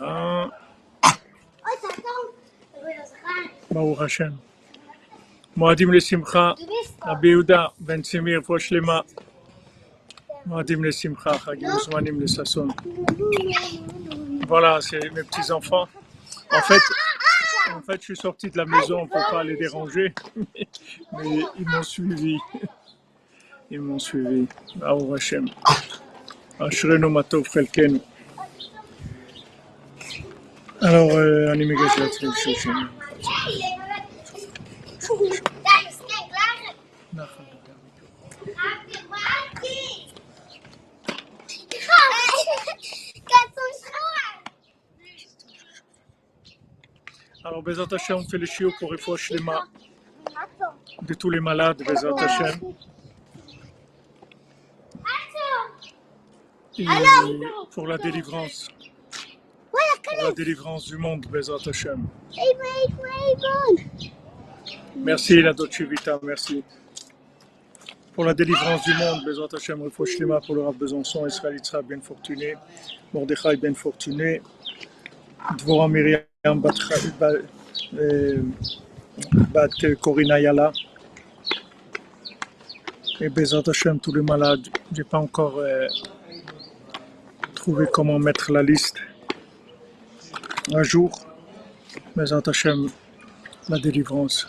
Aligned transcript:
Ah, 0.00 0.50
ברוך 3.70 4.00
השם. 4.00 4.30
מועדים 5.56 5.92
לשמחה, 5.92 6.52
רבי 7.04 7.28
יהודה 7.28 7.66
בן 7.80 8.02
צימיר, 8.02 8.38
רפואה 8.38 8.60
שלמה. 8.60 9.00
מועדים 10.46 10.84
לשמחה, 10.84 11.38
חגים 11.38 11.68
מוזמנים 11.70 12.20
לששון. 12.20 12.68
Voilà, 14.48 14.80
c'est 14.80 15.10
mes 15.14 15.24
petits 15.28 15.50
enfants. 15.50 15.86
En 16.58 16.62
fait, 16.68 16.84
en 17.78 17.82
fait, 17.86 17.98
je 18.00 18.06
suis 18.08 18.16
sorti 18.16 18.50
de 18.50 18.58
la 18.58 18.66
maison 18.66 19.06
pour 19.06 19.24
pas 19.30 19.42
les 19.44 19.56
déranger, 19.56 20.12
mais 21.16 21.38
ils 21.58 21.68
m'ont 21.70 21.82
suivi. 21.82 22.36
Ils 23.70 23.80
m'ont 23.80 23.98
suivi. 23.98 24.46
Baruch 24.76 25.12
Hashem. 25.16 25.44
אשרינו 26.58 27.10
מה 27.10 27.22
טוב 27.22 27.48
חלקנו. 27.48 27.98
Alors, 30.82 31.12
euh, 31.12 31.52
אני 31.52 31.64
ניגש 31.64 31.98
להתחיל 31.98 32.30
שושן. 32.44 32.70
נחל. 37.12 37.42
Alors, 47.44 47.62
Bezat 47.62 47.92
Hashem, 47.92 48.16
on 48.18 48.24
fait 48.24 48.38
le 48.38 48.46
chiot 48.46 48.72
pour 48.78 48.90
Refoua 48.92 49.16
Shlema 49.16 49.64
de 51.02 51.14
tous 51.14 51.30
les 51.30 51.40
malades, 51.40 51.82
Bezat 51.84 52.14
Hashem. 52.18 52.60
Et 56.79 56.85
pour 57.71 57.87
la 57.87 57.97
délivrance, 57.97 58.67
pour 59.71 60.23
la 60.23 60.31
délivrance 60.31 60.85
du 60.85 60.97
monde, 60.97 61.25
Bezat 61.25 61.67
Hashem. 61.67 62.05
Merci, 64.95 65.41
la 65.41 65.53
Vita, 65.53 66.19
merci. 66.21 66.63
Pour 68.13 68.25
la 68.25 68.33
délivrance 68.35 68.83
du 68.83 68.93
monde, 68.93 69.25
Bezat 69.25 69.55
Hashem, 69.55 69.81
Refoua 69.81 70.05
Shlema 70.05 70.39
pour 70.41 70.53
le 70.53 70.61
Rav 70.61 70.75
Besançon, 70.75 71.25
Israël 71.25 71.59
bien 71.83 71.99
fortuné, 71.99 72.55
Mordechai, 73.11 73.55
bien 73.57 73.73
fortuné, 73.73 74.41
Dvorah 75.57 75.87
Myriam, 75.87 76.21
Bat, 76.45 76.73
euh, 77.95 78.41
Bat 79.51 79.69
Corina 79.99 80.39
Yala, 80.39 80.71
et 83.19 83.29
Bezat 83.29 83.63
Hashem, 83.67 83.99
tous 83.99 84.13
les 84.13 84.21
malades. 84.21 84.67
J'ai 84.91 85.03
pas 85.03 85.17
encore 85.17 85.57
euh, 85.57 85.87
trouver 87.67 87.87
comment 87.91 88.17
mettre 88.17 88.53
la 88.53 88.63
liste 88.63 88.95
un 90.73 90.83
jour, 90.83 91.11
mes 92.15 92.31
Hachem, 92.31 92.87
la 93.67 93.77
délivrance. 93.77 94.47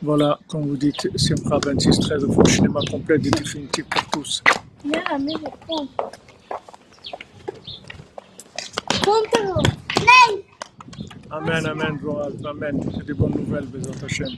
Voilà, 0.00 0.38
comme 0.46 0.68
vous 0.68 0.76
dites, 0.76 0.94
c'est 1.00 1.18
Simra 1.18 1.58
26, 1.58 1.98
13, 1.98 2.28
le 2.28 2.48
cinéma 2.48 2.78
complet 2.88 3.16
et 3.16 3.30
définitif 3.30 3.86
pour 3.90 4.04
tous. 4.12 4.44
Amen, 11.32 11.66
amen, 11.66 11.98
Goral, 12.00 12.34
amen. 12.44 12.80
C'est 12.94 13.04
des 13.04 13.14
bonnes 13.14 13.34
nouvelles, 13.34 13.66
mes 13.74 14.04
Hachem. 14.04 14.28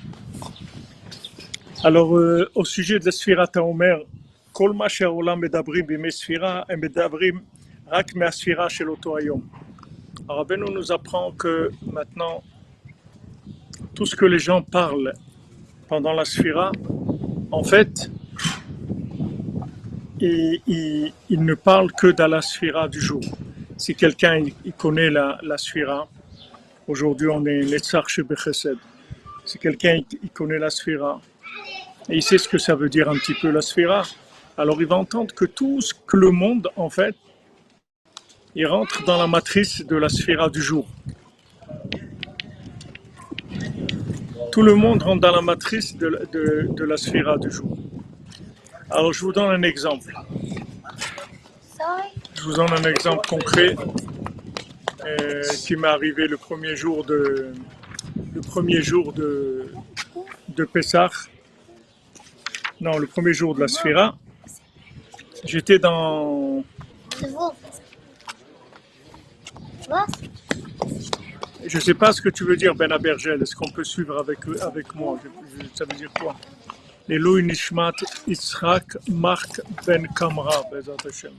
Alors, 1.85 2.17
euh, 2.17 2.51
au 2.55 2.65
sujet 2.65 2.99
de 2.99 3.05
la 3.05 3.13
Sphirata 3.13 3.63
Omer, 3.63 3.99
כל 4.60 4.72
מה 4.74 4.90
שהעולם 4.90 5.42
מדברים 5.42 5.88
בימי 5.88 6.12
ספירה, 6.12 6.64
הם 6.70 6.82
מדברים 6.82 7.40
רק 7.88 8.16
מהספירה 8.16 8.70
של 8.70 8.90
אותו 8.90 9.18
היום. 9.18 9.42
Rabbeinu 10.30 10.72
nous 10.72 10.92
apprend 10.92 11.32
que 11.34 11.72
maintenant, 11.94 12.44
tout 13.96 14.06
ce 14.06 14.16
que 14.16 14.26
les 14.26 14.40
gens 14.40 14.62
parlent 14.64 15.14
pendant 15.90 16.14
la 16.14 16.26
sphira, 16.26 16.72
en 17.52 17.64
fait, 17.64 18.12
ils, 20.20 20.62
ils- 20.68 21.14
ils 21.30 21.44
ne 21.46 21.56
parlent 21.56 21.92
que 21.94 22.08
dans 22.08 22.28
la 22.28 22.42
sphira 22.42 22.88
du 22.90 23.02
jour. 23.02 23.22
Si 23.78 23.96
quelqu'un 23.96 24.38
il, 24.38 24.54
il 24.66 24.74
connaît 24.74 25.12
la, 25.12 25.40
la 25.44 25.58
sphira, 25.58 26.10
aujourd'hui 26.88 27.30
on 27.30 27.46
est 27.46 27.62
Netzach 27.66 28.08
Shebechesed. 28.10 28.78
Si 29.46 29.60
quelqu'un 29.60 29.96
il, 29.96 30.06
il 30.24 30.32
connaît 30.32 30.60
la 30.60 30.72
sphira, 30.72 31.22
et 32.10 32.16
il 32.18 32.24
sait 32.24 32.38
ce 32.40 32.50
que 32.50 32.58
ça 32.60 32.76
veut 32.76 32.90
dire 32.90 33.10
un 33.10 33.18
petit 33.18 33.36
peu 33.36 33.50
la 33.52 33.62
sphira, 33.62 34.04
alors 34.61 34.79
il 34.83 34.87
va 34.87 34.97
entendre 34.97 35.35
que 35.35 35.47
tout 35.47 35.81
ce 35.81 35.95
que 35.95 36.19
le 36.19 36.31
monde, 36.31 36.69
en 36.77 36.91
fait, 36.91 37.15
il 38.55 38.67
rentre 38.67 39.03
dans 39.07 39.17
la 39.17 39.27
matrice 39.27 39.87
de 39.87 39.97
la 39.97 40.11
sphira 40.11 40.51
du 40.51 40.61
jour. 40.61 40.87
Tout 44.53 44.61
le 44.63 44.75
monde 44.75 45.03
rentre 45.03 45.23
dans 45.23 45.35
la 45.35 45.41
matrice 45.41 45.97
de, 45.97 46.09
la- 46.09 46.27
sphira 46.99 47.39
du 47.39 47.51
jour. 47.51 47.75
Alors 48.91 49.15
je 49.15 49.25
vous 49.25 49.33
donne 49.33 49.51
un 49.51 49.63
exemple. 49.63 50.13
Je 52.35 52.43
vous 52.43 52.53
donne 52.53 52.73
un 52.73 52.83
exemple 52.85 53.27
concret 53.27 53.75
euh, 55.07 55.43
qui 55.65 55.75
m'est 55.77 55.89
arrivé 55.89 56.29
le 56.29 56.37
premier 56.37 56.77
jour 56.77 57.03
de 57.05 57.55
le 58.35 58.41
premier 58.43 58.83
Pessah. 60.67 61.09
Non, 62.83 62.99
le 62.99 63.07
premier 63.07 63.33
jour 63.33 63.55
de 63.55 63.61
la 63.61 63.69
Sphira. 63.69 64.19
J'étais 65.45 65.79
dans. 65.79 66.63
Je 71.67 71.79
sais 71.79 71.95
pas 71.95 72.13
ce 72.13 72.21
que 72.23 72.29
tu 72.29 72.45
veux 72.45 72.57
dire, 72.57 72.75
Ben 72.75 72.91
Abergel. 72.93 73.43
Est-ce 73.43 73.55
qu'on 73.55 73.71
peut 73.71 73.85
suivre 73.85 74.19
avec, 74.19 74.39
avec 74.63 74.95
moi? 74.95 75.19
Je, 75.23 75.67
Ça 75.75 75.85
veut 75.85 75.97
dire 75.97 76.11
quoi? 76.19 76.37
Eloi 77.09 77.43
Nishmat 77.43 77.93
Yitzhak 78.27 78.97
Mark 79.09 79.61
Ben 79.87 80.07
Kamra, 80.15 80.63
Bezat 80.71 80.97
Hashem. 81.07 81.33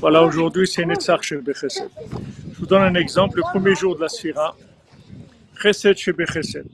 Voilà, 0.00 0.22
aujourd'hui 0.22 0.66
c'est 0.66 0.84
Netzach 0.84 1.22
chez 1.22 1.36
Bechesed. 1.36 1.88
Je 2.52 2.58
vous 2.58 2.66
donne 2.66 2.82
un 2.82 2.94
exemple, 2.94 3.36
le 3.38 3.42
premier 3.42 3.74
jour 3.74 3.96
de 3.96 4.00
la 4.00 4.08
Sphira, 4.08 4.56
Chesed 5.60 5.96
chez 5.96 6.12
Bechesed. 6.12 6.66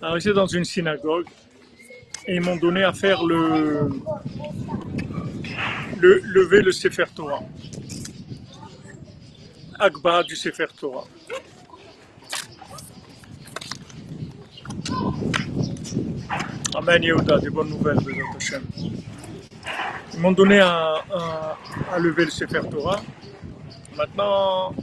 Alors, 0.00 0.16
ici 0.16 0.32
dans 0.32 0.46
une 0.46 0.64
synagogue, 0.64 1.26
et 2.28 2.34
ils 2.34 2.42
m'ont 2.42 2.56
donné 2.56 2.84
à 2.84 2.92
faire 2.92 3.24
le, 3.24 3.88
le 5.98 6.20
lever 6.24 6.60
le 6.60 6.72
Sefer 6.72 7.06
Torah. 7.14 7.40
Akba 9.78 10.22
du 10.22 10.36
Sefer 10.36 10.66
Torah. 10.78 11.04
Amen 16.74 17.02
Yehuda, 17.02 17.38
des 17.38 17.48
bonnes 17.48 17.70
nouvelles, 17.70 17.96
Bezat 17.96 18.36
Hashem. 18.36 18.62
Ils 20.12 20.20
m'ont 20.20 20.32
donné 20.32 20.60
à, 20.60 21.56
lever 21.98 22.26
le 22.26 22.30
Sefer 22.30 22.60
Torah. 22.70 23.00
Maintenant 23.96 24.74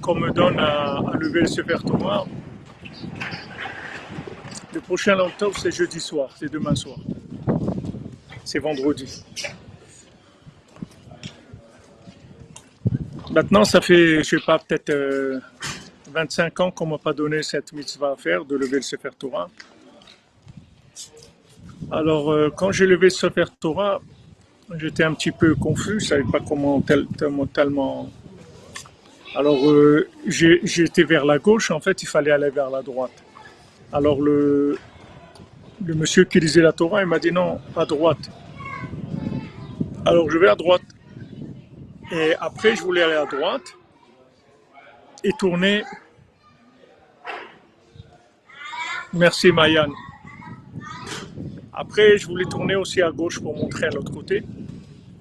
qu'on 0.00 0.14
me 0.14 0.30
donne 0.30 0.58
à 0.58 1.02
lever 1.20 1.42
le 1.42 1.46
Sefer 1.48 1.76
Torah, 1.86 2.24
le 4.72 4.80
prochain 4.80 5.18
octobre 5.18 5.56
c'est 5.58 5.70
jeudi 5.70 6.00
soir, 6.00 6.30
c'est 6.38 6.50
demain 6.50 6.74
soir. 6.74 6.98
C'est 8.44 8.58
vendredi. 8.58 9.22
Maintenant, 13.30 13.64
ça 13.64 13.80
fait, 13.82 14.18
je 14.22 14.36
sais 14.36 14.44
pas, 14.44 14.58
peut-être 14.58 14.90
euh, 14.90 15.38
25 16.12 16.60
ans 16.60 16.70
qu'on 16.70 16.86
m'a 16.86 16.98
pas 16.98 17.12
donné 17.12 17.42
cette 17.42 17.72
mitzvah 17.72 18.12
à 18.12 18.16
faire, 18.16 18.44
de 18.44 18.56
lever 18.56 18.76
le 18.76 18.82
Sefer 18.82 19.10
Torah. 19.18 19.50
Alors, 21.90 22.32
euh, 22.32 22.50
quand 22.56 22.72
j'ai 22.72 22.86
levé 22.86 23.06
le 23.06 23.10
Sefer 23.10 23.44
Torah, 23.60 24.00
j'étais 24.76 25.04
un 25.04 25.12
petit 25.14 25.30
peu 25.30 25.54
confus, 25.54 26.00
je 26.00 26.06
savais 26.06 26.24
pas 26.32 26.40
comment 26.40 26.80
tel- 26.80 27.06
tellement. 27.52 28.10
Alors, 29.36 29.70
euh, 29.70 30.08
j'étais 30.26 31.02
vers 31.04 31.26
la 31.26 31.38
gauche, 31.38 31.70
en 31.70 31.80
fait, 31.80 32.02
il 32.02 32.06
fallait 32.06 32.30
aller 32.30 32.50
vers 32.50 32.70
la 32.70 32.82
droite. 32.82 33.12
Alors, 33.92 34.22
le, 34.22 34.78
monsieur 35.94 36.24
qui 36.24 36.40
lisait 36.40 36.62
la 36.62 36.72
Torah, 36.72 37.02
il 37.02 37.08
m'a 37.08 37.18
dit 37.18 37.32
non, 37.32 37.60
à 37.76 37.86
droite. 37.86 38.30
Alors, 40.06 40.30
je 40.30 40.38
vais 40.38 40.48
à 40.48 40.56
droite. 40.56 40.82
Et 42.12 42.34
après, 42.40 42.76
je 42.76 42.82
voulais 42.82 43.02
aller 43.02 43.14
à 43.14 43.26
droite 43.26 43.74
et 45.24 45.32
tourner. 45.38 45.84
Merci, 49.12 49.52
Mayan. 49.52 49.90
Après, 51.72 52.18
je 52.18 52.26
voulais 52.26 52.46
tourner 52.46 52.76
aussi 52.76 53.02
à 53.02 53.10
gauche 53.12 53.40
pour 53.40 53.56
montrer 53.56 53.86
à 53.86 53.90
l'autre 53.90 54.12
côté. 54.12 54.44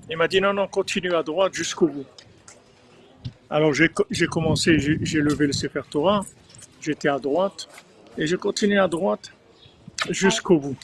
Il 0.09 0.17
m'a 0.17 0.27
dit 0.27 0.41
non, 0.41 0.53
non, 0.53 0.67
continue 0.67 1.13
à 1.15 1.23
droite 1.23 1.53
jusqu'au 1.53 1.87
bout. 1.87 2.05
Alors, 3.49 3.73
j'ai 3.73 3.89
co- 3.89 4.07
j'ai 4.11 4.27
commencé, 4.27 4.79
j'ai 4.79 5.21
levé 5.21 5.47
le 5.47 5.53
Sefer 5.53 5.81
Torah, 5.89 6.25
j'étais 6.81 7.09
à 7.09 7.19
droite 7.19 7.69
et 8.17 8.25
je 8.27 8.35
continue 8.35 8.79
à 8.79 8.87
droite 8.87 9.31
jusqu'au 10.09 10.59
bout. 10.59 10.77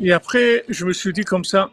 Et 0.00 0.12
après, 0.12 0.64
je 0.68 0.84
me 0.84 0.92
suis 0.92 1.12
dit 1.12 1.24
comme 1.24 1.44
ça, 1.44 1.70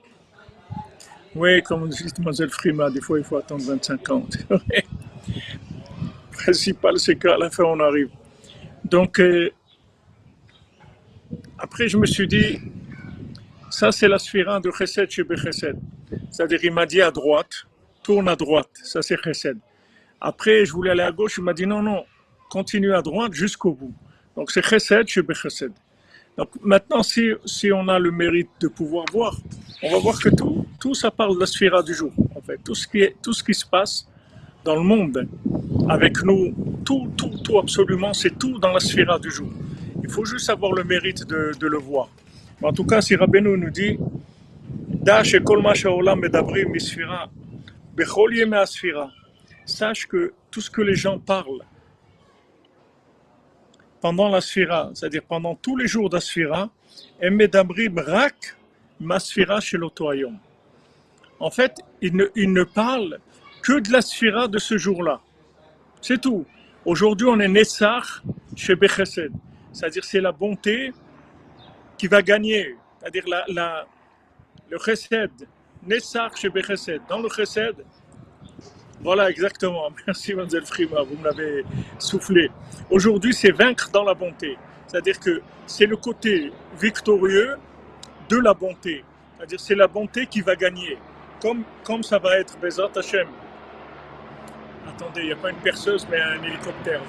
oui, 1.36 1.64
comme 1.64 1.90
dit 1.90 2.06
Mlle 2.20 2.50
Frima, 2.50 2.90
des 2.90 3.02
fois 3.02 3.20
il 3.20 3.26
faut 3.26 3.38
attendre 3.38 3.64
25 3.64 4.10
ans. 4.10 4.26
Le 4.50 6.46
principal, 6.46 6.98
c'est 6.98 7.16
qu'à 7.16 7.38
la 7.38 7.50
fin, 7.50 7.64
on 7.64 7.80
arrive. 7.80 8.10
Donc, 8.84 9.20
euh, 9.20 9.52
après, 11.58 11.88
je 11.88 11.98
me 11.98 12.08
suis 12.08 12.28
dit, 12.28 12.60
ça, 13.70 13.92
c'est 13.92 14.08
l'aspirant 14.08 14.60
de 14.60 14.72
Chesed 14.72 15.10
chez 15.12 15.24
Bechesed. 15.24 15.78
C'est-à-dire, 16.32 16.60
il 16.64 16.74
m'a 16.74 16.88
dit 16.88 17.02
à 17.02 17.12
droite, 17.12 17.68
tourne 18.04 18.28
à 18.28 18.36
droite, 18.36 18.70
ça 18.84 19.02
c'est 19.02 19.18
Chesed. 19.22 19.58
Après, 20.22 20.66
je 20.66 20.72
voulais 20.72 20.92
aller 20.92 21.02
à 21.02 21.12
gauche. 21.12 21.36
Il 21.38 21.44
m'a 21.44 21.54
dit, 21.54 21.66
non, 21.66 21.82
non, 21.82 22.06
continue 22.50 22.94
à 22.94 23.02
droite 23.02 23.34
jusqu'au 23.34 23.74
bout. 23.74 23.94
Donc, 24.36 24.52
c'est 24.52 24.64
Chesed 24.64 25.08
chez 25.08 25.22
Bechesed. 25.22 25.72
Donc, 26.38 26.50
maintenant, 26.62 27.04
si, 27.04 27.32
si 27.46 27.72
on 27.72 27.88
a 27.88 28.00
le 28.00 28.12
mérite 28.12 28.50
de 28.62 28.68
pouvoir 28.68 29.06
voir, 29.12 29.36
on 29.84 29.92
va 29.92 30.00
voir 30.00 30.20
que 30.20 30.30
tout, 30.30 30.66
tout 30.80 30.94
ça 30.94 31.12
parle 31.12 31.36
de 31.36 31.40
la 31.42 31.46
sphira 31.46 31.84
du 31.84 31.94
jour. 31.94 32.14
En 32.36 32.42
fait, 32.42 32.60
tout 32.64 32.76
ce 32.76 32.88
qui, 32.88 33.02
est, 33.02 33.16
tout 33.22 33.34
ce 33.34 33.44
qui 33.44 33.54
se 33.54 33.66
passe 33.66 34.08
dans 34.64 34.76
le 34.76 34.84
monde 34.84 35.28
avec 35.90 36.24
nous, 36.24 36.54
tout, 36.86 37.12
tout, 37.18 37.32
tout 37.44 37.58
absolument, 37.58 38.14
c'est 38.14 38.38
tout 38.38 38.60
dans 38.60 38.72
la 38.72 38.80
sphira 38.80 39.20
du 39.20 39.32
jour. 39.32 39.50
Il 40.04 40.10
faut 40.10 40.24
juste 40.24 40.50
avoir 40.50 40.72
le 40.74 40.84
mérite 40.84 41.28
de, 41.28 41.52
de 41.60 41.68
le 41.68 41.78
voir. 41.78 42.10
En 42.62 42.72
tout 42.72 42.86
cas, 42.86 43.02
si 43.02 43.16
Rabbeinu 43.16 43.58
nous 43.58 43.72
dit, 43.72 43.98
Dash 45.02 45.34
et 45.34 45.42
kol 45.42 45.64
ma 45.64 45.74
sha'olam 45.74 46.22
misfira, 46.70 47.30
bechol 47.96 48.36
yeme 48.36 48.54
asfira. 48.54 49.10
Sache 49.72 50.06
que 50.08 50.34
tout 50.52 50.62
ce 50.62 50.70
que 50.70 50.82
les 50.82 50.96
gens 50.96 51.18
parlent 51.18 51.66
pendant 54.02 54.30
la 54.30 54.42
sphira, 54.42 54.92
c'est-à-dire 54.94 55.24
pendant 55.24 55.56
tous 55.56 55.78
les 55.78 55.88
jours 55.88 56.10
d'asphira, 56.10 56.70
em 57.22 57.32
medabrim 57.32 57.98
rak 58.00 58.56
masfira 59.00 59.62
chez 59.62 59.78
l'autoyom. 59.78 60.38
En 61.40 61.52
fait, 61.52 61.78
ils 62.02 62.14
ne, 62.14 62.64
parlent 62.64 63.20
que 63.64 63.80
de 63.80 63.92
la 63.92 64.02
sphira 64.02 64.48
de 64.48 64.58
ce 64.58 64.78
jour-là. 64.78 65.22
C'est 66.02 66.20
tout. 66.20 66.46
Aujourd'hui, 66.84 67.28
on 67.28 67.40
est 67.40 67.48
Nessar 67.48 68.24
chez 68.56 68.76
Bechesed. 68.76 69.32
C'est-à-dire, 69.72 70.04
c'est 70.04 70.22
la 70.22 70.32
bonté 70.32 70.92
qui 71.98 72.08
va 72.08 72.22
gagner. 72.22 72.76
C'est-à-dire, 73.00 73.26
la, 73.48 73.86
le 74.70 74.78
Chesed. 74.80 75.32
Nessar 75.84 76.36
chez 76.36 76.50
Bechesed. 76.50 77.02
Dans 77.08 77.20
le 77.20 77.30
Chesed, 77.30 77.76
voilà, 79.04 79.30
exactement. 79.30 79.90
Merci, 80.08 80.34
Mademoiselle 80.34 80.66
Frima, 80.66 81.02
vous 81.02 81.18
me 81.18 81.24
l'avez 81.24 81.66
soufflé. 82.00 82.52
Aujourd'hui, 82.90 83.34
c'est 83.34 83.52
vaincre 83.52 83.90
dans 83.92 84.04
la 84.04 84.14
bonté. 84.14 84.58
C'est-à-dire 84.88 85.20
que 85.20 85.42
c'est 85.66 85.86
le 85.86 85.98
côté 85.98 86.52
victorieux 86.80 87.56
de 88.30 88.38
la 88.38 88.54
bonté. 88.54 89.04
C'est-à-dire, 89.38 89.60
c'est 89.60 89.76
la 89.76 89.88
bonté 89.88 90.26
qui 90.28 90.42
va 90.42 90.56
gagner. 90.56 90.98
Comme, 91.42 91.64
comme 91.84 92.04
ça 92.04 92.20
va 92.20 92.38
être 92.38 92.58
Bezat 92.60 92.92
Hashem. 92.96 93.28
Attendez, 94.88 95.22
il 95.22 95.28
n'y 95.28 95.32
a 95.32 95.38
pas 95.38 95.50
une 95.50 95.58
perceuse, 95.58 96.08
mais 96.10 96.20
un 96.20 96.44
hélicoptère. 96.44 97.02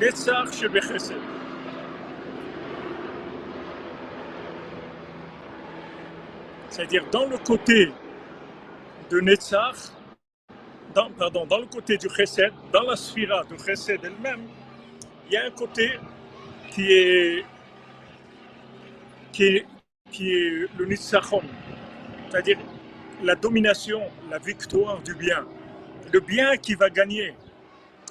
Netzach 0.00 0.50
Shebechesed. 0.52 1.20
C'est-à-dire 6.70 7.04
dans 7.10 7.26
le 7.26 7.36
côté 7.36 7.92
de 9.10 9.20
Netzach, 9.20 9.76
pardon, 10.94 11.44
dans 11.46 11.58
le 11.58 11.66
côté 11.66 11.98
du 11.98 12.08
Chesed, 12.08 12.52
dans 12.72 12.82
la 12.82 12.96
sphira 12.96 13.44
de 13.44 13.56
Chesed 13.58 14.00
elle-même, 14.02 14.48
il 15.26 15.34
y 15.34 15.36
a 15.36 15.44
un 15.44 15.50
côté 15.50 15.98
qui 16.70 16.92
est, 16.92 17.44
qui 19.32 19.44
est, 19.44 19.66
qui 20.10 20.32
est 20.32 20.68
le 20.78 20.86
Nitzachon, 20.86 21.42
c'est-à-dire 22.30 22.58
la 23.22 23.34
domination, 23.34 24.00
la 24.30 24.38
victoire 24.38 25.02
du 25.02 25.14
bien. 25.14 25.44
Le 26.12 26.20
bien 26.20 26.56
qui 26.56 26.74
va 26.74 26.88
gagner. 26.88 27.34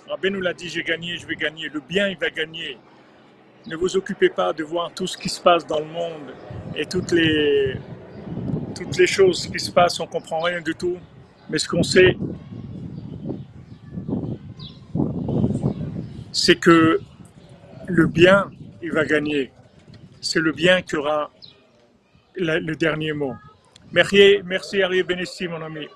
Rabbi 0.09 0.31
nous 0.31 0.41
l'a 0.41 0.55
dit, 0.55 0.67
j'ai 0.69 0.81
gagné, 0.81 1.17
je 1.17 1.27
vais 1.27 1.35
gagner. 1.35 1.69
Le 1.69 1.81
bien, 1.81 2.07
il 2.07 2.17
va 2.17 2.31
gagner. 2.31 2.79
Ne 3.67 3.75
vous 3.75 3.95
occupez 3.95 4.29
pas 4.29 4.53
de 4.53 4.63
voir 4.63 4.91
tout 4.91 5.05
ce 5.05 5.15
qui 5.15 5.29
se 5.29 5.39
passe 5.39 5.67
dans 5.67 5.77
le 5.79 5.85
monde 5.85 6.33
et 6.75 6.87
toutes 6.87 7.11
les, 7.11 7.75
toutes 8.75 8.97
les 8.97 9.05
choses 9.05 9.45
qui 9.45 9.59
se 9.59 9.69
passent, 9.69 9.99
on 9.99 10.05
ne 10.05 10.09
comprend 10.09 10.39
rien 10.39 10.61
du 10.61 10.73
tout. 10.73 10.97
Mais 11.47 11.59
ce 11.59 11.67
qu'on 11.67 11.83
sait, 11.83 12.17
c'est 16.31 16.55
que 16.55 16.99
le 17.85 18.07
bien, 18.07 18.49
il 18.81 18.91
va 18.91 19.05
gagner. 19.05 19.51
C'est 20.21 20.39
le 20.39 20.53
bien 20.53 20.81
qui 20.81 20.95
aura 20.95 21.29
le 22.35 22.73
dernier 22.73 23.13
mot. 23.13 23.35
Merci, 23.91 24.39
merci 24.43 24.81
Arié 24.81 25.03
Benessi, 25.03 25.47
mon 25.47 25.61
ami. 25.61 25.87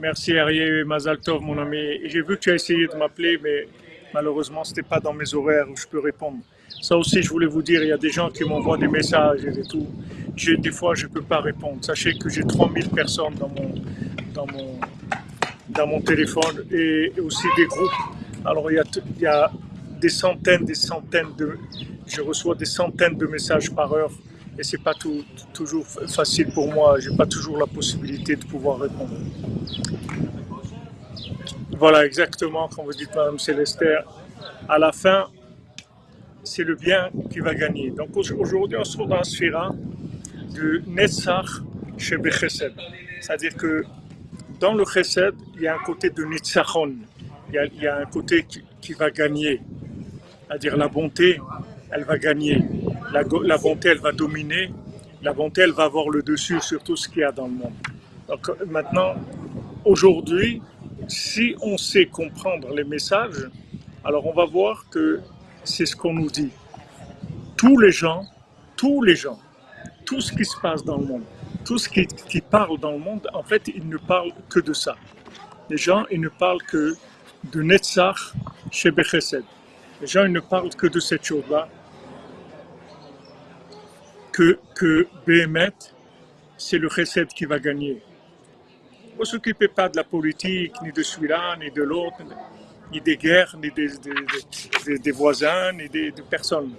Merci 0.00 0.38
Arié 0.38 0.82
Mazal 0.84 1.18
Tov, 1.18 1.42
mon 1.42 1.58
ami. 1.58 1.76
Et 1.76 2.08
J'ai 2.08 2.22
vu 2.22 2.36
que 2.36 2.40
tu 2.40 2.50
as 2.50 2.54
essayé 2.54 2.86
de 2.86 2.94
m'appeler, 2.96 3.38
mais 3.42 3.68
malheureusement, 4.14 4.64
ce 4.64 4.70
n'était 4.70 4.82
pas 4.82 4.98
dans 4.98 5.12
mes 5.12 5.34
horaires 5.34 5.66
où 5.70 5.76
je 5.76 5.86
peux 5.86 6.00
répondre. 6.00 6.38
Ça 6.80 6.96
aussi, 6.96 7.22
je 7.22 7.28
voulais 7.28 7.46
vous 7.46 7.60
dire, 7.60 7.82
il 7.82 7.88
y 7.90 7.92
a 7.92 7.98
des 7.98 8.08
gens 8.08 8.30
qui 8.30 8.44
m'envoient 8.44 8.78
des 8.78 8.88
messages 8.88 9.44
et 9.44 9.62
tout. 9.68 9.86
Des 10.58 10.70
fois, 10.70 10.94
je 10.94 11.06
ne 11.06 11.12
peux 11.12 11.20
pas 11.20 11.40
répondre. 11.40 11.84
Sachez 11.84 12.16
que 12.16 12.30
j'ai 12.30 12.44
3000 12.44 12.88
personnes 12.88 13.34
dans 13.34 13.48
mon, 13.48 13.74
dans 14.32 14.46
mon, 14.46 14.80
dans 15.68 15.86
mon 15.86 16.00
téléphone 16.00 16.64
et 16.72 17.12
aussi 17.20 17.46
des 17.58 17.66
groupes. 17.66 17.90
Alors 18.46 18.70
il 18.70 18.76
y 18.76 18.78
a, 18.78 18.84
il 19.16 19.22
y 19.22 19.26
a 19.26 19.52
des 20.00 20.08
centaines, 20.08 20.64
des 20.64 20.74
centaines 20.74 21.34
de, 21.36 21.58
je 22.06 22.22
reçois 22.22 22.54
des 22.54 22.64
centaines 22.64 23.18
de 23.18 23.26
messages 23.26 23.70
par 23.70 23.92
heure 23.92 24.10
et 24.58 24.62
c'est 24.62 24.82
pas 24.82 24.94
toujours 25.52 25.86
facile 26.08 26.48
pour 26.52 26.72
moi. 26.72 26.98
J'ai 27.00 27.14
pas 27.16 27.26
toujours 27.26 27.58
la 27.58 27.66
possibilité 27.66 28.36
de 28.36 28.44
pouvoir 28.44 28.78
répondre. 28.80 29.14
Voilà 31.78 32.04
exactement 32.04 32.68
comme 32.68 32.84
vous 32.86 32.92
dites, 32.92 33.14
Madame 33.14 33.38
Célestère. 33.38 34.04
À 34.68 34.78
la 34.78 34.92
fin, 34.92 35.26
c'est 36.44 36.64
le 36.64 36.74
bien 36.74 37.10
qui 37.30 37.40
va 37.40 37.54
gagner. 37.54 37.90
Donc 37.90 38.16
au- 38.16 38.32
aujourd'hui, 38.38 38.76
on 38.78 38.84
se 38.84 38.96
trouve 38.96 39.08
dans 39.08 39.16
la 39.16 39.70
de 40.54 40.82
Netzach 40.86 41.46
chez 41.96 42.16
Bechesed. 42.18 42.72
C'est-à-dire 43.20 43.54
que 43.56 43.84
dans 44.58 44.74
le 44.74 44.84
chesed, 44.84 45.34
il 45.56 45.62
y 45.62 45.68
a 45.68 45.74
un 45.74 45.78
côté 45.78 46.10
de 46.10 46.24
nitzachon. 46.24 46.92
Il 47.48 47.54
y 47.54 47.58
a, 47.58 47.64
il 47.66 47.82
y 47.82 47.86
a 47.86 47.98
un 47.98 48.04
côté 48.06 48.44
qui, 48.44 48.62
qui 48.80 48.92
va 48.92 49.10
gagner. 49.10 49.60
C'est-à-dire 50.46 50.76
la 50.76 50.88
bonté, 50.88 51.40
elle 51.90 52.04
va 52.04 52.18
gagner. 52.18 52.62
La, 53.12 53.22
la 53.44 53.58
bonté, 53.58 53.88
elle 53.88 53.98
va 53.98 54.12
dominer. 54.12 54.70
La 55.22 55.32
bonté, 55.32 55.62
elle 55.62 55.72
va 55.72 55.84
avoir 55.84 56.08
le 56.08 56.22
dessus 56.22 56.60
sur 56.60 56.82
tout 56.82 56.96
ce 56.96 57.08
qu'il 57.08 57.18
y 57.18 57.24
a 57.24 57.32
dans 57.32 57.46
le 57.46 57.52
monde. 57.52 57.74
Donc 58.28 58.48
euh, 58.48 58.54
maintenant, 58.66 59.14
aujourd'hui, 59.84 60.62
si 61.08 61.54
on 61.60 61.76
sait 61.76 62.06
comprendre 62.06 62.72
les 62.72 62.84
messages, 62.84 63.48
alors 64.04 64.26
on 64.26 64.32
va 64.32 64.44
voir 64.44 64.86
que 64.90 65.20
c'est 65.64 65.86
ce 65.86 65.96
qu'on 65.96 66.14
nous 66.14 66.30
dit. 66.30 66.50
Tous 67.56 67.76
les 67.78 67.90
gens, 67.90 68.24
tous 68.76 69.02
les 69.02 69.16
gens, 69.16 69.38
tout 70.06 70.20
ce 70.20 70.32
qui 70.32 70.44
se 70.44 70.58
passe 70.60 70.84
dans 70.84 70.98
le 70.98 71.06
monde, 71.06 71.22
tout 71.64 71.78
ce 71.78 71.88
qui, 71.88 72.06
qui 72.06 72.40
parle 72.40 72.78
dans 72.78 72.92
le 72.92 72.98
monde, 72.98 73.28
en 73.34 73.42
fait, 73.42 73.68
ils 73.74 73.86
ne 73.86 73.96
parlent 73.96 74.32
que 74.48 74.60
de 74.60 74.72
ça. 74.72 74.96
Les 75.68 75.76
gens, 75.76 76.04
ils 76.10 76.20
ne 76.20 76.28
parlent 76.28 76.62
que 76.62 76.94
de 77.52 77.62
Netzach 77.62 78.32
chez 78.70 78.90
Bechesed. 78.90 79.44
Les 80.00 80.06
gens, 80.06 80.24
ils 80.24 80.32
ne 80.32 80.40
parlent 80.40 80.74
que 80.74 80.86
de 80.86 81.00
cette 81.00 81.24
chose-là, 81.24 81.68
que, 84.40 84.58
que 84.74 85.06
Béhémet, 85.26 85.74
c'est 86.56 86.78
le 86.78 86.88
Chesed 86.88 87.28
qui 87.28 87.44
va 87.44 87.58
gagner. 87.58 88.00
Ne 89.12 89.18
vous 89.18 89.34
occupez 89.34 89.68
pas 89.68 89.90
de 89.90 89.98
la 89.98 90.04
politique, 90.04 90.72
ni 90.82 90.92
de 90.92 91.02
celui-là, 91.02 91.56
ni 91.60 91.70
de 91.70 91.82
l'autre, 91.82 92.22
ni 92.90 93.02
des 93.02 93.18
guerres, 93.18 93.54
ni 93.62 93.70
des, 93.70 94.98
des, 94.98 95.10
voisins, 95.10 95.72
ni 95.72 95.90
des, 95.90 96.10
de 96.10 96.22
personne. 96.22 96.72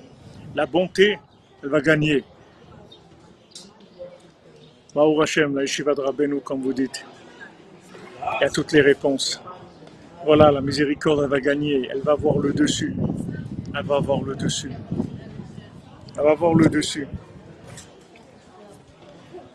La 0.56 0.66
bonté, 0.66 1.20
elle 1.62 1.70
va 1.70 1.82
gagner. 1.82 2.24
Baruch 4.96 5.22
Hashem, 5.22 5.56
la 5.56 5.62
yeshiva 5.62 5.94
de 5.94 6.02
Rabbeinu, 6.02 6.42
comme 6.42 6.64
vous 6.64 6.74
dites. 6.74 7.06
Il 8.40 8.42
y 8.42 8.46
a 8.46 8.50
toutes 8.50 8.72
les 8.72 8.82
réponses. 8.82 9.40
Voilà, 10.26 10.52
la 10.52 10.62
miséricorde, 10.62 11.22
elle 11.26 11.30
va 11.30 11.40
gagner. 11.40 11.88
Elle 11.92 12.02
va 12.02 12.14
avoir 12.14 12.40
le 12.40 12.54
dessus. 12.54 12.96
Elle 13.76 13.86
va 13.86 13.98
avoir 13.98 14.24
le 14.24 14.36
dessus. 14.36 14.72
Elle 16.18 16.24
va 16.24 16.32
avoir 16.32 16.56
le 16.56 16.68
dessus. 16.68 17.08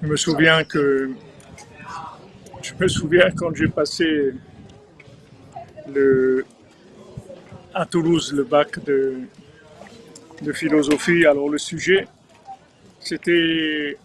Je 0.06 0.10
me 0.12 0.16
souviens 0.16 0.62
que. 0.62 1.10
Je 2.62 2.72
me 2.78 2.86
souviens 2.86 3.28
quand 3.32 3.52
j'ai 3.56 3.66
passé 3.66 4.34
à 7.74 7.84
Toulouse 7.86 8.32
le 8.32 8.44
bac 8.44 8.84
de, 8.84 9.14
de 10.42 10.52
philosophie. 10.52 11.26
Alors, 11.26 11.48
le 11.48 11.58
sujet, 11.58 12.06
c'était 13.00 13.98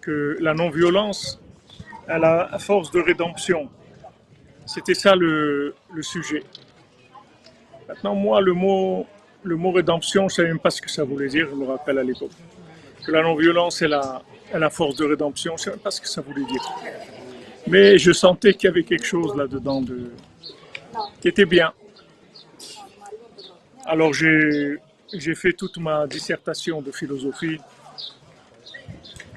que 0.00 0.38
la 0.40 0.54
non-violence, 0.54 1.38
elle 2.08 2.24
a 2.24 2.58
force 2.58 2.90
de 2.92 3.00
rédemption. 3.00 3.68
C'était 4.64 4.94
ça 4.94 5.14
le, 5.14 5.74
le 5.94 6.02
sujet. 6.02 6.44
Maintenant, 7.88 8.14
moi, 8.14 8.40
le 8.40 8.54
mot, 8.54 9.06
le 9.42 9.54
mot 9.54 9.70
rédemption, 9.70 10.22
je 10.30 10.32
ne 10.32 10.36
savais 10.36 10.48
même 10.48 10.58
pas 10.58 10.70
ce 10.70 10.80
que 10.80 10.90
ça 10.90 11.04
voulait 11.04 11.28
dire, 11.28 11.46
je 11.50 11.56
me 11.56 11.66
rappelle 11.66 11.98
à 11.98 12.02
l'époque. 12.02 12.32
Que 13.04 13.12
la 13.12 13.20
non-violence 13.20 13.82
est 13.82 13.88
la, 13.88 14.22
est 14.52 14.58
la 14.58 14.70
force 14.70 14.96
de 14.96 15.04
rédemption, 15.04 15.56
je 15.56 15.66
ne 15.66 15.70
même 15.70 15.80
pas 15.80 15.90
ce 15.90 16.00
que 16.00 16.08
ça 16.08 16.20
voulait 16.20 16.44
dire. 16.44 16.62
Mais 17.66 17.98
je 17.98 18.12
sentais 18.12 18.54
qu'il 18.54 18.68
y 18.68 18.70
avait 18.70 18.82
quelque 18.82 19.06
chose 19.06 19.36
là-dedans 19.36 19.80
de, 19.80 20.10
qui 21.20 21.28
était 21.28 21.44
bien. 21.44 21.72
Alors 23.86 24.12
j'ai 24.12 24.78
fait 25.34 25.52
toute 25.52 25.78
ma 25.78 26.06
dissertation 26.06 26.82
de 26.82 26.92
philosophie 26.92 27.58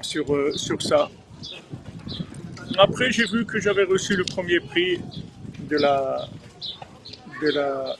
sur, 0.00 0.34
euh, 0.34 0.52
sur 0.52 0.80
ça. 0.80 1.08
Après, 2.78 3.10
j'ai 3.10 3.24
vu 3.26 3.46
que 3.46 3.58
j'avais 3.58 3.84
reçu 3.84 4.16
le 4.16 4.24
premier 4.24 4.60
prix 4.60 5.00
de 5.60 5.76
la 5.76 6.28
de 7.42 7.50
la 7.50 7.96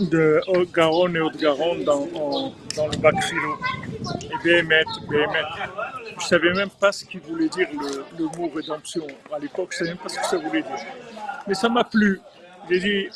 de 0.00 0.40
Haute-Garonne 0.46 1.16
et 1.16 1.20
Haute-Garonne 1.20 1.84
dans, 1.84 2.06
dans 2.76 2.86
le 2.88 2.96
bac 2.98 3.14
philo. 3.24 3.58
Et 4.22 4.62
BMET, 4.62 4.84
BMET. 5.08 5.44
Je 6.20 6.26
savais 6.26 6.52
même 6.52 6.70
pas 6.70 6.92
ce 6.92 7.04
qu'il 7.04 7.20
voulait 7.20 7.48
dire 7.48 7.68
le, 8.18 8.24
mot 8.38 8.50
rédemption. 8.54 9.06
À 9.34 9.38
l'époque, 9.38 9.70
je 9.72 9.78
savais 9.78 9.90
même 9.90 9.98
pas 9.98 10.08
ce 10.08 10.18
que 10.18 10.26
ça 10.26 10.36
voulait 10.36 10.62
dire. 10.62 10.86
Mais 11.46 11.54
ça 11.54 11.68
m'a 11.68 11.84
plu. 11.84 12.20
J'ai 12.68 12.78
dit, 12.78 13.08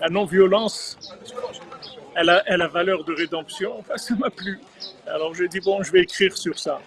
la 0.00 0.08
non-violence, 0.08 0.98
elle 2.16 2.30
a, 2.30 2.42
elle 2.46 2.62
a 2.62 2.68
valeur 2.68 3.04
de 3.04 3.14
rédemption. 3.14 3.78
Enfin, 3.78 3.96
ça 3.96 4.14
m'a 4.16 4.30
plu. 4.30 4.58
Alors 5.06 5.34
j'ai 5.34 5.48
dit, 5.48 5.60
bon, 5.60 5.82
je 5.82 5.92
vais 5.92 6.00
écrire 6.00 6.36
sur 6.36 6.58
ça. 6.58 6.80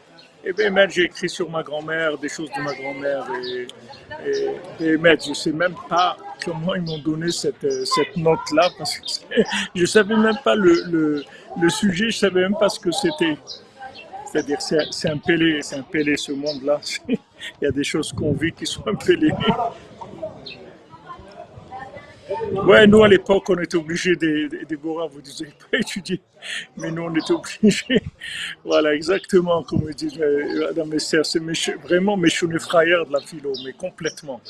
Et 0.43 0.53
bien, 0.53 0.69
maître, 0.69 0.93
j'ai 0.93 1.03
écrit 1.03 1.27
sur 1.27 1.49
ma 1.49 1.63
grand-mère, 1.63 2.19
des 2.19 2.29
choses 2.29 2.51
de 2.55 2.61
ma 2.61 2.73
grand-mère. 2.75 3.25
Et, 3.43 4.83
et, 4.83 4.97
je 5.27 5.33
sais 5.33 5.51
même 5.51 5.73
pas 5.89 6.17
comment 6.43 6.75
ils 6.75 6.83
m'ont 6.83 6.99
donné 6.99 7.31
cette, 7.31 7.65
cette 7.85 8.15
note-là, 8.15 8.69
parce 8.77 8.99
que 8.99 9.41
je 9.75 9.85
savais 9.85 10.15
même 10.15 10.37
pas 10.43 10.53
le, 10.53 10.83
le, 10.87 11.23
le 11.59 11.69
sujet, 11.69 12.11
je 12.11 12.17
savais 12.19 12.41
même 12.41 12.57
pas 12.59 12.69
ce 12.69 12.79
que 12.79 12.91
c'était. 12.91 13.37
C'est-à-dire, 14.35 14.61
c'est 14.61 14.79
c'est 14.91 15.09
un 15.09 15.17
pélé, 15.17 15.61
c'est 15.61 15.77
un 15.77 15.81
pélé 15.81 16.17
ce 16.17 16.33
monde-là. 16.33 16.81
Il 17.07 17.17
y 17.61 17.67
a 17.67 17.71
des 17.71 17.85
choses 17.85 18.11
qu'on 18.11 18.33
vit 18.33 18.51
qui 18.51 18.65
sont 18.65 18.85
un 18.85 18.95
pélé. 18.95 19.31
Ouais, 22.65 22.85
nous 22.85 23.01
à 23.01 23.07
l'époque, 23.07 23.49
on 23.49 23.57
était 23.59 23.77
obligés, 23.77 24.17
des, 24.17 24.49
des, 24.49 24.65
Déborah, 24.65 25.07
vous 25.07 25.21
disiez 25.21 25.47
pas 25.71 25.77
étudier, 25.77 26.19
mais 26.75 26.91
nous 26.91 27.03
on 27.03 27.15
était 27.15 27.31
obligés. 27.31 28.01
Voilà, 28.65 28.93
exactement 28.93 29.63
comme 29.63 29.89
dit 29.93 30.17
euh, 30.19 30.67
Madame 30.67 30.91
Esther, 30.93 31.25
c'est 31.25 31.39
mes- 31.39 31.53
vraiment 31.83 32.17
mes 32.17 32.29
frères 32.59 33.05
de 33.05 33.13
la 33.13 33.21
philo, 33.21 33.53
mais 33.63 33.71
complètement. 33.71 34.41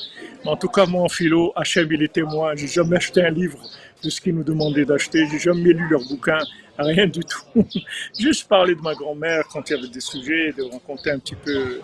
En 0.44 0.56
tout 0.56 0.68
cas, 0.68 0.86
moi 0.86 1.02
en 1.02 1.08
philo, 1.08 1.52
Hachem, 1.54 1.86
il 1.92 2.02
est 2.02 2.12
témoin, 2.12 2.56
j'ai 2.56 2.66
jamais 2.66 2.96
acheté 2.96 3.22
un 3.24 3.30
livre 3.30 3.58
de 4.02 4.10
ce 4.10 4.20
qu'ils 4.20 4.34
nous 4.34 4.44
demandaient 4.44 4.84
d'acheter, 4.84 5.28
j'ai 5.30 5.38
jamais 5.38 5.72
lu 5.72 5.86
leurs 5.88 6.06
bouquins, 6.08 6.42
rien 6.78 7.06
du 7.06 7.20
tout. 7.20 7.42
Juste 8.18 8.48
parler 8.48 8.74
de 8.74 8.80
ma 8.80 8.94
grand-mère 8.94 9.44
quand 9.52 9.68
il 9.68 9.76
y 9.76 9.78
avait 9.78 9.88
des 9.88 10.00
sujets, 10.00 10.52
de 10.52 10.64
raconter 10.64 11.10
un 11.10 11.18
petit 11.18 11.34
peu 11.36 11.80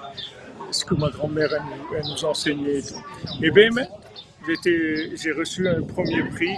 ce 0.71 0.85
que 0.85 0.95
ma 0.95 1.11
grand-mère 1.11 1.51
nous, 1.51 2.11
nous 2.11 2.25
enseignait. 2.25 2.81
Et, 3.41 3.47
et 3.47 3.51
bien, 3.51 3.71
j'ai 4.47 5.33
reçu 5.33 5.69
un 5.69 5.83
premier 5.83 6.23
prix 6.31 6.57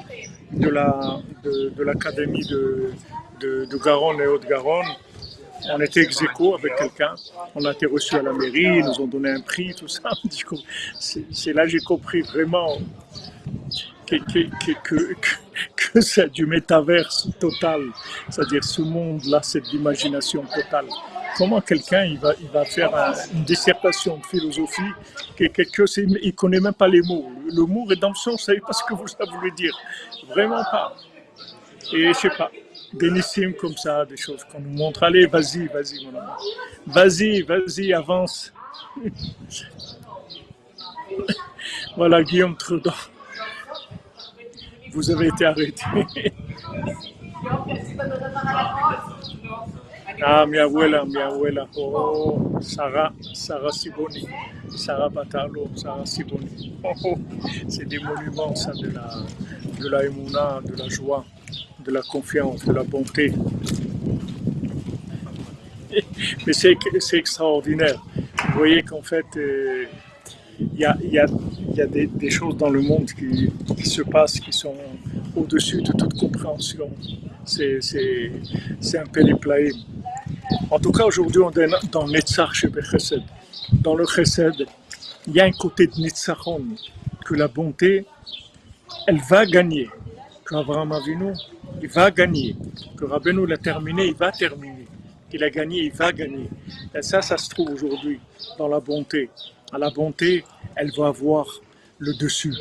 de 0.53 0.69
la 0.69 1.21
de, 1.43 1.71
de 1.71 1.83
l'académie 1.83 2.47
de, 2.47 2.93
Garonne 3.85 4.21
et 4.21 4.27
Haute-Garonne. 4.27 4.87
On 5.73 5.81
était 5.81 6.03
ex 6.03 6.23
aequo 6.23 6.55
avec 6.55 6.77
quelqu'un, 6.77 7.15
on 7.55 7.65
a 7.65 7.73
été 7.73 7.87
reçu 7.87 8.17
à 8.17 8.23
la 8.23 8.33
mairie, 8.33 8.79
ils 8.79 8.85
nous 8.85 9.01
ont 9.01 9.07
donné 9.07 9.31
un 9.31 9.41
prix, 9.41 9.75
tout 9.75 9.89
ça. 9.89 10.11
C'est 10.99 11.53
là 11.53 11.65
que 11.65 11.71
j'ai 11.71 11.81
compris 11.81 12.21
vraiment 12.21 12.79
que, 14.07 16.01
c'est 16.01 16.31
du 16.31 16.47
métaverse 16.47 17.29
total. 17.39 17.83
C'est-à-dire 18.29 18.65
ce 18.65 18.83
monde-là, 18.83 19.41
c'est 19.43 19.61
de 19.61 19.67
l'imagination 19.69 20.43
totale. 20.43 20.87
Comment 21.37 21.61
quelqu'un 21.61 22.05
il 22.05 22.19
va, 22.19 22.33
il 22.41 22.49
va 22.49 22.65
faire 22.65 22.95
un- 22.95 23.13
une 23.33 23.43
dissertation 23.45 24.19
de 24.19 24.27
philosophie 24.27 24.83
que 25.37 25.45
il 26.23 26.35
connaît 26.35 26.61
même 26.61 26.75
pas 26.75 26.87
les 26.89 27.03
mots. 27.03 27.31
Le 27.53 27.63
mot 27.63 27.85
rédemption, 27.85 28.33
ne 28.33 28.37
savez 28.37 28.61
pas 28.61 28.73
ce 28.73 28.85
que 28.85 28.95
vous- 28.95 29.09
ça 29.09 29.25
voulait 29.33 29.51
dire. 29.51 29.77
Vraiment 30.29 30.63
pas. 30.71 30.95
Et 31.93 32.09
je 32.09 32.13
sais 32.13 32.31
pas, 32.31 32.51
des 32.93 33.11
comme 33.55 33.77
ça, 33.77 34.05
des 34.05 34.17
choses 34.17 34.45
qu'on 34.45 34.61
nous 34.61 34.71
montre. 34.71 35.03
Allez, 35.03 35.27
vas-y, 35.27 35.67
vas-y, 35.67 36.07
mon 36.07 36.19
ami. 36.19 36.29
Vas-y, 36.87 37.43
vas-y, 37.43 37.93
avance. 37.93 38.53
Voilà, 41.97 42.23
Guillaume 42.25 42.57
Trudeau. 42.57 42.91
Vous 44.95 45.11
avez 45.11 45.27
été 45.29 45.45
arrêté. 45.45 45.83
Ah, 50.25 50.47
mi 50.47 50.59
abuela, 50.59 51.05
mi 51.05 51.17
abuela. 51.19 51.67
Oh, 51.77 52.59
Sarah, 52.61 53.13
Sarah 53.35 53.73
Siboni. 53.73 54.27
Sarah 54.77 55.09
Batalo, 55.09 55.69
Sarah 55.75 56.07
Siboni. 56.07 56.73
Oh, 56.85 57.19
c'est 57.69 57.87
des 57.87 57.99
monuments, 57.99 58.55
ça, 58.55 58.73
de 58.73 58.89
la, 58.91 59.09
de 59.81 59.89
la 59.89 60.05
émouna, 60.05 60.61
de 60.65 60.77
la 60.77 60.89
joie, 60.89 61.25
de 61.85 61.91
la 61.91 62.03
confiance, 62.03 62.65
de 62.65 62.73
la 62.73 62.83
bonté. 62.85 63.33
Mais 66.47 66.53
c'est 66.53 66.77
extraordinaire. 67.19 68.01
Vous 68.49 68.59
voyez 68.59 68.83
qu'en 68.83 69.03
fait, 69.03 69.27
euh, 69.37 69.85
il 70.61 70.79
y 70.79 70.85
a, 70.85 70.97
y 71.03 71.19
a- 71.19 71.27
il 71.75 71.79
y 71.79 71.83
a 71.83 71.87
des, 71.87 72.31
choses 72.31 72.57
dans 72.57 72.71
le 72.71 72.81
monde 72.81 73.11
qui, 73.11 73.51
se 73.85 74.03
passent 74.03 74.39
qui 74.39 74.53
sont 74.53 74.77
au-dessus 75.35 75.83
de 75.83 75.91
toute 75.93 76.15
compréhension. 76.15 76.89
C'est 77.45 77.81
un 78.95 79.07
périplaïm. 79.07 79.73
En 80.71 80.79
tout 80.79 80.93
cas, 80.93 81.05
aujourd'hui, 81.05 81.43
on 81.43 81.51
est 81.51 81.67
dans 81.91 82.07
Netzach 82.07 82.53
chez 82.53 82.69
Chesed. 82.91 83.23
Dans 83.73 83.97
le 83.97 84.07
Chesed, 84.07 84.67
il 85.27 85.35
y 85.35 85.41
a 85.41 85.45
un 85.47 85.51
côté 85.51 85.89
de 85.89 86.01
Netzachon, 86.01 86.65
que 87.25 87.35
la 87.35 87.49
bonté, 87.49 88.07
elle 89.09 89.21
va 89.29 89.45
gagner. 89.45 89.91
Que 90.45 90.55
Abraham 90.55 90.93
Avinu, 90.93 91.33
il 91.83 91.89
va 91.89 92.11
gagner. 92.13 92.55
Que 92.97 93.05
Rabbeinu 93.05 93.47
l'a 93.47 93.57
terminé, 93.57 94.07
il 94.07 94.15
va 94.15 94.31
terminer. 94.31 94.87
Il 95.33 95.43
a 95.43 95.51
gagné, 95.51 95.87
il 95.87 95.93
va 95.93 96.13
gagner. 96.13 96.49
Et 96.95 97.03
ça, 97.03 97.21
ça 97.21 97.37
se 97.37 97.49
trouve 97.49 97.71
aujourd'hui 97.73 98.21
dans 98.59 98.69
la 98.69 98.79
bonté. 98.79 99.29
À 99.73 99.79
la 99.79 99.91
bonté, 99.91 100.45
elle 100.77 100.93
va 100.97 101.09
avoir 101.09 101.47
le 101.99 102.15
dessus. 102.15 102.55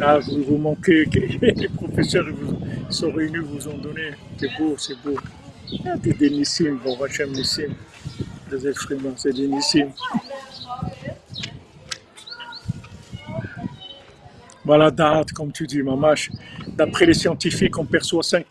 Ah, 0.00 0.18
vous, 0.18 0.42
vous 0.42 0.58
manquez, 0.58 1.04
les 1.40 1.68
professeurs 1.76 2.26
vous, 2.32 2.58
sont 2.90 3.12
réunis, 3.12 3.36
vous 3.38 3.68
ont 3.68 3.78
donné. 3.78 4.10
C'est 4.38 4.50
beau, 4.58 4.74
c'est 4.76 5.00
beau. 5.02 5.16
Ah, 5.86 5.96
des 5.96 6.30
Nissim, 6.30 6.78
bon, 6.84 7.00
Hachem 7.02 7.30
Nissim, 7.30 7.74
des 8.50 8.66
Ephraim, 8.66 9.14
c'est 9.16 9.32
des 9.32 9.46
Nissim. 9.46 9.90
Voilà, 14.64 14.90
date, 14.90 15.32
comme 15.32 15.52
tu 15.52 15.66
dis, 15.66 15.82
Mamash. 15.82 16.30
D'après 16.68 17.06
les 17.06 17.14
scientifiques, 17.14 17.76
on 17.78 17.84
perçoit 17.84 18.22
5%. 18.22 18.44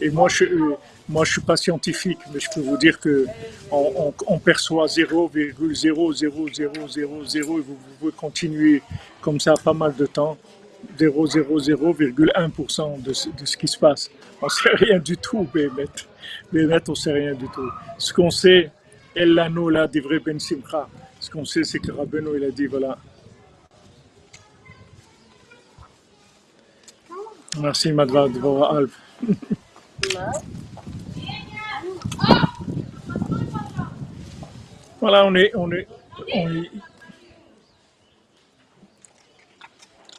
Et 0.00 0.10
moi, 0.10 0.28
je 0.28 0.44
ne 0.44 0.74
moi, 1.08 1.24
je 1.24 1.32
suis 1.32 1.40
pas 1.42 1.56
scientifique, 1.56 2.18
mais 2.32 2.38
je 2.40 2.48
peux 2.54 2.60
vous 2.60 2.76
dire 2.76 2.98
que 3.00 3.26
on, 3.70 4.12
on- 4.26 4.34
perçoit 4.38 4.86
0,00000 4.86 7.36
et 7.36 7.40
vous, 7.40 7.62
pouvez 7.98 8.12
continuer 8.12 8.82
comme 9.20 9.40
ça 9.40 9.54
pas 9.62 9.72
mal 9.74 9.94
de 9.96 10.06
temps. 10.06 10.36
0,00,1% 10.98 13.02
de, 13.02 13.12
ce- 13.14 13.30
qui 13.56 13.66
se 13.68 13.78
passe. 13.78 14.10
On 14.42 14.48
sait 14.48 14.70
rien 14.74 14.98
du 14.98 15.16
tout, 15.16 15.48
Bémet. 15.52 15.86
Bémet, 16.52 16.80
on 16.88 16.94
sait 16.94 17.12
rien 17.12 17.34
du 17.34 17.48
tout. 17.48 17.70
Ce 17.98 18.12
qu'on 18.12 18.30
sait, 18.30 18.70
El 19.14 19.32
Lano, 19.34 19.70
là, 19.70 19.86
vrai 20.00 20.18
Ben 20.18 20.38
Simcha. 20.38 20.88
Ce 21.20 21.30
qu'on 21.30 21.44
sait, 21.46 21.64
c'est 21.64 21.78
que 21.78 21.90
Rabbeinu, 21.92 22.28
il 22.36 22.44
a 22.44 22.50
dit, 22.50 22.66
voilà, 22.66 22.98
Merci 27.60 27.92
Madva 27.92 28.28
Dvora 28.28 28.78
Alp. 28.78 28.90
Voilà, 35.00 35.26
on 35.26 35.34
est, 35.34 35.54
on 35.54 35.70
est, 35.72 35.86
on 36.34 36.62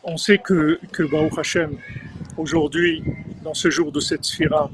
on 0.03 0.17
sait 0.17 0.37
que, 0.37 0.79
que 0.91 1.03
Baruch 1.03 1.37
Hashem, 1.39 1.77
aujourd'hui, 2.37 3.03
dans 3.43 3.55
ce 3.55 3.69
jour 3.71 3.91
de 3.91 3.99
cette 3.99 4.23
sphira, 4.23 4.69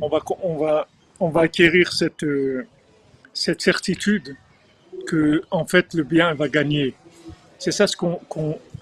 on 0.00 0.08
va, 0.08 0.20
on 0.42 0.56
va, 0.58 0.88
on 1.18 1.28
va 1.30 1.42
acquérir 1.42 1.92
cette, 1.92 2.22
euh, 2.24 2.66
cette 3.32 3.62
certitude 3.62 4.36
que, 5.06 5.42
en 5.50 5.64
fait, 5.66 5.94
le 5.94 6.02
bien 6.02 6.34
va 6.34 6.48
gagner. 6.48 6.94
C'est 7.58 7.72
ça 7.72 7.86
ce 7.86 7.96
qu'on, 7.96 8.20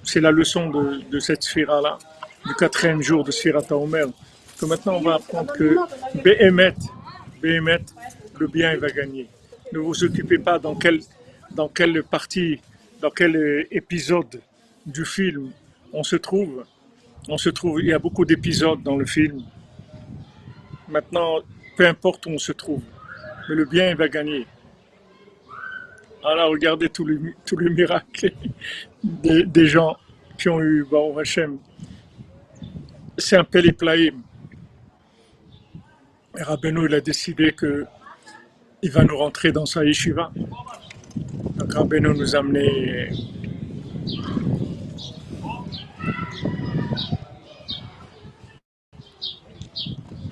c'est 0.02 0.20
la 0.20 0.30
leçon 0.32 0.70
de, 0.70 1.02
de 1.08 1.20
cette 1.20 1.44
sphira-là. 1.44 1.98
du 2.46 2.54
quatrième 2.54 3.02
jour 3.02 3.24
de 3.24 3.30
Sfirat 3.30 3.70
Omer, 3.70 4.06
que 4.58 4.66
maintenant 4.66 4.96
on 4.96 5.00
va 5.00 5.14
apprendre 5.14 5.52
que 5.52 5.76
Behemet, 6.22 6.74
Behemet, 7.40 7.84
le 8.38 8.46
bien 8.46 8.72
il 8.72 8.78
va 8.78 8.90
gagner. 8.90 9.28
Ne 9.72 9.78
vous 9.78 10.04
occupez 10.04 10.38
pas 10.38 10.58
dans 10.58 10.74
quelle, 10.74 11.00
dans 11.52 11.68
quelle 11.68 12.02
partie, 12.02 12.60
dans 13.00 13.10
quel 13.10 13.36
euh, 13.36 13.66
épisode 13.70 14.40
du 14.86 15.04
film 15.04 15.50
on 15.92 16.02
se 16.02 16.16
trouve. 16.16 16.64
On 17.28 17.38
se 17.38 17.50
trouve, 17.50 17.80
il 17.80 17.86
y 17.86 17.92
a 17.92 17.98
beaucoup 17.98 18.24
d'épisodes 18.24 18.82
dans 18.82 18.96
le 18.96 19.04
film. 19.04 19.42
Maintenant, 20.88 21.40
peu 21.76 21.86
importe 21.86 22.26
où 22.26 22.30
on 22.30 22.38
se 22.38 22.52
trouve, 22.52 22.82
mais 23.48 23.54
le 23.54 23.64
bien 23.64 23.90
il 23.90 23.96
va 23.96 24.08
gagner. 24.08 24.46
Alors 26.24 26.50
regardez 26.50 26.88
tous 26.88 27.06
les, 27.06 27.18
tous 27.46 27.56
les 27.56 27.70
miracles 27.70 28.32
des, 29.04 29.66
gens 29.66 29.96
qui 30.38 30.48
ont 30.48 30.60
eu 30.60 30.84
Baruch 30.90 31.18
Hashem. 31.20 31.58
C'est 33.16 33.36
un 33.36 33.44
péliplaïm. 33.44 34.22
Et 36.38 36.42
il 36.62 36.94
a 36.94 37.00
décidé 37.00 37.50
que 37.50 37.84
il 38.80 38.92
va 38.92 39.02
nous 39.02 39.16
rentrer 39.16 39.50
dans 39.50 39.66
sa 39.66 39.84
yeshiva. 39.84 40.30
Donc 41.56 41.72
Rabbeinu 41.72 42.10
nous 42.14 42.36
a 42.36 42.38
amené 42.38 43.10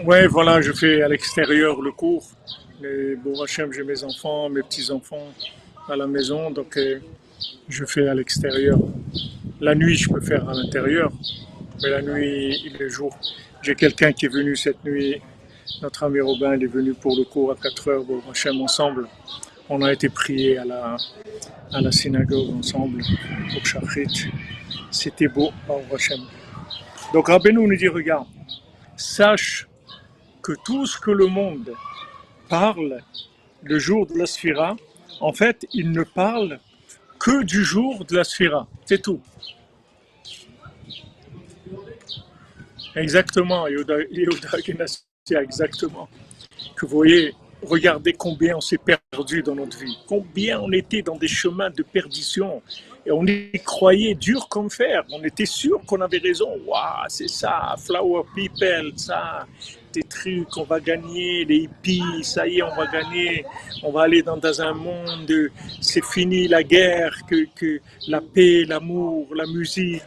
Ouais, 0.05 0.29
voilà, 0.29 0.61
je 0.61 0.71
fais 0.71 1.03
à 1.03 1.09
l'extérieur 1.09 1.83
le 1.83 1.91
cours. 1.91 2.29
Mais 2.81 3.17
bon, 3.17 3.43
Hachem, 3.43 3.73
j'ai 3.73 3.83
mes 3.83 4.05
enfants, 4.05 4.49
mes 4.49 4.63
petits-enfants 4.63 5.33
à 5.89 5.97
la 5.97 6.07
maison, 6.07 6.53
donc 6.53 6.77
euh, 6.77 7.01
je 7.69 7.85
fais 7.85 8.07
à 8.07 8.15
l'extérieur. 8.15 8.79
La 9.61 9.75
nuit, 9.75 9.97
je 9.97 10.09
peux 10.09 10.21
faire 10.21 10.49
à 10.49 10.55
l'intérieur, 10.55 11.11
mais 11.83 11.91
la 11.91 12.03
nuit, 12.03 12.63
il 12.65 12.81
est 12.81 12.89
jour. 12.89 13.19
J'ai 13.63 13.75
quelqu'un 13.75 14.13
qui 14.13 14.27
est 14.27 14.33
venu 14.33 14.55
cette 14.55 14.85
nuit, 14.85 15.21
notre 15.83 16.05
ami 16.05 16.21
Robin, 16.21 16.57
il 16.57 16.65
est 16.65 16.67
venu 16.69 16.95
pour 16.95 17.17
le 17.17 17.25
cours 17.25 17.53
à 17.53 17.57
4 17.57 17.89
heures, 17.89 18.05
bon, 18.05 18.23
Hachem, 18.31 18.61
ensemble. 18.61 19.09
On 19.69 19.83
a 19.83 19.93
été 19.93 20.09
priés 20.09 20.59
à 20.59 20.65
la, 20.65 21.93
synagogue 21.93 22.51
ensemble, 22.55 23.03
au 23.57 23.65
Shachrit. 23.65 24.31
C'était 24.91 25.29
beau, 25.29 25.51
Baruch 25.67 25.93
Hachem. 25.93 26.21
Donc 27.13 27.29
Rabbeinu 27.29 27.67
nous 27.67 27.77
dit, 27.77 27.89
regarde, 27.89 28.27
sache 28.97 29.69
que 30.43 30.53
tout 30.65 30.87
ce 30.87 30.99
que 30.99 31.11
le 31.11 31.27
monde 31.27 31.73
parle 32.49 33.01
le 33.63 33.79
jour 33.79 34.07
de 34.07 34.17
la 34.17 34.27
Sphira, 34.27 34.77
en 35.21 35.33
fait, 35.33 35.67
il 35.73 35.91
ne 35.91 36.03
parle 36.03 36.61
que 37.19 37.43
du 37.43 37.65
jour 37.65 38.05
de 38.05 38.15
la 38.15 38.25
Sphira. 38.25 38.69
C'est 38.85 39.03
tout. 39.03 39.21
Exactement, 42.95 43.67
Yehuda 43.67 43.97
Genassia, 44.65 45.06
exactement. 45.35 46.09
Que 46.77 46.87
vous 46.87 46.97
voyez, 46.97 47.35
regardez 47.63 48.13
combien 48.13 48.57
on 48.57 48.61
s'est 48.61 48.79
perdu 48.79 49.43
dans 49.43 49.55
notre 49.55 49.79
vie, 49.79 49.99
combien 50.07 50.61
on 50.61 50.73
était 50.73 51.03
dans 51.03 51.17
des 51.17 51.29
chemins 51.29 51.71
de 51.71 51.83
perdition 51.83 52.63
et 53.07 53.13
on 53.13 53.25
y 53.25 53.53
croyait 53.65 54.15
dur 54.15 54.49
comme 54.49 54.69
fer. 54.69 55.05
On 55.11 55.23
était 55.23 55.47
sûr 55.47 55.81
qu'on 55.87 56.01
avait 56.01 56.19
raison. 56.19 56.51
Waouh, 56.67 57.07
c'est 57.09 57.29
ça, 57.29 57.77
Flower 57.79 58.23
People, 58.35 58.93
ça, 58.97 59.47
des 59.93 60.03
trucs, 60.03 60.57
on 60.57 60.65
va 60.65 60.81
gagner, 60.81 61.45
les 61.45 61.57
hippies, 61.65 62.23
ça 62.23 62.47
y 62.47 62.59
est, 62.59 62.63
on 62.63 62.75
va 62.75 62.87
gagner, 62.87 63.45
on 63.83 63.93
va 63.93 64.03
aller 64.03 64.23
dans, 64.23 64.61
un 64.61 64.75
monde, 64.75 65.33
c'est 65.81 66.05
fini 66.05 66.49
la 66.49 66.63
guerre, 66.63 67.17
que, 67.29 67.47
que 67.55 67.81
la 68.09 68.21
paix, 68.21 68.65
l'amour, 68.67 69.29
la 69.35 69.47
musique, 69.47 70.03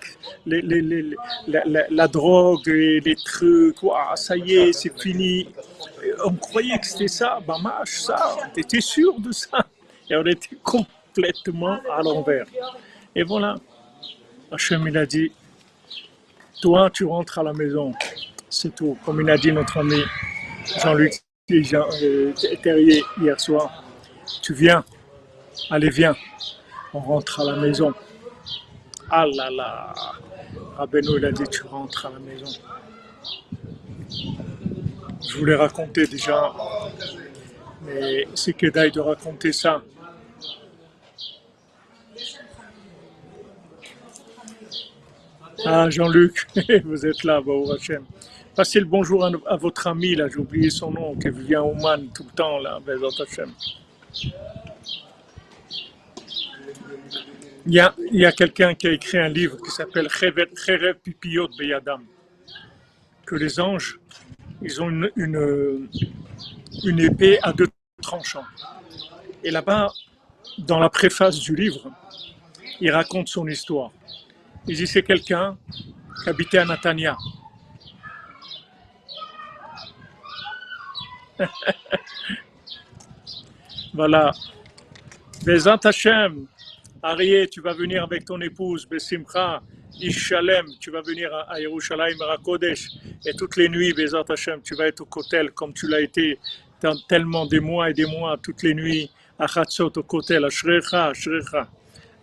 les, 0.45 0.61
les, 0.61 0.81
les, 0.81 1.15
la, 1.47 1.63
la, 1.65 1.83
la, 1.89 2.07
drogue, 2.07 2.67
et 2.67 2.99
les 2.99 3.15
trucs, 3.15 3.81
waouh, 3.81 4.15
ça 4.15 4.35
y 4.37 4.55
est, 4.55 4.73
c'est 4.73 4.95
fini. 5.01 5.47
On 6.25 6.33
croyait 6.33 6.77
que 6.77 6.85
c'était 6.85 7.07
ça, 7.07 7.39
Bamash, 7.47 8.01
ça, 8.01 8.35
on 8.37 8.59
était 8.59 8.81
sûr 8.81 9.19
de 9.19 9.31
ça. 9.31 9.65
Et 10.09 10.15
on 10.15 10.25
était 10.25 10.57
complètement 10.63 11.79
à 11.95 12.01
l'envers. 12.01 12.45
Et 13.19 13.23
voilà, 13.23 13.55
Hachem, 14.49 14.87
il 14.87 14.97
a 14.97 15.05
dit, 15.05 15.29
toi, 16.61 16.89
tu 16.89 17.03
rentres 17.03 17.37
à 17.39 17.43
la 17.43 17.51
maison. 17.51 17.91
C'est 18.49 18.73
tout. 18.73 18.97
Comme 19.03 19.19
il 19.19 19.29
a 19.29 19.37
dit 19.37 19.51
notre 19.51 19.79
ami 19.79 20.01
Jean-Luc 20.81 21.15
Jean, 21.49 21.85
euh, 22.01 22.31
Terrier 22.63 23.03
hier 23.19 23.37
soir, 23.37 23.83
tu 24.41 24.53
viens, 24.53 24.85
allez, 25.69 25.89
viens, 25.89 26.15
on 26.93 26.99
rentre 26.99 27.41
à 27.41 27.43
la 27.43 27.57
maison. 27.57 27.93
Ah 29.09 29.25
là 29.35 29.49
là, 29.49 29.93
Rabbeinu, 30.77 31.17
il 31.17 31.25
a 31.25 31.33
dit, 31.33 31.43
tu 31.51 31.63
rentres 31.63 32.05
à 32.05 32.11
la 32.11 32.19
maison. 32.19 32.57
Je 35.29 35.37
voulais 35.37 35.55
raconter 35.55 36.07
déjà, 36.07 36.53
mais 37.81 38.29
c'est 38.33 38.53
que 38.53 38.67
d'aille 38.67 38.93
de 38.93 39.01
raconter 39.01 39.51
ça. 39.51 39.83
Ah, 45.65 45.89
Jean-Luc, 45.89 46.47
vous 46.85 47.05
êtes 47.05 47.23
là, 47.23 47.41
Baou 47.41 47.71
Hachem. 47.71 48.05
Passez 48.55 48.79
le 48.79 48.85
bonjour 48.85 49.25
à, 49.25 49.55
votre 49.57 49.87
ami, 49.87 50.15
là, 50.15 50.27
j'ai 50.29 50.37
oublié 50.37 50.69
son 50.69 50.91
nom, 50.91 51.15
qui 51.15 51.29
vient 51.29 51.61
au 51.61 51.73
Man 51.73 52.07
tout 52.13 52.23
le 52.23 52.31
temps, 52.31 52.59
là, 52.59 52.79
Bezat 52.85 53.23
Hachem. 53.23 53.51
Il 57.65 57.73
y 57.73 57.79
a, 57.79 57.93
il 58.11 58.19
y 58.19 58.25
a 58.25 58.31
quelqu'un 58.31 58.73
qui 58.73 58.87
a 58.87 58.91
écrit 58.91 59.17
un 59.17 59.27
livre 59.27 59.57
qui 59.57 59.69
s'appelle 59.69 60.07
Cherev 60.09 60.95
Pipiot 61.03 61.49
Beyadam, 61.57 62.03
que 63.25 63.35
les 63.35 63.59
anges, 63.59 63.99
ils 64.61 64.81
ont 64.81 64.89
une, 64.89 65.89
une 66.83 66.99
épée 66.99 67.37
à 67.41 67.53
deux 67.53 67.67
tranchants. 68.01 68.45
Et 69.43 69.51
là-bas, 69.51 69.91
dans 70.57 70.79
la 70.79 70.89
préface 70.89 71.39
du 71.39 71.55
livre, 71.55 71.91
il 72.81 72.91
raconte 72.91 73.27
son 73.27 73.47
histoire. 73.47 73.91
C'est 74.75 75.01
quelqu'un 75.03 75.57
qui 76.23 76.29
habitait 76.29 76.59
à 76.59 76.65
Natania. 76.65 77.17
voilà. 83.93 84.31
Bezant 85.43 85.77
Hashem, 85.77 86.45
Arié, 87.01 87.47
tu 87.47 87.61
vas 87.61 87.73
venir 87.73 88.03
avec 88.03 88.25
ton 88.25 88.39
épouse, 88.41 88.85
Besimcha, 88.87 89.63
Ishalem, 89.99 90.67
tu 90.79 90.91
vas 90.91 91.01
venir 91.01 91.33
à 91.33 91.59
Yerushalayim, 91.59 92.17
à 92.21 92.37
Kodesh, 92.37 92.89
et 93.25 93.33
toutes 93.33 93.57
les 93.57 93.69
nuits, 93.69 93.93
Bezant 93.93 94.21
Hashem, 94.21 94.61
tu 94.61 94.75
vas 94.75 94.85
être 94.87 95.01
au 95.01 95.05
Kotel 95.05 95.51
comme 95.51 95.73
tu 95.73 95.87
l'as 95.87 96.01
été 96.01 96.37
tellement 97.07 97.47
des 97.47 97.59
mois 97.59 97.89
et 97.89 97.93
des 97.93 98.05
mois, 98.05 98.37
toutes 98.37 98.61
les 98.63 98.75
nuits, 98.75 99.09
à 99.39 99.47
Chatzot, 99.47 99.91
au 99.97 100.03
Kotel, 100.03 100.45
à 100.45 100.49
Shrecha, 100.49 101.07
à 101.07 101.13
Shrecha. 101.13 101.67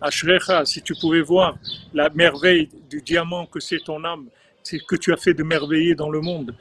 Ashrecha, 0.01 0.65
si 0.65 0.81
tu 0.81 0.93
pouvais 0.95 1.21
voir 1.21 1.57
la 1.93 2.09
merveille 2.09 2.69
du 2.89 3.01
diamant 3.01 3.45
que 3.45 3.59
c'est 3.59 3.79
ton 3.83 4.03
âme, 4.03 4.27
c'est 4.63 4.79
que 4.79 4.95
tu 4.95 5.13
as 5.13 5.17
fait 5.17 5.33
de 5.33 5.43
merveiller 5.43 5.95
dans 5.95 6.09
le 6.09 6.21
monde. 6.21 6.53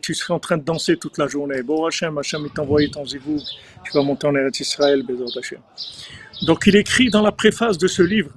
Tu 0.00 0.14
serais 0.14 0.34
en 0.34 0.38
train 0.38 0.58
de 0.58 0.64
danser 0.64 0.96
toute 0.96 1.18
la 1.18 1.26
journée. 1.26 1.62
Bon 1.62 1.86
Hachem, 1.86 2.16
Hachem, 2.18 2.42
il 2.44 2.50
t'a 2.50 2.62
envoyé 2.62 2.90
ton 2.90 3.04
zivou, 3.04 3.38
tu 3.84 3.92
vas 3.92 4.02
monter 4.02 4.26
en 4.26 4.34
Eretz 4.34 4.60
Israël, 4.60 5.02
Bézor 5.02 5.28
Hachem. 5.36 5.60
Donc 6.42 6.66
il 6.66 6.76
écrit 6.76 7.10
dans 7.10 7.22
la 7.22 7.32
préface 7.32 7.78
de 7.78 7.86
ce 7.86 8.02
livre, 8.02 8.30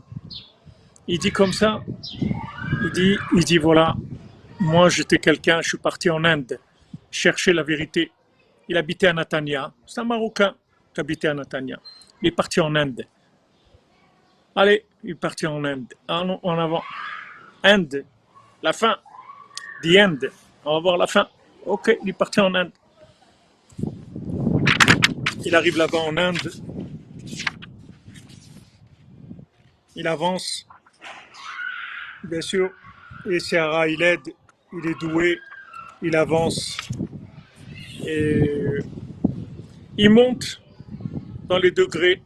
il 1.07 1.19
dit 1.19 1.31
comme 1.31 1.53
ça, 1.53 1.81
il 2.83 2.91
dit, 2.93 3.17
il 3.35 3.43
dit 3.43 3.57
voilà, 3.57 3.95
moi 4.59 4.89
j'étais 4.89 5.17
quelqu'un, 5.17 5.61
je 5.61 5.69
suis 5.69 5.77
parti 5.77 6.09
en 6.09 6.23
Inde, 6.23 6.59
chercher 7.11 7.53
la 7.53 7.63
vérité. 7.63 8.11
Il 8.67 8.77
habitait 8.77 9.07
à 9.07 9.13
Natania, 9.13 9.71
c'est 9.85 10.01
un 10.01 10.05
Marocain 10.05 10.55
qui 10.93 10.99
habitait 10.99 11.27
à 11.27 11.33
Natania. 11.33 11.79
Il 12.21 12.29
est 12.29 12.31
parti 12.31 12.59
en 12.59 12.75
Inde. 12.75 13.05
Allez, 14.57 14.85
il 15.03 15.11
est 15.11 15.15
parti 15.15 15.45
en 15.45 15.65
Inde. 15.65 15.93
En, 16.07 16.39
en 16.41 16.57
avant. 16.57 16.83
Inde. 17.61 18.05
La 18.63 18.71
fin. 18.71 18.97
The 19.83 19.97
end. 19.97 20.19
On 20.63 20.75
va 20.75 20.79
voir 20.79 20.97
la 20.97 21.07
fin. 21.07 21.27
Ok, 21.65 21.97
il 22.03 22.09
est 22.09 22.39
en 22.39 22.55
Inde. 22.55 22.71
Il 25.45 25.53
arrive 25.53 25.77
là-bas 25.77 25.97
en 25.97 26.15
Inde. 26.15 26.51
Il 29.95 30.07
avance. 30.07 30.65
Bien 32.23 32.41
sûr. 32.41 32.71
Et 33.29 33.39
Sarah, 33.39 33.89
il 33.89 34.01
aide. 34.01 34.33
Il 34.71 34.89
est 34.89 34.99
doué. 35.01 35.37
Il 36.01 36.15
avance. 36.15 36.77
Et 38.05 38.79
il 39.97 40.09
monte 40.09 40.61
dans 41.49 41.57
les 41.57 41.71
degrés 41.71 42.21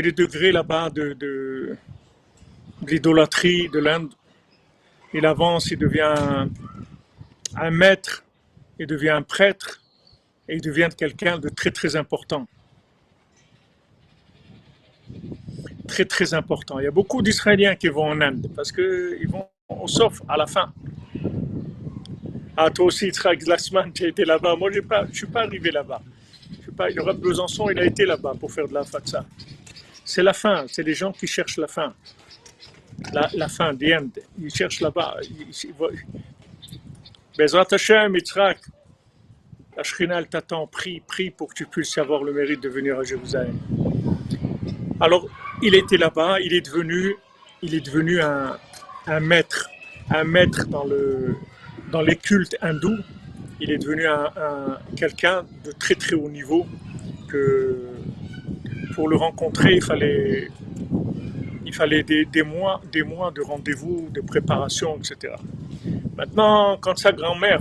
des 0.00 0.12
degrés 0.12 0.52
là-bas 0.52 0.90
de, 0.90 1.12
de, 1.12 1.76
de 2.82 2.90
l'idolâtrie 2.90 3.68
de 3.68 3.78
l'Inde. 3.78 4.12
Il 5.12 5.26
avance, 5.26 5.70
il 5.70 5.78
devient 5.78 6.14
un, 7.54 7.70
maître, 7.70 8.24
il 8.78 8.86
devient 8.86 9.10
un 9.10 9.22
prêtre, 9.22 9.82
et 10.48 10.54
il 10.56 10.62
devient 10.62 10.88
quelqu'un 10.96 11.38
de 11.38 11.48
très 11.48 11.70
très 11.70 11.96
important. 11.96 12.46
Très 15.86 16.06
très 16.06 16.32
important. 16.32 16.78
Il 16.78 16.84
y 16.84 16.86
a 16.86 16.90
beaucoup 16.90 17.20
d'Israéliens 17.20 17.74
qui 17.76 17.88
vont 17.88 18.08
en 18.08 18.20
Inde 18.20 18.50
parce 18.56 18.72
qu'ils 18.72 19.28
vont 19.28 19.46
au 19.68 19.86
sauf 19.86 20.22
à 20.28 20.36
la 20.38 20.46
fin. 20.46 20.72
Ah, 22.56 22.70
toi 22.70 22.86
aussi, 22.86 23.06
Yitzhak 23.06 23.40
Glassman, 23.40 23.92
tu 23.92 24.04
as 24.04 24.08
été 24.08 24.24
là-bas. 24.24 24.56
Moi, 24.56 24.70
je 24.72 24.80
ne 24.80 25.12
suis 25.12 25.26
pas 25.26 25.42
arrivé 25.42 25.70
là-bas. 25.70 26.00
Il 26.88 26.96
y 26.96 26.98
aura 27.00 27.12
Besançon, 27.12 27.70
il 27.70 27.78
a 27.78 27.84
été 27.84 28.04
là-bas 28.06 28.34
pour 28.38 28.50
faire 28.50 28.66
de 28.66 28.74
la 28.74 28.84
fatsa. 28.84 29.24
C'est 30.14 30.22
la 30.22 30.34
fin, 30.34 30.66
c'est 30.68 30.82
les 30.82 30.92
gens 30.92 31.10
qui 31.10 31.26
cherchent 31.26 31.56
la 31.56 31.66
fin. 31.66 31.94
La, 33.14 33.48
fin, 33.48 33.74
the 33.74 33.84
end. 33.98 34.10
Ils 34.38 34.54
cherchent 34.54 34.82
là-bas. 34.82 35.16
Bezrat 37.38 37.68
Hashem, 37.72 38.14
Yitzhak, 38.16 38.58
la 39.74 39.82
Shrina, 39.82 40.18
elle 40.18 40.26
t'attend. 40.28 40.66
Prie, 40.66 41.00
prie 41.00 41.30
pour 41.30 41.48
que 41.48 41.54
tu 41.54 41.64
puisses 41.64 41.96
avoir 41.96 42.24
le 42.24 42.34
mérite 42.34 42.62
de 42.62 42.68
venir 42.68 42.98
à 42.98 43.04
Jérusalem. 43.04 43.58
Alors, 45.00 45.26
il 45.62 45.74
était 45.74 45.96
là-bas, 45.96 46.40
il 46.40 46.52
est 46.52 46.60
devenu, 46.60 47.16
il 47.62 47.74
est 47.74 47.80
devenu 47.80 48.20
un, 48.20 48.58
un 49.06 49.20
maître, 49.20 49.70
un 50.10 50.24
maître 50.24 50.66
dans, 50.66 50.84
le, 50.84 51.36
dans 51.90 52.02
les 52.02 52.16
cultes 52.16 52.54
hindous. 52.60 52.98
Il 53.60 53.70
est 53.70 53.78
devenu 53.78 54.06
un, 54.06 54.26
un- 54.36 54.78
quelqu'un 54.94 55.46
de 55.64 55.72
très 55.72 55.94
très 55.94 56.16
haut 56.16 56.28
niveau 56.28 56.66
que 57.30 57.91
pour 58.94 59.08
le 59.08 59.16
rencontrer, 59.16 59.74
il 59.74 59.82
fallait, 59.82 60.48
il 61.66 61.74
fallait 61.74 62.02
des, 62.02 62.24
des 62.26 62.42
mois, 62.42 62.80
des 62.92 63.02
mois 63.02 63.30
de 63.30 63.42
rendez-vous, 63.42 64.08
de 64.12 64.20
préparation, 64.20 64.96
etc. 64.98 65.34
Maintenant, 66.16 66.76
quand 66.80 66.96
sa 66.98 67.12
grand-mère, 67.12 67.60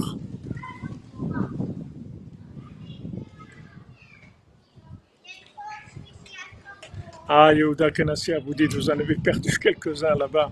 ah 7.27 7.53
Yehuda 7.53 7.91
Kenassia, 7.91 8.39
vous 8.39 8.53
dites, 8.53 8.73
vous 8.73 8.89
en 8.89 8.99
avez 8.99 9.15
perdu 9.15 9.57
quelques-uns 9.57 10.15
là-bas. 10.15 10.51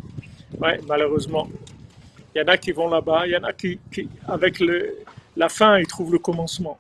Ouais, 0.60 0.80
malheureusement. 0.88 1.48
Il 2.34 2.40
y 2.40 2.42
en 2.44 2.48
a 2.48 2.58
qui 2.58 2.72
vont 2.72 2.90
là-bas, 2.90 3.28
il 3.28 3.34
y 3.34 3.38
en 3.38 3.44
a 3.44 3.54
qui, 3.54 3.80
qui, 3.92 4.08
avec 4.28 4.60
le, 4.60 4.98
la 5.36 5.50
fin, 5.50 5.78
ils 5.78 5.88
trouvent 5.88 6.14
le 6.14 6.20
commencement. 6.20 6.78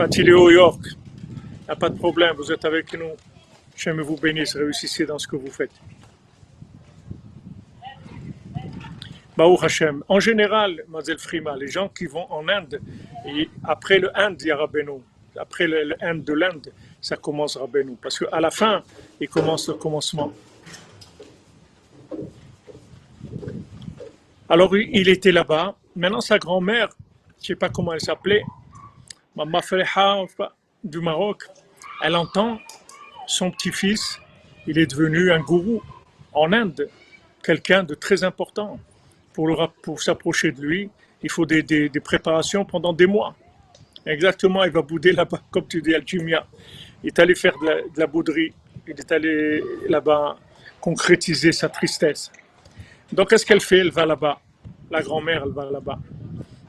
Au 0.00 0.50
York, 0.50 0.80
il 0.84 1.70
n'y 1.72 1.76
pas 1.76 1.88
de 1.88 1.98
problème, 1.98 2.36
vous 2.36 2.52
êtes 2.52 2.64
avec 2.64 2.96
nous. 2.96 3.16
J'aime 3.76 4.00
vous 4.00 4.16
bénisse, 4.16 4.54
réussissez 4.54 5.04
dans 5.04 5.18
ce 5.18 5.26
que 5.26 5.34
vous 5.34 5.50
faites. 5.50 5.72
Baruch 9.36 9.64
Hashem. 9.64 10.04
En 10.08 10.20
général, 10.20 10.76
Mademoiselle 10.86 11.18
Frima, 11.18 11.56
les 11.56 11.66
gens 11.66 11.88
qui 11.88 12.06
vont 12.06 12.30
en 12.30 12.48
Inde, 12.48 12.80
après 13.64 13.98
le 13.98 14.16
Inde, 14.16 14.36
il 14.40 14.46
y 14.46 14.50
a 14.52 14.56
Rabbeinu. 14.56 15.00
Après 15.36 15.66
le, 15.66 15.96
Inde 16.00 16.22
de 16.22 16.32
l'Inde, 16.32 16.72
ça 17.00 17.16
commence 17.16 17.56
Rabbeinu. 17.56 17.96
Parce 18.00 18.20
qu'à 18.20 18.40
la 18.40 18.52
fin, 18.52 18.84
il 19.20 19.28
commence 19.28 19.66
le 19.66 19.74
commencement. 19.74 20.32
Alors, 24.48 24.76
il 24.76 25.08
était 25.08 25.32
là-bas. 25.32 25.74
Maintenant, 25.96 26.20
sa 26.20 26.38
grand-mère, 26.38 26.88
je 27.38 27.42
ne 27.42 27.46
sais 27.46 27.56
pas 27.56 27.68
comment 27.68 27.92
elle 27.92 28.00
s'appelait, 28.00 28.44
Maman 29.38 29.58
enfin, 29.58 30.48
du 30.82 30.98
Maroc, 30.98 31.44
elle 32.02 32.16
entend 32.16 32.58
son 33.28 33.52
petit-fils, 33.52 34.18
il 34.66 34.78
est 34.78 34.86
devenu 34.86 35.30
un 35.30 35.38
gourou 35.38 35.80
en 36.32 36.52
Inde, 36.52 36.88
quelqu'un 37.44 37.84
de 37.84 37.94
très 37.94 38.24
important. 38.24 38.80
Pour, 39.32 40.02
s'approcher 40.02 40.50
de 40.50 40.60
lui, 40.60 40.90
il 41.22 41.30
faut 41.30 41.46
des 41.46 42.00
préparations 42.02 42.64
pendant 42.64 42.92
des 42.92 43.06
mois. 43.06 43.36
Exactement, 44.04 44.64
il 44.64 44.72
va 44.72 44.82
bouder 44.82 45.12
là-bas, 45.12 45.40
comme 45.52 45.68
tu 45.68 45.80
dis, 45.82 45.94
Alchimia. 45.94 46.44
Il 47.04 47.06
est 47.06 47.18
allé 47.20 47.36
faire 47.36 47.56
de 47.60 47.66
la, 47.66 47.74
de 47.76 47.98
la 48.00 48.08
bouderie, 48.08 48.52
il 48.88 48.98
est 48.98 49.12
allé 49.12 49.62
là-bas 49.88 50.36
concrétiser 50.80 51.52
sa 51.52 51.68
tristesse. 51.68 52.32
Donc, 53.12 53.30
qu'est-ce 53.30 53.46
qu'elle 53.46 53.60
fait? 53.60 53.78
Elle 53.78 53.92
va 53.92 54.04
là-bas. 54.04 54.40
La 54.90 55.00
grand-mère, 55.00 55.44
elle 55.46 55.52
va 55.52 55.70
là-bas. 55.70 56.00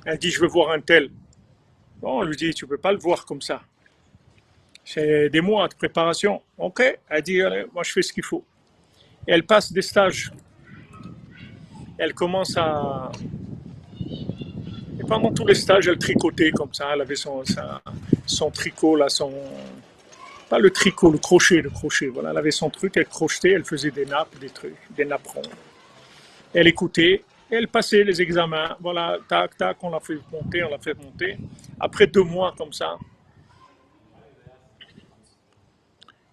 Elle 0.05 0.19
dit, 0.19 0.29
je 0.29 0.39
veux 0.39 0.47
voir 0.47 0.69
un 0.69 0.81
tel. 0.81 1.09
Bon, 2.01 2.19
on 2.19 2.23
lui 2.23 2.35
dit, 2.35 2.53
tu 2.53 2.65
peux 2.65 2.77
pas 2.77 2.91
le 2.91 2.97
voir 2.97 3.25
comme 3.25 3.41
ça. 3.41 3.61
C'est 4.85 5.29
des 5.29 5.41
mois 5.41 5.67
de 5.67 5.75
préparation. 5.75 6.41
Ok, 6.57 6.81
elle 7.09 7.21
dit, 7.21 7.41
moi 7.73 7.83
je 7.83 7.91
fais 7.91 8.01
ce 8.01 8.13
qu'il 8.13 8.23
faut. 8.23 8.43
Elle 9.27 9.45
passe 9.45 9.71
des 9.71 9.81
stages. 9.81 10.31
Elle 11.97 12.13
commence 12.13 12.55
à... 12.57 13.11
Et 14.99 15.03
pendant 15.05 15.31
tous 15.33 15.45
les 15.45 15.55
stages, 15.55 15.87
elle 15.87 15.97
tricotait 15.97 16.51
comme 16.51 16.73
ça. 16.73 16.91
Elle 16.93 17.01
avait 17.01 17.15
son, 17.15 17.43
son 18.25 18.51
tricot, 18.51 18.95
là, 18.95 19.09
son... 19.09 19.33
Pas 20.49 20.57
le 20.57 20.71
tricot, 20.71 21.11
le 21.11 21.19
crochet, 21.19 21.61
le 21.61 21.69
crochet. 21.69 22.07
Voilà, 22.07 22.31
elle 22.31 22.37
avait 22.37 22.51
son 22.51 22.69
truc, 22.69 22.97
elle 22.97 23.05
crochetait, 23.05 23.51
elle 23.51 23.65
faisait 23.65 23.91
des 23.91 24.05
nappes, 24.05 24.39
des 24.39 24.49
trucs, 24.49 24.77
des 24.95 25.05
napperons. 25.05 25.43
Elle 26.53 26.67
écoutait, 26.67 27.23
elle 27.51 27.67
passait 27.67 28.03
les 28.03 28.21
examens. 28.21 28.75
Voilà, 28.79 29.17
tac, 29.27 29.57
tac, 29.57 29.77
on 29.83 29.89
l'a 29.89 29.99
fait 29.99 30.19
monter, 30.31 30.63
on 30.63 30.69
l'a 30.69 30.79
fait 30.79 30.93
monter. 30.93 31.37
Après 31.79 32.07
deux 32.07 32.23
mois 32.23 32.53
comme 32.57 32.73
ça, 32.73 32.97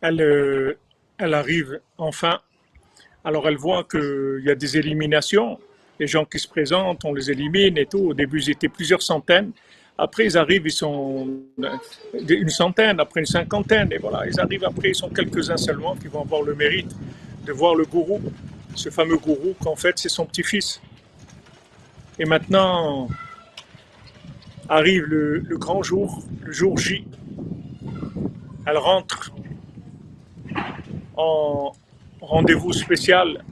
elle, 0.01 0.21
euh, 0.21 0.79
elle 1.19 1.35
arrive 1.35 1.81
enfin. 1.99 2.41
Alors 3.25 3.49
elle 3.49 3.57
voit 3.57 3.85
qu'il 3.85 4.43
y 4.45 4.51
a 4.51 4.55
des 4.55 4.77
éliminations. 4.77 5.59
Les 5.99 6.07
gens 6.07 6.25
qui 6.25 6.39
se 6.39 6.47
présentent, 6.47 7.05
on 7.05 7.15
les 7.15 7.31
élimine 7.31 7.79
et 7.79 7.87
tout. 7.87 8.11
Au 8.11 8.15
début, 8.15 8.41
ils 8.41 8.51
étaient 8.51 8.69
plusieurs 8.69 9.01
centaines. 9.03 9.53
Après, 9.99 10.27
ils 10.27 10.37
arrivent, 10.37 10.67
ils 10.67 10.71
sont 10.71 11.27
une 12.13 12.51
centaine, 12.51 13.01
après 13.01 13.21
une 13.21 13.27
cinquantaine. 13.27 13.91
Et 13.93 13.97
voilà, 13.97 14.27
ils 14.27 14.39
arrivent 14.39 14.65
après, 14.65 14.91
ils 14.91 14.95
sont 14.95 15.09
quelques-uns 15.09 15.57
seulement 15.57 15.97
qui 15.97 16.09
vont 16.09 16.21
avoir 16.21 16.43
le 16.43 16.55
mérite 16.55 16.95
de 17.47 17.53
voir 17.53 17.75
le 17.75 17.87
gourou, 17.87 18.21
ce 18.75 18.91
fameux 18.91 19.17
gourou 19.17 19.55
qu'en 19.63 19.77
fait, 19.77 19.99
c'est 19.99 20.11
son 20.11 20.27
petit-fils. 20.27 20.81
Et 22.19 22.25
maintenant, 22.25 23.09
arrive 24.69 25.05
le, 25.05 25.41
grand 25.59 25.83
jour, 25.83 26.25
le 26.43 26.53
jour 26.53 26.79
J. 26.79 27.07
Elle 28.67 28.79
rentre 28.79 29.33
en 31.17 31.73
rendez-vous 32.21 32.73
spécial 32.73 33.45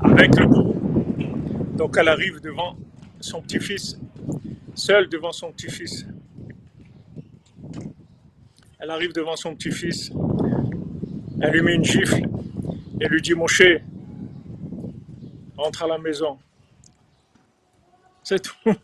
avec 0.00 0.38
le 0.38 0.46
gourou. 0.46 0.74
Donc 1.76 1.96
elle 1.98 2.08
arrive 2.08 2.40
devant 2.40 2.76
son 3.20 3.40
petit-fils, 3.40 3.98
seule 4.74 5.08
devant 5.08 5.32
son 5.32 5.50
petit-fils. 5.52 6.06
Elle 8.78 8.90
arrive 8.90 9.12
devant 9.12 9.36
son 9.36 9.54
petit-fils, 9.54 10.12
elle 11.40 11.52
lui 11.52 11.62
met 11.62 11.74
une 11.74 11.84
gifle 11.84 12.22
et 13.00 13.08
lui 13.08 13.22
dit 13.22 13.34
Moshe, 13.34 13.62
rentre 15.56 15.82
à 15.82 15.88
la 15.88 15.98
maison. 15.98 16.38
C'est 18.28 18.42
tout. 18.42 18.74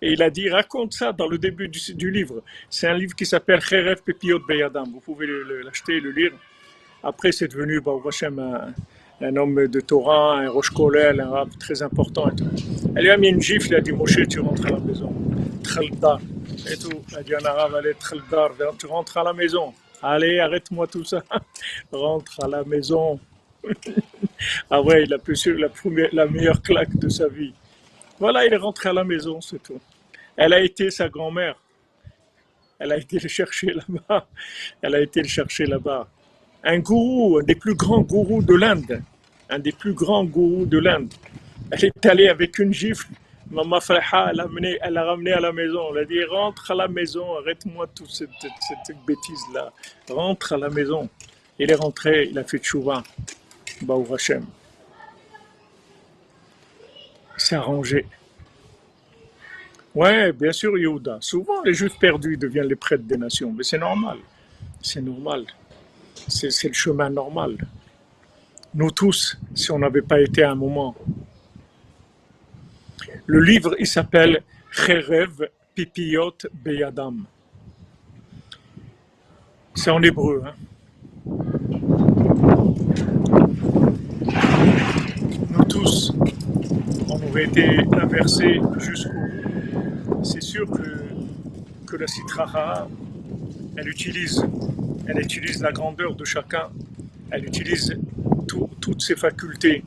Et 0.00 0.12
il 0.12 0.22
a 0.22 0.30
dit, 0.30 0.48
raconte 0.48 0.94
ça 0.94 1.12
dans 1.12 1.28
le 1.28 1.36
début 1.36 1.68
du, 1.68 2.10
livre. 2.10 2.42
C'est 2.70 2.86
un 2.86 2.94
livre 2.94 3.14
qui 3.14 3.26
s'appelle 3.26 3.62
Kheref 3.62 4.00
Pepiot 4.02 4.38
Beyadam. 4.48 4.86
Vous 4.90 5.00
pouvez 5.00 5.26
l'acheter 5.62 5.96
et 5.96 6.00
le 6.00 6.10
lire. 6.10 6.32
Après, 7.02 7.30
c'est 7.30 7.48
devenu, 7.48 7.80
Baruch 7.82 8.06
Hashem, 8.06 8.38
un, 8.38 8.72
un 9.20 9.36
homme 9.36 9.66
de 9.66 9.80
Torah, 9.80 10.38
un 10.38 10.50
Kolel, 10.74 11.20
un 11.20 11.26
arabe 11.26 11.50
très 11.60 11.82
important. 11.82 12.30
Elle 12.96 13.02
lui 13.02 13.10
a 13.10 13.18
mis 13.18 13.28
une 13.28 13.42
gifle, 13.42 13.74
elle 13.74 13.80
a 13.80 13.80
dit, 13.82 13.92
Moshe, 13.92 14.26
tu 14.26 14.40
rentres 14.40 14.66
à 14.68 14.70
la 14.70 14.80
maison. 14.80 15.12
Traldar. 15.62 16.20
Et 16.72 16.78
tout. 16.78 17.02
Elle 17.12 17.18
a 17.18 17.22
dit 17.22 17.36
en 17.36 17.44
arabe, 17.44 17.74
allez, 17.74 17.92
Traldar, 17.92 18.52
tu 18.78 18.86
rentres 18.86 19.18
à 19.18 19.24
la 19.24 19.34
maison. 19.34 19.74
Allez, 20.02 20.38
arrête-moi 20.38 20.86
tout 20.86 21.04
ça. 21.04 21.22
Rentre 21.92 22.42
à 22.42 22.48
la 22.48 22.64
maison. 22.64 23.20
Ah 24.70 24.80
ouais, 24.80 25.02
il 25.02 25.12
a 25.12 25.18
pu 25.18 25.34
la, 25.56 25.68
la 26.12 26.26
meilleure 26.26 26.62
claque 26.62 26.96
de 26.96 27.08
sa 27.08 27.26
vie. 27.26 27.52
Voilà, 28.20 28.44
il 28.46 28.52
est 28.52 28.56
rentré 28.56 28.88
à 28.88 28.92
la 28.92 29.04
maison, 29.04 29.40
c'est 29.40 29.62
tout. 29.62 29.80
Elle 30.36 30.52
a 30.52 30.60
été 30.60 30.90
sa 30.90 31.08
grand-mère. 31.08 31.56
Elle 32.78 32.92
a 32.92 32.96
été 32.96 33.18
le 33.18 33.28
chercher 33.28 33.72
là-bas. 33.72 34.26
Elle 34.82 34.94
a 34.94 35.00
été 35.00 35.22
le 35.22 35.28
chercher 35.28 35.66
là-bas. 35.66 36.08
Un 36.64 36.78
gourou, 36.78 37.38
un 37.38 37.42
des 37.44 37.54
plus 37.54 37.74
grands 37.74 38.00
gourous 38.00 38.42
de 38.42 38.54
l'Inde. 38.54 39.02
Un 39.50 39.58
des 39.58 39.72
plus 39.72 39.92
grands 39.94 40.24
gourous 40.24 40.66
de 40.66 40.78
l'Inde. 40.78 41.12
Elle 41.70 41.86
est 41.86 42.06
allée 42.06 42.28
avec 42.28 42.58
une 42.58 42.72
gifle. 42.72 43.08
Maman 43.50 43.80
Falaha, 43.80 44.28
elle 44.30 44.36
l'a 44.36 44.44
amené- 44.44 44.78
elle 44.82 44.98
ramené 44.98 45.32
à 45.32 45.40
la 45.40 45.52
maison. 45.52 45.80
Elle 45.92 45.98
a 46.02 46.04
dit 46.04 46.22
Rentre 46.24 46.70
à 46.70 46.74
la 46.74 46.88
maison, 46.88 47.36
arrête-moi 47.38 47.86
toute 47.94 48.10
cette, 48.10 48.28
cette 48.40 48.96
bêtise-là. 49.06 49.72
Rentre 50.10 50.52
à 50.52 50.58
la 50.58 50.68
maison. 50.68 51.08
Il 51.58 51.70
est 51.70 51.74
rentré, 51.74 52.28
il 52.30 52.38
a 52.38 52.44
fait 52.44 52.58
tchouva. 52.58 53.02
Baou 53.82 54.06
Hashem. 54.14 54.44
Arrangé. 57.52 58.06
Ouais, 59.94 60.32
bien 60.32 60.52
sûr, 60.52 60.76
Yehuda. 60.78 61.18
Souvent, 61.20 61.62
les 61.64 61.74
juifs 61.74 61.98
perdus 61.98 62.36
deviennent 62.36 62.66
les 62.68 62.76
prêtres 62.76 63.04
des 63.04 63.16
nations, 63.16 63.52
mais 63.52 63.64
c'est 63.64 63.78
normal. 63.78 64.18
C'est 64.80 65.00
normal. 65.00 65.46
C'est 66.28 66.68
le 66.68 66.74
chemin 66.74 67.10
normal. 67.10 67.56
Nous 68.74 68.90
tous, 68.90 69.38
si 69.54 69.70
on 69.70 69.78
n'avait 69.78 70.02
pas 70.02 70.20
été 70.20 70.42
à 70.42 70.52
un 70.52 70.54
moment. 70.54 70.94
Le 73.26 73.40
livre, 73.40 73.74
il 73.78 73.86
s'appelle 73.86 74.42
Cherev 74.70 75.48
Pipiot 75.74 76.36
Beyadam. 76.52 77.24
C'est 79.74 79.90
en 79.90 80.02
hébreu. 80.02 80.42
hein. 80.46 80.54
Avait 87.38 87.46
été 87.46 87.84
inversé 87.92 88.60
jusqu'au 88.78 89.10
c'est 90.24 90.42
sûr 90.42 90.68
que, 90.68 91.86
que 91.86 91.96
la 91.96 92.08
citrara, 92.08 92.88
elle 93.76 93.88
utilise, 93.88 94.44
elle 95.06 95.20
utilise 95.20 95.62
la 95.62 95.70
grandeur 95.70 96.16
de 96.16 96.24
chacun, 96.24 96.68
elle 97.30 97.44
utilise 97.44 97.96
toutes 98.80 99.02
ses 99.02 99.14
facultés 99.14 99.84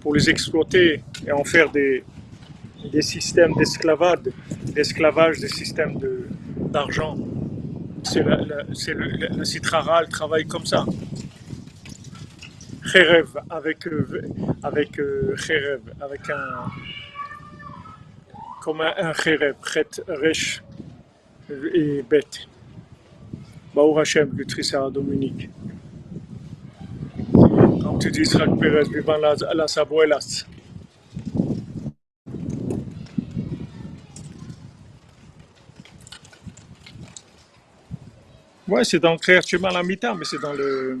pour 0.00 0.14
les 0.14 0.28
exploiter 0.28 1.02
et 1.26 1.32
en 1.32 1.44
faire 1.44 1.70
des, 1.70 2.04
des 2.92 3.02
systèmes 3.02 3.54
d'esclavage, 3.54 4.18
d'esclavage 4.74 5.38
des 5.38 5.48
systèmes 5.48 5.98
d'argent. 6.58 7.16
C'est 8.02 8.22
la, 8.22 8.36
la, 8.36 8.62
la, 9.36 9.44
citrara, 9.44 10.02
elle 10.02 10.10
travaille 10.10 10.46
comme 10.46 10.66
ça. 10.66 10.84
Kherev, 12.92 13.28
avec, 13.50 13.88
avec 14.62 14.92
Kherev, 14.92 15.80
avec 16.00 16.30
un, 16.30 16.70
comme 18.60 18.80
un 18.80 19.12
khérev, 19.12 19.56
chet, 19.72 20.02
resh 20.08 20.62
et 21.74 22.02
bête. 22.02 22.46
Baou 23.74 23.98
Hashem, 23.98 24.30
le 24.36 24.44
Trissara 24.44 24.90
Dominique. 24.90 25.50
Comme 27.32 27.98
tu 28.00 28.10
dis, 28.10 28.22
Israq 28.22 28.58
Pérez, 28.58 28.88
vivant 28.92 29.18
las, 29.18 29.42
las. 29.54 30.46
Ouais, 38.68 38.82
c'est 38.84 38.98
dans 38.98 39.16
Créer 39.16 39.40
Shema 39.42 39.70
la 39.70 39.82
Mita, 39.82 40.14
mais 40.14 40.24
c'est 40.24 40.40
dans 40.40 40.52
le, 40.52 40.98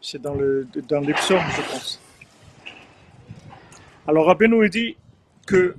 c'est 0.00 0.20
dans 0.20 0.34
le, 0.34 0.66
dans 0.88 1.00
les 1.00 1.14
je 1.14 1.70
pense. 1.70 2.00
Alors, 4.06 4.26
Rabbeinu 4.26 4.68
dit 4.68 4.96
que 5.46 5.74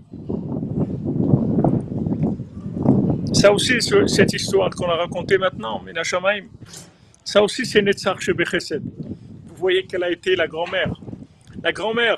Ça 3.40 3.54
aussi, 3.54 3.78
cette 3.82 4.34
histoire 4.34 4.70
qu'on 4.72 4.90
a 4.90 4.96
racontée 4.96 5.38
maintenant, 5.38 5.82
Menachamaim, 5.82 6.48
ça 7.24 7.42
aussi 7.42 7.66
c'est 7.66 7.82
Netzach 7.82 8.20
Shebechesed. 8.20 8.84
Vous 8.84 9.56
voyez 9.56 9.86
quelle 9.86 10.04
a 10.04 10.12
été 10.12 10.36
la 10.36 10.46
grand-mère. 10.46 11.00
La 11.64 11.72
grand-mère. 11.72 12.18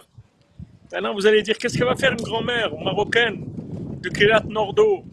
Maintenant, 0.92 1.14
vous 1.14 1.28
allez 1.28 1.44
dire, 1.44 1.58
qu'est-ce 1.60 1.78
qu'elle 1.78 1.88
va 1.88 1.96
faire 1.96 2.14
une 2.14 2.22
grand-mère 2.24 2.72
marocaine 2.84 3.46
de 4.02 4.10
Kiryat 4.10 4.46
Nordo 4.50 5.04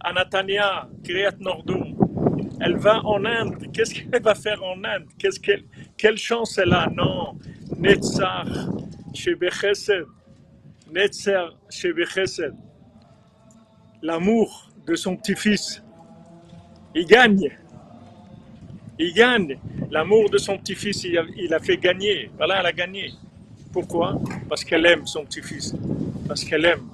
à 0.00 0.14
Natania, 0.14 0.88
Kiryat 1.04 1.34
Nordo? 1.40 1.78
Elle 2.60 2.76
va 2.76 3.04
en 3.04 3.22
Inde. 3.24 3.70
Qu'est-ce 3.74 3.92
qu'elle 3.94 4.22
va 4.22 4.34
faire 4.34 4.62
en 4.62 4.82
Inde? 4.84 5.06
Qu'est-ce 5.18 5.38
qu'elle, 5.38 5.64
Quelle 6.02 6.18
chance 6.18 6.58
elle 6.58 6.72
a 6.72 6.88
Non. 6.88 7.38
Netzach 7.78 8.48
Shebechesed. 9.14 10.04
Netzach 10.92 11.52
Shebechesed. 11.70 12.56
L'amour 14.02 14.68
de 14.84 14.96
son 14.96 15.16
petit-fils. 15.16 15.80
Il 16.92 17.06
gagne. 17.06 17.56
Il 18.98 19.14
gagne. 19.14 19.60
L'amour 19.92 20.28
de 20.28 20.38
son 20.38 20.58
petit-fils, 20.58 21.04
il, 21.04 21.54
a 21.54 21.60
fait 21.60 21.76
gagner. 21.76 22.32
Voilà, 22.36 22.58
elle 22.58 22.66
a 22.66 22.72
gagné. 22.72 23.12
Pourquoi? 23.72 24.20
Parce 24.48 24.64
qu'elle 24.64 24.84
aime 24.86 25.06
son 25.06 25.24
petit-fils. 25.24 25.72
Parce 26.26 26.42
qu'elle 26.42 26.64
aime. 26.64 26.88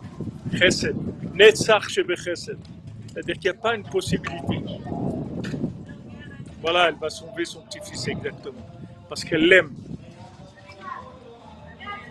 Chesed. 0.53 0.95
Netzach 1.33 1.89
chesed. 1.89 2.59
C'est-à-dire 3.07 3.39
qu'il 3.39 3.51
n'y 3.51 3.57
a 3.57 3.61
pas 3.63 3.75
une 3.75 3.85
possibilité. 3.85 4.61
Voilà, 6.61 6.89
elle 6.91 6.97
va 6.97 7.09
sauver 7.09 7.47
son 7.47 7.63
petit-fils 7.63 8.09
exactement. 8.09 8.78
Parce 9.09 9.25
qu'elle 9.25 9.47
l'aime. 9.47 9.75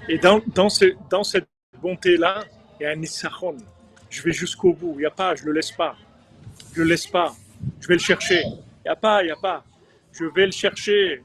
Et 0.10 0.18
dans, 0.18 0.42
dans, 0.48 0.70
dans 1.10 1.24
cette 1.24 1.48
bonté-là, 1.82 2.46
il 2.80 2.84
y 2.84 2.86
a 2.86 2.92
un 2.92 2.96
Nissachon 2.96 3.58
je 4.10 4.22
vais 4.22 4.32
jusqu'au 4.32 4.74
bout. 4.74 4.94
Il 4.96 5.00
n'y 5.00 5.06
a 5.06 5.12
pas, 5.12 5.36
je 5.36 5.44
ne 5.44 5.48
le 5.48 5.54
laisse 5.54 5.72
pas. 5.72 5.96
Je 6.74 6.80
ne 6.80 6.86
le 6.86 6.92
laisse 6.92 7.08
pas. 7.08 7.36
Je 7.80 7.88
vais 7.88 7.96
le 7.96 8.00
chercher. 8.00 8.42
Il 8.46 8.84
n'y 8.86 8.92
a 8.92 8.96
pas, 8.96 9.22
il 9.24 9.26
n'y 9.28 9.32
a 9.32 9.36
pas. 9.36 9.64
Je 10.12 10.26
vais 10.26 10.46
le 10.46 10.52
chercher. 10.52 11.24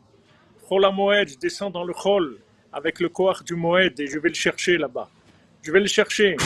Chola 0.68 0.90
Moed, 0.90 1.28
je 1.28 1.38
descends 1.38 1.70
dans 1.70 1.84
le 1.84 1.92
Chol 1.92 2.38
avec 2.72 3.00
le 3.00 3.08
corps 3.08 3.42
du 3.42 3.54
Moed 3.54 3.98
et 4.00 4.06
je 4.06 4.18
vais 4.18 4.28
le 4.28 4.34
chercher 4.34 4.78
là-bas. 4.78 5.08
Je 5.62 5.70
vais 5.70 5.80
le 5.80 5.86
chercher. 5.86 6.36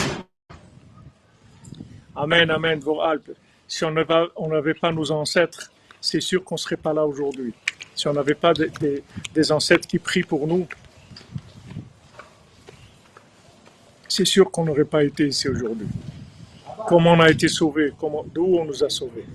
Amen, 2.15 2.49
Amen, 2.49 2.79
vos 2.79 3.01
Alpes. 3.01 3.31
Si 3.67 3.83
on 3.83 3.91
n'avait 3.91 4.73
pas 4.73 4.91
nos 4.91 5.11
ancêtres, 5.11 5.71
c'est 6.01 6.21
sûr 6.21 6.43
qu'on 6.43 6.55
ne 6.55 6.59
serait 6.59 6.77
pas 6.77 6.93
là 6.93 7.05
aujourd'hui. 7.05 7.53
Si 7.97 8.07
on 8.07 8.13
n'avait 8.13 8.35
pas 8.35 8.53
des 8.53 9.51
ancêtres 9.51 9.87
qui 9.87 9.99
prient 9.99 10.23
pour 10.23 10.47
nous, 10.47 10.65
c'est 14.07 14.25
sûr 14.25 14.49
qu'on 14.49 14.63
n'aurait 14.63 14.85
pas 14.85 15.03
été 15.03 15.27
ici 15.27 15.49
aujourd'hui 15.49 15.87
comment 16.87 17.11
on 17.11 17.19
a 17.19 17.29
été 17.29 17.47
sauvé, 17.49 17.93
d'où 18.33 18.57
on 18.57 18.65
nous 18.65 18.83
a 18.83 18.89
sauvés. 18.89 19.25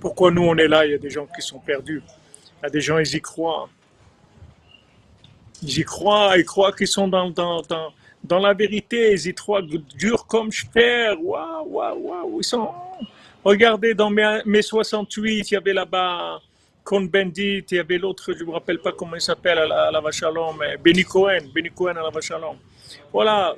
Pourquoi 0.00 0.30
nous 0.30 0.42
on 0.42 0.56
est 0.56 0.68
là, 0.68 0.86
il 0.86 0.92
y 0.92 0.94
a 0.94 0.98
des 0.98 1.10
gens 1.10 1.26
qui 1.26 1.42
sont 1.42 1.58
perdus. 1.58 2.02
Il 2.60 2.64
y 2.64 2.66
a 2.66 2.70
des 2.70 2.80
gens, 2.80 2.98
ils 2.98 3.14
y 3.14 3.20
croient. 3.20 3.68
Ils 5.62 5.78
y 5.78 5.84
croient, 5.84 6.38
ils 6.38 6.44
croient 6.44 6.72
qu'ils 6.72 6.86
sont 6.86 7.08
dans, 7.08 7.30
dans, 7.30 7.62
dans, 8.22 8.38
la 8.38 8.54
vérité, 8.54 9.12
ils 9.12 9.26
y 9.26 9.34
croient 9.34 9.62
dur 9.62 10.26
comme 10.26 10.52
fer. 10.52 11.16
Waouh, 11.20 11.68
waouh, 11.68 11.98
waouh, 11.98 12.40
ils 12.40 12.44
sont... 12.44 12.70
Regardez, 13.42 13.92
dans 13.92 14.10
mai, 14.10 14.62
68, 14.62 15.50
il 15.50 15.54
y 15.54 15.56
avait 15.56 15.74
là-bas 15.74 16.40
Con 16.84 17.06
Bendit, 17.06 17.64
il 17.70 17.76
y 17.76 17.78
avait 17.78 17.96
l'autre, 17.96 18.34
je 18.34 18.44
ne 18.44 18.48
me 18.48 18.52
rappelle 18.52 18.78
pas 18.78 18.92
comment 18.92 19.16
il 19.16 19.20
s'appelle 19.20 19.56
à 19.58 19.90
la, 19.90 20.00
Vachalom, 20.00 20.58
Benny 20.84 21.02
Cohen, 21.02 21.48
Benny 21.54 21.70
Cohen 21.70 21.96
à 21.96 22.02
la 22.02 22.10
Vachalom. 22.10 22.56
Voilà, 23.10 23.56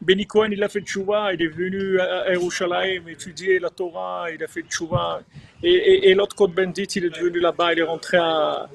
Benny 0.00 0.26
Cohen, 0.26 0.48
il 0.50 0.62
a 0.62 0.68
fait 0.70 0.80
tchouva, 0.80 1.34
il 1.34 1.42
est 1.42 1.48
venu 1.48 2.00
à 2.00 2.32
Yerushalayim 2.32 3.06
étudier 3.08 3.58
la 3.58 3.68
Torah, 3.68 4.30
il 4.32 4.42
a 4.42 4.46
fait 4.46 4.62
tchouva. 4.62 5.20
Et, 5.62 6.10
et, 6.10 6.14
l'autre 6.14 6.34
Code 6.34 6.54
Bendit, 6.54 6.84
il 6.84 7.04
est 7.04 7.10
devenu 7.10 7.38
là-bas, 7.40 7.74
il 7.74 7.80
est 7.80 7.82
rentré 7.82 8.16
dans 8.16 8.68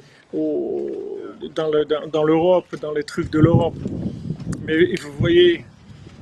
l'Europe, 2.23 2.65
dans, 2.73 2.89
dans, 2.89 2.93
les 2.93 3.03
trucs 3.03 3.31
de 3.31 3.39
l'Europe. 3.39 3.75
Mais 4.65 4.95
vous 5.01 5.13
voyez, 5.19 5.65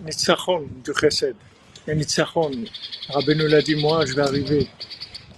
Nitzachon 0.05 0.67
du 0.85 0.91
Chesed. 0.93 1.35
Et 1.85 1.95
Nitzachon, 1.95 2.51
Rabbeinu 3.09 3.47
l'a 3.49 3.61
dit, 3.61 3.75
moi, 3.75 4.05
je 4.05 4.13
vais 4.13 4.21
arriver. 4.21 4.67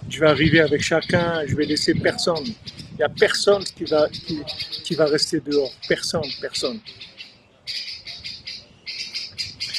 Je 0.08 0.20
vais 0.20 0.26
arriver 0.26 0.60
avec 0.60 0.82
chacun, 0.82 1.46
je 1.46 1.54
vais 1.54 1.66
laisser 1.66 1.94
personne. 1.94 2.44
Il 2.44 2.96
n'y 2.96 3.02
a 3.02 3.08
personne 3.08 3.62
qui 3.64 3.84
va, 3.84 5.04
rester 5.06 5.40
dehors. 5.40 5.72
Personne, 5.88 6.24
personne. 6.40 6.80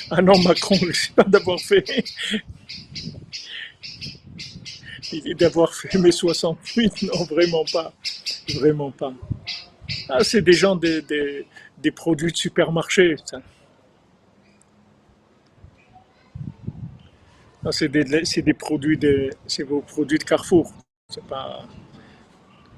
Ah 0.09 0.21
non, 0.21 0.37
Macron, 0.39 0.75
je 0.75 0.87
ne 0.87 0.93
sais 0.93 1.11
pas 1.15 1.23
d'avoir 1.23 1.59
fait. 1.59 2.03
D'avoir 5.37 5.73
fait 5.73 5.97
mes 5.97 6.11
68, 6.11 7.03
non, 7.03 7.23
vraiment 7.25 7.65
pas. 7.71 7.93
Vraiment 8.55 8.91
pas. 8.91 9.13
Ah, 10.09 10.23
c'est 10.23 10.41
des 10.41 10.53
gens 10.53 10.75
des, 10.75 11.01
des, 11.01 11.91
produits 11.91 12.31
de 12.31 12.37
supermarché, 12.37 13.15
ça. 13.25 13.41
C'est 17.69 17.89
des, 17.89 18.53
produits 18.53 18.97
de, 18.97 19.29
c'est 19.45 19.63
vos 19.63 19.81
produits 19.81 20.17
de 20.17 20.23
Carrefour. 20.23 20.73
C'est 21.09 21.23
pas, 21.23 21.63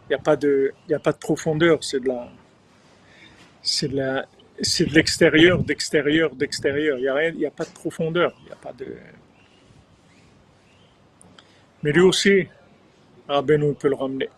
il 0.05 0.09
n'y 0.09 0.15
a 0.15 0.19
pas 0.19 0.35
de, 0.35 0.73
il 0.89 0.93
a 0.93 0.99
pas 0.99 1.13
de 1.13 1.17
profondeur. 1.17 1.81
C'est 1.83 2.01
de 2.01 2.09
la, 2.09 2.29
c'est 3.61 3.87
de 3.87 3.95
la, 3.95 4.27
c'est 4.61 4.85
de 4.85 4.93
l'extérieur, 4.93 5.63
d'extérieur, 5.63 6.35
d'extérieur. 6.35 6.97
Il 6.97 7.01
n'y 7.01 7.07
a, 7.07 7.13
rien, 7.13 7.29
il 7.29 7.39
y 7.39 7.45
a 7.45 7.51
pas 7.51 7.63
de 7.63 7.71
profondeur. 7.71 8.33
Il 8.45 8.51
a 8.51 8.57
pas 8.57 8.73
de... 8.73 8.97
Mais 11.81 11.91
lui 11.91 12.01
aussi, 12.01 12.47
Rabbeinu 13.27 13.73
peut 13.75 13.89
le 13.89 13.95
ramener. 13.95 14.29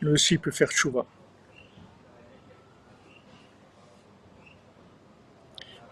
Lui 0.00 0.12
aussi 0.12 0.38
peut 0.38 0.50
faire 0.50 0.70
chouva. 0.70 1.04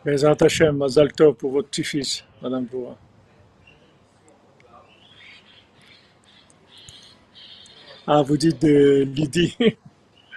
Mais 0.05 0.25
Hashem, 0.25 0.77
Mazal 0.77 1.13
Tov 1.13 1.35
pour 1.35 1.53
votre 1.53 1.69
petit-fils, 1.69 2.25
Madame 2.41 2.65
Boura. 2.65 2.97
Ah, 8.11 8.23
vous 8.23 8.39
dites 8.39 8.63
de 8.63 9.07
Lydie. 9.15 9.55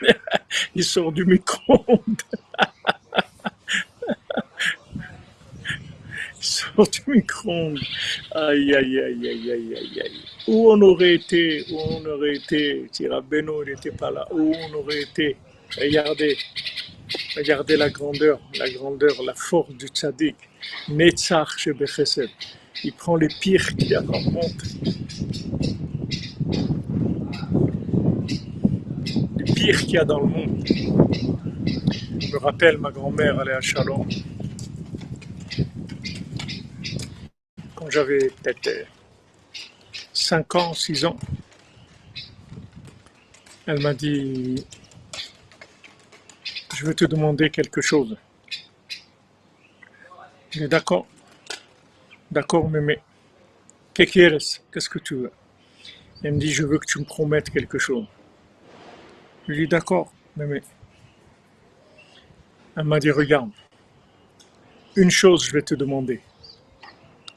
Il 0.75 0.83
sort 0.83 1.13
du 1.13 1.23
micro-ondes. 1.23 2.21
Sort 6.41 6.85
du 6.89 6.99
micro 7.07 7.69
Aïe, 8.31 8.75
aïe, 8.75 8.99
aïe, 8.99 9.29
aïe, 9.29 9.51
aïe, 9.51 9.75
aïe, 9.77 10.01
aïe. 10.03 10.21
Où 10.49 10.69
on 10.69 10.81
aurait 10.81 11.13
été, 11.13 11.63
où 11.71 11.77
on 11.77 12.05
aurait 12.07 12.35
été, 12.35 12.89
si 12.91 13.07
Beno 13.29 13.63
n'était 13.63 13.91
pas 13.91 14.11
là, 14.11 14.27
où 14.31 14.53
on 14.53 14.73
aurait 14.73 15.03
été. 15.03 15.37
Regardez, 15.79 16.37
regardez 17.37 17.77
la 17.77 17.89
grandeur, 17.89 18.41
la 18.59 18.69
grandeur, 18.69 19.23
la 19.23 19.33
force 19.33 19.71
du 19.75 19.87
tzaddik. 19.87 20.35
Netzach 20.89 21.57
chez 21.57 21.71
Bechesed. 21.71 22.31
Il 22.83 22.91
prend 22.93 23.15
les 23.15 23.29
pires 23.29 23.73
qu'il 23.77 23.91
y 23.91 23.95
a 23.95 24.01
dans 24.01 24.19
le 24.19 24.29
qu'il 29.77 29.91
y 29.91 29.97
a 29.97 30.05
dans 30.05 30.19
le 30.19 30.27
monde. 30.27 30.63
Je 30.67 32.33
me 32.33 32.37
rappelle, 32.37 32.77
ma 32.77 32.91
grand-mère 32.91 33.39
allait 33.39 33.53
à 33.53 33.61
Shalom 33.61 34.07
quand 37.81 37.89
j'avais 37.89 38.29
peut-être 38.29 38.87
5 40.13 40.55
ans, 40.55 40.73
6 40.73 41.05
ans. 41.05 41.17
Elle 43.65 43.81
m'a 43.81 43.95
dit, 43.95 44.63
je 46.75 46.85
veux 46.85 46.93
te 46.93 47.05
demander 47.05 47.49
quelque 47.49 47.81
chose. 47.81 48.17
J'ai 50.51 50.67
d'accord, 50.67 51.07
d'accord, 52.29 52.69
mémé. 52.69 52.99
Qu'est-ce 53.95 54.89
que 54.89 54.99
tu 54.99 55.15
veux 55.15 55.31
Elle 56.23 56.33
me 56.35 56.39
dit, 56.39 56.51
je 56.51 56.63
veux 56.63 56.77
que 56.77 56.85
tu 56.85 56.99
me 56.99 57.05
promettes 57.05 57.49
quelque 57.49 57.79
chose. 57.79 58.05
Je 59.47 59.53
lui 59.53 59.61
dis, 59.61 59.67
d'accord, 59.67 60.13
mémé. 60.37 60.61
Elle 62.77 62.83
m'a 62.85 62.99
dit, 62.99 63.11
regarde, 63.11 63.49
une 64.95 65.09
chose 65.09 65.45
je 65.45 65.51
vais 65.51 65.61
te 65.61 65.75
demander. 65.75 66.21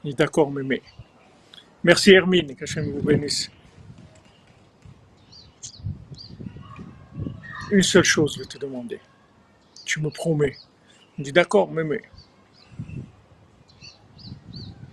Je 0.05 0.11
dis, 0.11 0.15
d'accord, 0.15 0.51
mémé. 0.51 0.83
Merci 1.83 2.13
Hermine, 2.13 2.55
que 2.55 2.65
Hachem 2.65 2.91
vous 2.91 3.03
bénisse. 3.03 3.51
Une 7.71 7.83
seule 7.83 8.05
chose 8.05 8.35
je 8.35 8.41
vais 8.41 8.49
te 8.49 8.59
demander. 8.59 9.01
Tu 9.85 10.01
me 10.01 10.11
promets. 10.11 10.57
Je 11.19 11.25
dis, 11.25 11.33
d'accord, 11.33 11.71
mémé. 11.71 12.03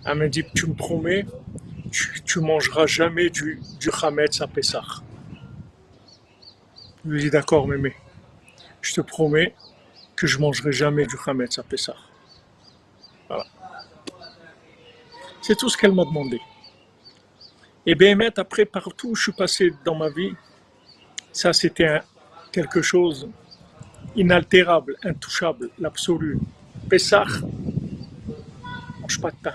Elle 0.04 0.18
me 0.18 0.28
dit, 0.28 0.44
tu 0.54 0.66
me 0.66 0.74
promets, 0.74 1.26
tu, 1.90 2.22
tu 2.22 2.40
mangeras 2.40 2.86
jamais 2.86 3.30
du, 3.30 3.60
du 3.78 3.90
Hametz 4.02 4.40
à 4.40 4.46
Pessah. 4.48 4.82
Je 7.04 7.10
lui 7.10 7.20
dis, 7.20 7.30
d'accord, 7.30 7.66
mémé. 7.66 7.94
Je 8.80 8.94
te 8.94 9.00
promets 9.00 9.54
que 10.14 10.26
je 10.26 10.38
mangerai 10.38 10.72
jamais 10.72 11.06
du 11.06 11.16
Hametz 11.26 11.58
à 11.58 11.62
Pessah. 11.62 11.96
Voilà. 13.28 13.44
C'est 15.40 15.56
tout 15.56 15.68
ce 15.68 15.76
qu'elle 15.76 15.92
m'a 15.92 16.04
demandé. 16.04 16.40
Et 17.84 17.96
bien, 17.96 18.16
après, 18.36 18.64
partout 18.64 19.10
où 19.10 19.14
je 19.16 19.22
suis 19.22 19.32
passé 19.32 19.74
dans 19.84 19.96
ma 19.96 20.08
vie, 20.08 20.32
ça 21.32 21.52
c'était 21.52 22.00
quelque 22.52 22.82
chose 22.82 23.28
inaltérable, 24.14 24.96
intouchable, 25.02 25.70
l'absolu. 25.78 26.38
Pessah, 26.88 27.24
mange 29.00 29.20
pas 29.20 29.30
de 29.32 29.36
pain. 29.36 29.54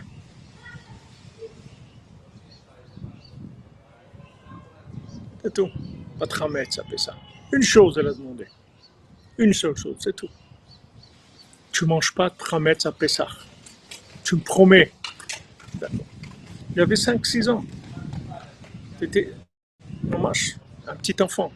C'est 5.41 5.53
tout. 5.53 5.69
Pas 6.19 6.25
de 6.25 6.71
ça 6.71 6.83
fait 6.83 6.97
ça. 6.97 7.15
Une 7.51 7.63
chose, 7.63 7.97
elle 7.97 8.07
a 8.07 8.13
demandé. 8.13 8.47
Une 9.37 9.53
seule 9.53 9.75
chose, 9.75 9.95
c'est 9.99 10.15
tout. 10.15 10.29
Tu 11.71 11.85
manges 11.85 12.13
pas 12.13 12.29
de 12.29 12.35
ramettre, 12.43 12.81
ça 12.81 12.91
Pessah. 12.91 13.27
Tu 14.23 14.35
me 14.35 14.41
promets. 14.41 14.91
Il 16.75 16.81
avait 16.81 16.95
5-6 16.95 17.49
ans. 17.49 17.63
C'était 18.99 19.33
un 20.87 20.95
petit 20.95 21.15
enfant. 21.21 21.51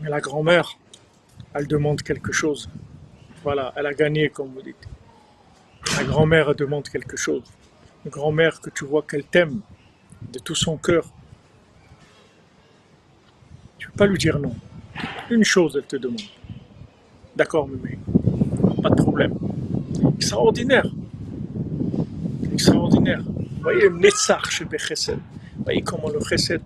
Mais 0.00 0.10
la 0.10 0.20
grand-mère, 0.20 0.78
elle 1.54 1.66
demande 1.66 2.02
quelque 2.02 2.32
chose. 2.32 2.68
Voilà, 3.42 3.72
elle 3.76 3.86
a 3.86 3.94
gagné, 3.94 4.30
comme 4.30 4.52
vous 4.52 4.62
dites. 4.62 4.88
La 5.96 6.04
grand-mère 6.04 6.54
demande 6.54 6.88
quelque 6.88 7.16
chose. 7.16 7.44
Une 8.04 8.10
grand-mère 8.10 8.60
que 8.60 8.70
tu 8.70 8.84
vois 8.84 9.02
qu'elle 9.02 9.24
t'aime 9.24 9.60
de 10.32 10.38
tout 10.38 10.54
son 10.54 10.76
cœur. 10.76 11.06
Tu 13.78 13.86
ne 13.86 13.92
peux 13.92 13.96
pas 13.98 14.06
lui 14.06 14.18
dire 14.18 14.38
non. 14.38 14.54
Une 15.30 15.44
chose, 15.44 15.76
elle 15.76 15.86
te 15.86 15.96
demande. 15.96 16.20
D'accord, 17.36 17.68
mais 17.68 17.98
pas 18.82 18.90
de 18.90 18.94
problème. 18.96 19.34
Extraordinaire. 20.16 20.86
Extraordinaire. 22.52 23.22
Vous 23.22 23.62
voyez, 23.62 23.90
Netzach 23.90 24.50
chez 24.50 24.64
Bechesed. 24.64 25.18
Vous 25.56 25.64
voyez 25.64 25.82
comment 25.82 26.08
le 26.08 26.20
chesed, 26.20 26.62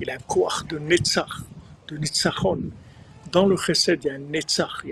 il 0.00 0.10
a 0.10 0.14
un 0.14 0.18
koach 0.18 0.66
de 0.68 0.78
netzach, 0.78 1.42
de 1.88 1.96
netzachon. 1.96 2.70
Dans 3.32 3.46
le 3.46 3.56
chesed, 3.56 4.04
il 4.04 4.06
y 4.06 4.10
a 4.10 4.14
un 4.14 4.18
netzach, 4.18 4.84
il 4.84 4.90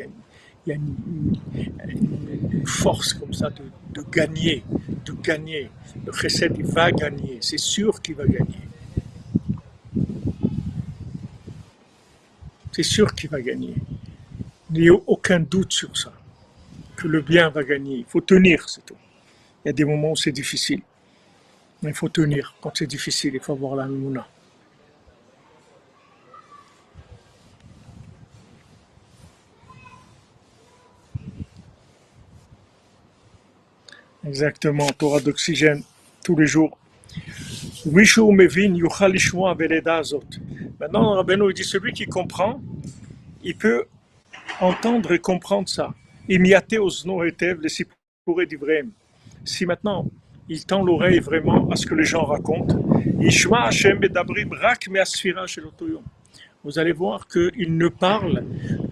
y 0.67 0.73
a 0.73 0.75
une, 0.75 2.67
force 2.67 3.15
comme 3.15 3.33
ça 3.33 3.51
de, 3.51 3.63
de, 3.95 4.05
gagner, 4.11 4.65
de 5.05 5.13
gagner. 5.13 5.71
Le 6.05 6.13
chesed, 6.13 6.57
il 6.59 6.67
va 6.67 6.91
gagner, 6.91 7.39
c'est 7.41 7.59
sûr 7.59 8.03
qu'il 8.03 8.17
va 8.17 8.27
gagner. 8.27 8.66
C'est 12.77 12.83
sûr 12.83 13.15
qu'il 13.15 13.31
va 13.31 13.41
gagner. 13.41 13.73
Il 14.75 14.91
aucun 14.91 15.41
doute 15.41 15.73
sur 15.73 15.97
ça, 15.97 16.12
que 16.95 17.09
le 17.09 17.23
bien 17.23 17.49
va 17.49 17.65
gagner. 17.65 17.97
Il 17.97 18.05
faut 18.05 18.21
tenir, 18.21 18.69
c'est 18.69 18.85
tout. 18.85 18.99
Il 19.65 19.69
y 19.69 19.71
a 19.71 19.73
des 19.73 19.87
moments 19.87 20.11
où 20.11 20.17
c'est 20.17 20.31
difficile. 20.31 20.83
Mais 21.81 21.89
il 21.93 21.95
faut 21.95 22.11
tenir. 22.11 22.55
Quand 22.61 22.77
c'est 22.77 22.87
difficile, 22.87 23.33
il 23.33 23.41
faut 23.41 23.55
avoir 23.55 23.77
la 23.77 23.87
mouna. 23.87 24.29
Exactement, 34.27 34.91
Torah 34.91 35.21
d'oxygène 35.21 35.83
tous 36.23 36.37
les 36.37 36.47
jours. 36.47 36.77
Maintenant, 40.81 41.14
Rabbeinu 41.14 41.53
dit 41.53 41.64
celui 41.64 41.92
qui 41.92 42.07
comprend, 42.07 42.61
il 43.44 43.57
peut 43.57 43.85
entendre 44.61 45.12
et 45.12 45.18
comprendre 45.18 45.68
ça. 45.68 45.94
Si 49.44 49.66
maintenant 49.66 50.11
il 50.49 50.64
tend 50.64 50.85
l'oreille 50.85 51.18
vraiment 51.18 51.68
à 51.70 51.77
ce 51.77 51.87
que 51.87 51.94
les 51.94 52.05
gens 52.05 52.25
racontent. 52.25 52.79
Vous 56.64 56.79
allez 56.79 56.92
voir 56.92 57.29
qu'il 57.29 57.77
ne 57.77 57.88
parle 57.88 58.44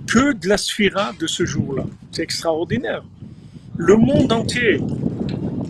que 0.07 0.33
de 0.33 0.49
la 0.49 0.57
sphira 0.57 1.13
de 1.19 1.27
ce 1.27 1.45
jour-là. 1.45 1.85
C'est 2.13 2.23
extraordinaire. 2.23 3.05
Le 3.77 3.97
monde 3.97 4.33
entier, 4.33 4.81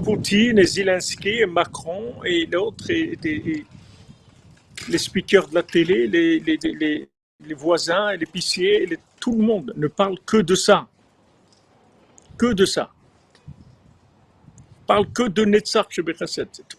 Poutine 0.05 0.63
Zelensky 0.65 1.45
Macron 1.47 2.23
et 2.25 2.47
d'autres, 2.47 2.91
et, 2.91 3.19
les 4.89 4.99
speakers 4.99 5.49
de 5.49 5.55
la 5.55 5.63
télé, 5.63 6.07
les, 6.07 6.41
les, 6.41 7.09
les, 7.41 7.55
voisins, 7.55 8.13
les 8.13 8.19
l'épicier, 8.19 8.87
tout 9.19 9.33
le 9.33 9.43
monde 9.43 9.73
ne 9.77 9.87
parle 9.87 10.19
que 10.27 10.37
de 10.37 10.55
ça. 10.55 10.87
Que 12.37 12.53
de 12.53 12.67
ça 12.67 12.91
parle 14.87 15.11
que 15.11 15.29
de 15.29 15.45
Netzach 15.45 15.87
chez 15.91 16.03
Bechasset, 16.03 16.47
c'est 16.53 16.69
tout. 16.69 16.79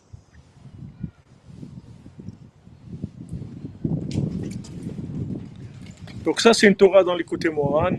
Donc 6.23 6.41
ça, 6.41 6.53
c'est 6.53 6.67
une 6.67 6.75
Torah 6.75 7.03
dans 7.03 7.15
l'écouté 7.15 7.49
Moran, 7.49 7.91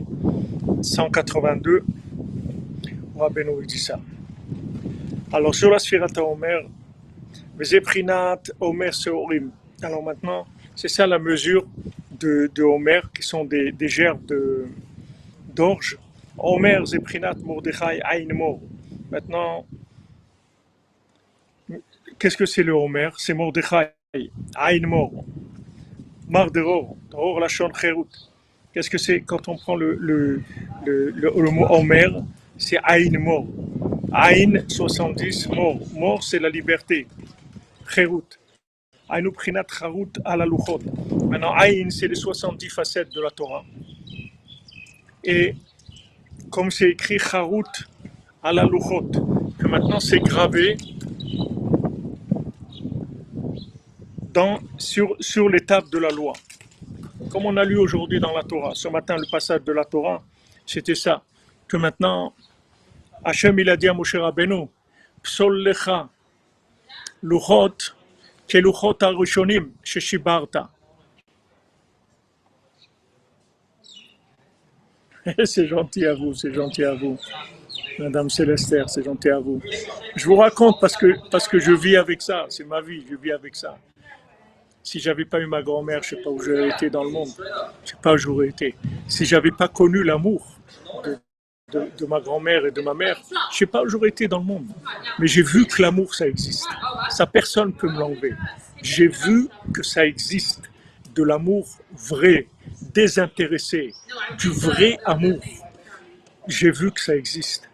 182. 0.83 1.85
Rabbeinu 3.17 3.65
dit 3.67 3.79
ça. 3.79 3.99
Alors 5.33 5.55
sur 5.55 5.71
la 5.71 5.79
Sphirata 5.79 6.23
Omer, 6.25 6.63
Vezeprinat 7.57 8.41
Omer 8.61 8.95
Seorim. 8.95 9.51
Alors 9.83 10.03
maintenant, 10.03 10.47
c'est 10.75 10.89
ça 10.89 11.07
la 11.07 11.19
mesure 11.19 11.67
de, 12.19 12.51
de 12.55 12.63
Homer, 12.63 13.01
qui 13.15 13.23
sont 13.23 13.45
des, 13.45 13.73
des 13.73 13.89
gerbes 13.89 14.33
d'orge. 15.55 15.99
Omer, 16.39 16.85
Zeprinat, 16.87 17.35
Mordechai, 17.43 18.01
Ain 18.05 18.33
Mor. 18.35 18.61
Maintenant, 19.11 19.67
Qu'est-ce 22.19 22.37
que 22.37 22.47
c'est 22.47 22.63
le 22.63 22.73
Homer 22.73 23.11
C'est 23.19 23.35
Mordechai, 23.35 23.91
Aïn 24.55 24.87
Mor, 24.87 25.13
Marderor, 26.29 26.97
Or 27.13 27.41
Lachon 27.41 27.71
Cherut. 27.75 28.07
Qu'est-ce 28.73 28.89
que 28.89 28.99
c'est 28.99 29.21
quand 29.21 29.49
on 29.49 29.57
prend 29.57 29.77
le, 29.77 29.97
le, 30.01 30.43
le, 30.87 31.11
le, 31.11 31.51
mot 31.51 31.67
Homer 31.69 32.09
C'est 32.57 32.79
Aïn 32.83 33.19
Mor. 33.19 33.47
Aïn 34.19 34.65
70, 34.67 35.49
mort. 35.49 35.79
Mort, 35.93 36.23
c'est 36.23 36.39
la 36.39 36.49
liberté. 36.49 37.07
Cherut. 37.87 38.23
Aïn 39.11 39.31
Prinat 39.31 39.67
Charut 39.71 40.11
à 40.25 40.39
la. 40.39 40.47
Maintenant, 41.29 41.53
Aïn, 41.53 41.91
c'est 41.91 42.09
les 42.09 42.15
70 42.15 42.71
facettes 42.71 43.13
de 43.13 43.21
la 43.21 43.31
Torah. 43.31 43.63
Et 45.23 45.55
comme 46.51 46.71
c'est 46.71 46.91
écrit 46.93 47.19
Charut 47.19 47.67
à 48.43 48.55
la 48.55 48.67
que 49.59 49.67
maintenant 49.67 50.01
c'est 50.01 50.21
gravé 50.21 50.79
sur, 54.79 55.15
sur 55.21 55.49
l'étape 55.49 55.91
de 55.91 55.99
la 55.99 56.11
loi. 56.11 56.33
Comme 57.31 57.47
on 57.47 57.57
a 57.57 57.65
lu 57.65 57.77
aujourd'hui 57.77 58.21
dans 58.21 58.33
la 58.35 58.43
Torah, 58.43 58.73
ce 58.75 58.89
matin, 58.89 59.17
le 59.17 59.31
passage 59.31 59.63
de 59.63 59.73
la 59.73 59.85
Torah, 59.85 60.23
c'était 60.65 60.95
ça. 60.95 61.23
Que 61.69 61.77
maintenant, 61.77 62.35
Hachem, 63.25 63.59
il 63.59 63.71
a 63.71 63.77
dit 63.77 63.89
à 63.89 63.95
Moshe 63.95 64.15
Rabbeinu, 64.17 64.69
Psol 65.23 65.63
lecha, 65.63 66.09
luchot, 67.23 67.77
ke 68.49 68.59
luchot 68.59 69.47
sheshibarta. 69.83 70.71
c'est 75.45 75.67
gentil 75.67 76.07
à 76.07 76.15
vous, 76.15 76.35
c'est 76.35 76.53
gentil 76.53 76.85
à 76.85 76.95
vous. 76.95 77.19
Madame 77.99 78.31
Célestère, 78.31 78.89
c'est 78.89 79.03
gentil 79.03 79.31
à 79.31 79.39
vous. 79.39 79.61
Je 80.15 80.27
vous 80.27 80.37
raconte 80.37 80.81
parce 80.81 80.97
que, 80.97 81.15
parce 81.31 81.49
que 81.49 81.59
je 81.59 81.73
vis 81.73 81.97
avec 81.97 82.23
ça, 82.23 82.47
c'est 82.49 82.65
ma 82.65 82.81
vie, 82.81 83.05
je 83.11 83.17
vis 83.17 83.33
avec 83.33 83.57
ça. 83.57 83.77
Si 84.83 85.01
j'avais 85.01 85.25
pas 85.25 85.41
eu 85.41 85.47
ma 85.47 85.63
grand-mère, 85.63 86.03
je 86.03 86.11
sais 86.11 86.23
pas 86.23 86.31
où 86.31 86.39
j'aurais 86.41 86.69
été 86.69 86.91
dans 86.91 87.03
le 87.03 87.11
monde. 87.11 87.31
Je 87.85 87.91
sais 87.91 87.97
pas 88.01 88.13
où 88.13 88.19
j'aurais 88.19 88.49
été. 88.49 88.77
Si 89.09 89.25
j'avais 89.25 89.51
pas 89.51 89.69
connu 89.69 90.05
l'amour 90.05 90.57
de- 91.73 92.07
ma 92.07 92.21
grand-mère 92.21 92.65
et 92.67 92.71
de 92.71 92.81
ma 92.81 92.95
mère, 92.95 93.21
je 93.53 93.57
sais 93.59 93.67
pas 93.67 93.83
j'aurais 93.87 94.11
été 94.11 94.29
dans 94.29 94.39
le 94.39 94.45
monde. 94.45 94.69
Mais 95.19 95.27
j'ai 95.27 95.43
vu 95.43 95.67
que 95.67 95.83
l'amour, 95.83 96.15
ça 96.15 96.29
existe. 96.29 96.69
Ça, 97.11 97.27
personne 97.27 97.73
peut 97.73 97.89
me 97.89 97.99
l'enlever. 97.99 98.35
J'ai 98.83 99.09
vu 99.09 99.49
que 99.75 99.83
ça 99.83 100.07
existe. 100.07 100.63
De 101.15 101.23
l'amour 101.25 101.67
vrai, 101.97 102.47
désintéressé, 102.95 103.95
du 104.39 104.51
vrai 104.51 104.99
amour. 105.07 105.41
J'ai 106.47 106.71
vu 106.71 106.93
que 106.93 107.01
ça 107.01 107.17
existe. 107.17 107.69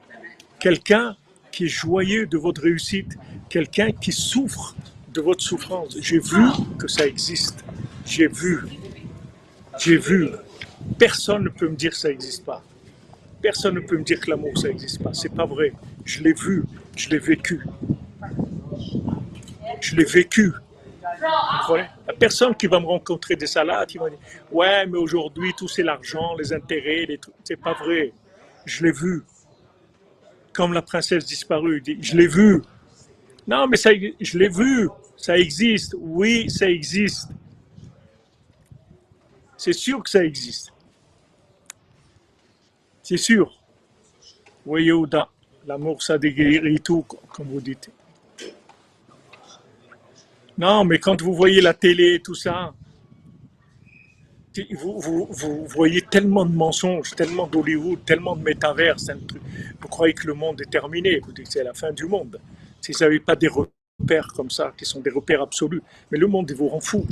Quelqu'un 0.60 1.16
qui 1.50 1.64
est 1.64 1.68
joyeux 1.68 2.26
de 2.26 2.38
votre 2.38 2.62
réussite, 2.62 3.18
quelqu'un 3.50 3.90
qui 3.90 4.12
souffre 4.12 4.74
de 5.12 5.20
votre 5.20 5.42
souffrance. 5.42 5.96
J'ai 6.00 6.20
vu 6.20 6.44
que 6.78 6.86
ça 6.88 7.04
existe. 7.06 7.64
J'ai 8.06 8.28
vu. 8.28 8.62
J'ai 9.78 9.96
vu. 9.98 10.28
Personne 10.98 11.44
ne 11.44 11.48
peut 11.50 11.68
me 11.68 11.76
dire 11.76 11.90
que 11.90 11.96
ça 11.98 12.08
n'existe 12.08 12.44
pas. 12.44 12.62
Personne 13.42 13.74
ne 13.74 13.80
peut 13.80 13.98
me 13.98 14.04
dire 14.04 14.20
que 14.20 14.30
l'amour, 14.30 14.56
ça 14.56 14.68
n'existe 14.68 15.02
pas. 15.02 15.12
C'est 15.12 15.34
pas 15.34 15.44
vrai. 15.44 15.72
Je 16.04 16.22
l'ai 16.22 16.32
vu. 16.32 16.64
Je 16.96 17.08
l'ai 17.08 17.18
vécu. 17.18 17.60
Je 19.80 19.96
l'ai 19.96 20.04
vécu. 20.04 20.52
Vous 20.52 21.58
comprenez? 21.58 21.88
Il 21.98 22.04
n'y 22.04 22.10
a 22.10 22.18
personne 22.18 22.54
qui 22.54 22.68
va 22.68 22.78
me 22.78 22.86
rencontrer 22.86 23.34
des 23.34 23.48
salades, 23.48 23.88
qui 23.88 23.98
va 23.98 24.08
dire 24.08 24.18
Ouais, 24.50 24.86
mais 24.86 24.98
aujourd'hui, 24.98 25.52
tout 25.56 25.68
c'est 25.68 25.82
l'argent, 25.82 26.36
les 26.38 26.52
intérêts, 26.52 27.04
les 27.06 27.18
trucs. 27.18 27.34
C'est 27.42 27.56
pas 27.56 27.74
vrai. 27.74 28.12
Je 28.64 28.84
l'ai 28.84 28.92
vu. 28.92 29.24
Comme 30.52 30.72
la 30.72 30.82
princesse 30.82 31.24
disparue, 31.24 31.82
Je 32.00 32.16
l'ai 32.16 32.28
vu. 32.28 32.62
Non, 33.46 33.66
mais 33.66 33.76
ça, 33.76 33.90
je 33.92 34.38
l'ai 34.38 34.48
vu. 34.48 34.88
Ça 35.16 35.36
existe. 35.36 35.96
Oui, 35.98 36.48
ça 36.48 36.70
existe. 36.70 37.28
C'est 39.56 39.72
sûr 39.72 40.02
que 40.02 40.10
ça 40.10 40.24
existe. 40.24 40.72
C'est 43.02 43.16
sûr. 43.16 43.52
Oui, 44.64 44.84
Yehuda, 44.84 45.28
l'amour, 45.66 46.02
ça 46.02 46.18
déguérit 46.18 46.80
tout, 46.80 47.04
comme 47.32 47.48
vous 47.48 47.60
dites. 47.60 47.90
Non, 50.56 50.84
mais 50.84 50.98
quand 50.98 51.20
vous 51.20 51.34
voyez 51.34 51.60
la 51.60 51.74
télé, 51.74 52.20
tout 52.22 52.34
ça, 52.34 52.72
vous, 54.74 55.66
voyez 55.66 56.02
tellement 56.02 56.44
de 56.44 56.54
mensonges, 56.54 57.14
tellement 57.16 57.46
d'Hollywood, 57.46 58.04
tellement 58.04 58.36
de 58.36 58.42
truc. 59.26 59.42
Vous 59.80 59.88
croyez 59.88 60.14
que 60.14 60.26
le 60.26 60.34
monde 60.34 60.60
est 60.60 60.70
terminé, 60.70 61.20
vous 61.20 61.32
dites 61.32 61.50
c'est 61.50 61.64
la 61.64 61.74
fin 61.74 61.92
du 61.92 62.04
monde. 62.04 62.38
Si 62.80 62.92
vous 62.92 62.98
n'avez 62.98 63.20
pas 63.20 63.34
des 63.34 63.48
repères 64.02 64.28
comme 64.36 64.50
ça, 64.50 64.72
qui 64.76 64.84
sont 64.84 65.00
des 65.00 65.10
repères 65.10 65.42
absolus, 65.42 65.82
mais 66.10 66.18
le 66.18 66.26
monde, 66.26 66.50
il 66.50 66.56
vous 66.56 66.68
rend 66.68 66.80
fou. 66.80 67.06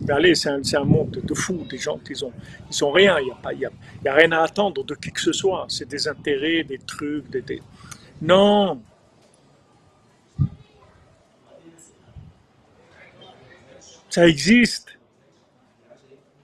Mais 0.00 0.12
allez, 0.12 0.34
c'est 0.34 0.50
un, 0.50 0.62
un 0.74 0.84
monde 0.84 1.20
de 1.30 1.34
fous, 1.34 1.66
des 1.68 1.78
gens 1.78 1.98
qui 1.98 2.14
ont, 2.24 2.32
ils 2.70 2.84
ont 2.84 2.92
rien, 2.92 3.18
il 3.20 3.26
n'y 3.58 3.64
a, 3.64 3.70
a, 4.10 4.12
a 4.12 4.14
rien 4.14 4.32
à 4.32 4.40
attendre 4.42 4.84
de 4.84 4.94
qui 4.94 5.10
que 5.10 5.20
ce 5.20 5.32
soit. 5.32 5.66
C'est 5.68 5.88
des 5.88 6.06
intérêts, 6.08 6.64
des 6.64 6.78
trucs, 6.78 7.28
des... 7.30 7.60
Non, 8.20 8.80
ça 14.08 14.28
existe. 14.28 14.88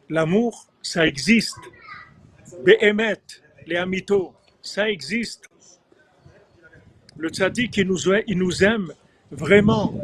L'amour, 0.09 0.67
ça 0.83 1.07
existe. 1.07 1.59
Behemet, 2.65 3.21
les 3.67 3.77
amitos, 3.77 4.35
ça 4.63 4.89
existe. 4.89 5.45
Le 7.17 7.29
tzaddik, 7.29 7.77
il 7.77 7.91
il 8.27 8.39
nous 8.39 8.65
aime 8.65 8.93
vraiment. 9.31 9.95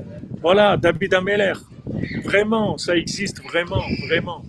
Voilà, 0.41 0.77
David 0.77 1.15
Ameller. 1.15 1.55
Vraiment, 2.25 2.79
ça 2.79 2.97
existe 2.97 3.43
vraiment, 3.43 3.83
vraiment. 4.07 4.45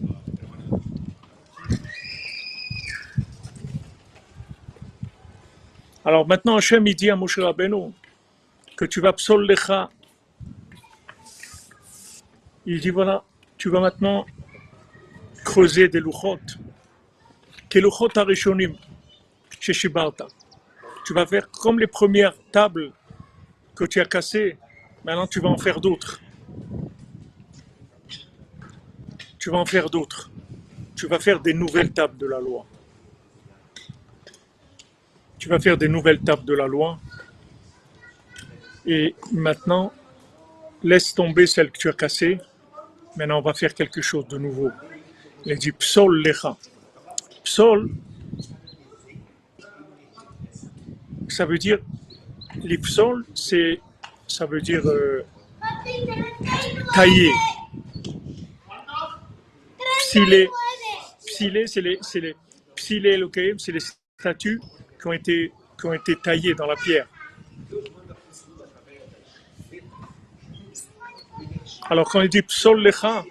Alors 6.03 6.28
maintenant, 6.28 6.57
Hachem, 6.57 6.86
il 6.86 6.95
dit 6.95 7.09
à 7.09 7.15
Moshe 7.15 7.39
Rabbeinu 7.39 7.91
que 8.78 8.86
tu 8.86 9.01
vas 9.01 9.13
psol 9.13 9.47
lecha. 9.47 9.89
Il 12.65 12.80
dit 12.80 12.91
voilà, 12.91 13.23
tu 13.57 13.69
vas 13.69 13.80
maintenant 13.80 14.26
creuser 15.43 15.88
des 15.88 15.99
luchot. 15.99 16.39
Que 17.69 17.80
luchot 17.80 18.09
arishonim. 18.15 18.76
Tu 19.59 21.13
vas 21.13 21.26
faire 21.26 21.49
comme 21.49 21.80
les 21.80 21.88
premières 21.88 22.36
tables 22.51 22.91
que 23.76 23.86
tu 23.86 23.99
as 23.99 24.05
cassées. 24.05 24.57
Maintenant, 25.05 25.27
tu 25.27 25.39
vas 25.39 25.49
en 25.49 25.57
faire 25.57 25.79
d'autres. 25.79 26.19
Tu 29.37 29.51
vas 29.51 29.59
en 29.59 29.65
faire 29.65 29.87
d'autres. 29.91 30.31
Tu 30.95 31.05
vas 31.05 31.19
faire 31.19 31.39
des 31.41 31.53
nouvelles 31.53 31.91
tables 31.91 32.17
de 32.17 32.25
la 32.25 32.39
loi. 32.39 32.65
Tu 35.37 35.47
vas 35.47 35.59
faire 35.59 35.77
des 35.77 35.87
nouvelles 35.87 36.21
tables 36.21 36.43
de 36.43 36.55
la 36.55 36.65
loi. 36.65 36.99
Et 38.87 39.13
maintenant, 39.31 39.93
laisse 40.81 41.13
tomber 41.13 41.45
celles 41.45 41.69
que 41.69 41.77
tu 41.77 41.87
as 41.87 41.93
cassées. 41.93 42.39
Maintenant, 43.15 43.37
on 43.37 43.43
va 43.43 43.53
faire 43.53 43.75
quelque 43.75 44.01
chose 44.01 44.27
de 44.27 44.39
nouveau. 44.39 44.71
Il 45.45 45.55
dit 45.59 45.71
Psol 45.71 46.23
lecha. 46.23 46.57
Psol, 47.43 47.91
ça 51.27 51.45
veut 51.45 51.59
dire, 51.59 51.77
les 52.63 52.79
psol, 52.79 53.23
c'est, 53.35 53.79
ça 54.28 54.45
veut 54.45 54.61
dire 54.61 54.86
euh, 54.86 55.23
tailler. 56.93 57.32
Psilé, 59.99 60.49
psilé, 61.26 61.67
c'est 61.67 61.82
les, 61.82 61.97
c'est 62.01 62.19
les, 62.19 62.36
psilé 62.76 63.09
Elohim, 63.11 63.57
c'est 63.57 63.71
les 63.71 63.82
statues 64.19 64.61
qui 64.99 65.07
ont 65.07 65.13
été, 65.13 65.51
qui 65.80 65.86
ont 65.88 65.93
été 65.93 66.15
taillées 66.15 66.53
dans 66.53 66.67
la 66.67 66.76
pierre. 66.76 67.07
Alors 71.89 72.09
quand 72.09 72.21
il 72.21 72.30
dit 72.30 72.41
psol 72.41 72.82
lecha, 72.82 73.23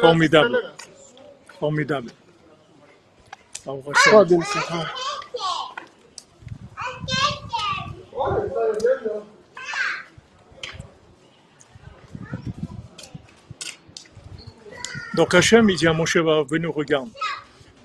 Formidable. 0.00 0.58
formidable. 1.58 2.10
Donc 15.14 15.34
Hachem, 15.34 15.68
il 15.68 15.76
dit 15.76 15.88
à 15.88 15.92
mon 15.92 16.06
cheval, 16.06 16.44
venez 16.48 16.68
regarde. 16.68 17.08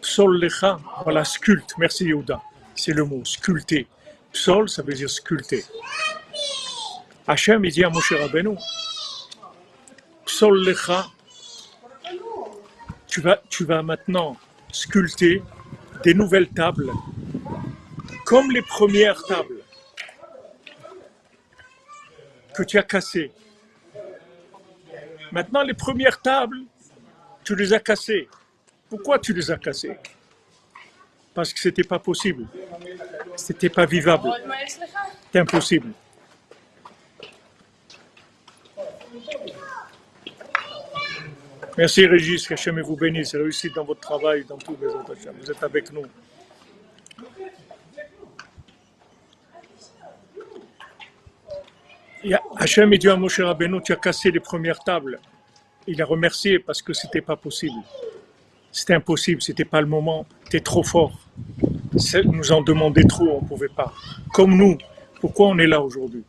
Psol 0.02 0.40
lecha, 0.40 0.80
voilà, 1.04 1.24
sculpte. 1.24 1.74
Merci 1.80 2.06
Yehuda. 2.06 2.40
C'est 2.76 2.94
le 2.94 3.04
mot, 3.04 3.24
sculpter. 3.26 3.88
Psol, 4.34 4.70
ça 4.70 4.84
veut 4.84 4.94
dire 4.94 5.10
sculpter. 5.10 5.66
Hachem, 7.28 7.66
il 7.66 7.72
dit 7.72 7.84
à 7.84 7.90
mon 7.90 8.00
Rabbeinu, 8.00 8.56
Psol 10.26 10.64
lecha, 10.64 11.08
tu 13.08 13.22
vas, 13.22 13.42
tu 13.50 13.66
vas 13.66 13.82
maintenant 13.82 14.38
sculpter 14.72 15.42
des 16.04 16.14
nouvelles 16.14 16.50
tables, 16.50 16.90
comme 18.26 18.52
les 18.52 18.62
premières 18.62 19.22
tables 19.24 19.62
que 22.56 22.64
tu 22.64 22.78
as 22.78 22.84
cassées. 22.84 23.32
Maintenant, 25.32 25.64
les 25.64 25.74
premières 25.74 26.22
tables, 26.22 26.60
tu 27.44 27.56
les 27.56 27.74
as 27.74 27.80
cassées. 27.80 28.28
Pourquoi 28.90 29.20
tu 29.20 29.34
les 29.34 29.50
as 29.50 29.58
cassées? 29.58 29.98
Parce 31.34 31.54
que 31.54 31.60
c'était 31.60 31.84
pas 31.84 32.00
possible. 32.00 32.46
C'était 33.36 33.70
pas 33.70 33.86
vivable. 33.86 34.30
C'était 35.26 35.40
impossible. 35.40 35.94
Merci 41.82 42.06
Régis, 42.06 42.48
que 42.48 42.54
Hachem 42.54 42.80
vous 42.82 42.96
bénisse, 42.96 43.34
réussite 43.34 43.74
dans 43.74 43.84
votre 43.84 44.02
travail, 44.02 44.46
dans 44.48 44.60
tout, 44.60 44.78
mes 44.80 44.86
autres 44.86 45.14
Hachem. 45.14 45.34
Vous 45.42 45.50
êtes 45.50 45.64
avec 45.64 45.92
nous. 45.92 46.04
Et 52.24 52.36
Hachem, 52.56 52.94
il 52.94 53.00
dit 53.00 53.10
à 53.10 53.16
Moshe 53.16 53.40
Rabbeinu, 53.40 53.82
tu 53.82 53.94
as 53.94 53.96
cassé 53.96 54.30
les 54.30 54.40
premières 54.40 54.78
tables. 54.84 55.20
Il 55.88 56.00
a 56.04 56.06
remercié 56.06 56.60
parce 56.60 56.84
que 56.84 56.94
c'était 56.94 57.22
pas 57.22 57.36
possible. 57.36 57.82
C'était 58.72 58.94
impossible, 58.94 59.42
c'était 59.42 59.66
pas 59.66 59.82
le 59.82 59.88
moment, 59.88 60.28
tu 60.52 60.58
es 60.58 60.60
trop 60.60 60.84
fort. 60.84 61.20
Nous 62.26 62.52
en 62.52 62.62
demandait 62.62 63.06
trop, 63.06 63.40
on 63.42 63.44
pouvait 63.44 63.70
pas. 63.76 63.92
Comme 64.32 64.56
nous, 64.56 64.78
pourquoi 65.20 65.48
on 65.48 65.58
est 65.58 65.66
là 65.66 65.82
aujourd'hui? 65.82 66.22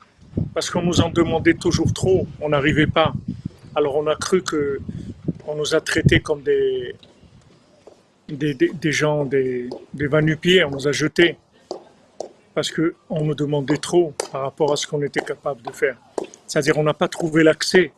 Parce 0.55 0.71
qu'on 0.71 0.81
nous 0.81 1.03
en 1.03 1.11
demandait 1.11 1.53
toujours 1.53 1.93
trop, 1.93 2.27
on 2.41 2.49
n'arrivait 2.49 2.87
pas. 2.87 3.13
Alors 3.75 3.97
on 3.97 4.07
a 4.07 4.17
cru 4.17 4.43
que 4.43 4.81
on 5.47 5.57
nous 5.57 5.75
a 5.75 5.81
traités 5.81 6.21
comme 6.21 6.43
des, 6.43 6.97
des, 8.29 8.55
des- 8.55 8.73
gens, 8.93 9.25
des, 9.27 9.69
va-nu-pieds, 10.09 10.65
on 10.65 10.71
nous 10.73 10.89
a 10.89 10.93
jetés 10.93 11.39
parce 12.55 12.71
qu'on 12.71 13.25
nous 13.25 13.35
demandait 13.35 13.79
trop 13.79 14.15
par 14.33 14.43
rapport 14.43 14.73
à 14.73 14.77
ce 14.77 14.87
qu'on 14.87 15.03
était 15.03 15.21
capable 15.23 15.63
de 15.63 15.73
faire. 15.73 15.99
C'est-à-dire 16.47 16.79
on 16.79 16.85
n'a 16.85 16.95
pas 16.95 17.09
trouvé 17.09 17.45
l'accès, 17.45 17.93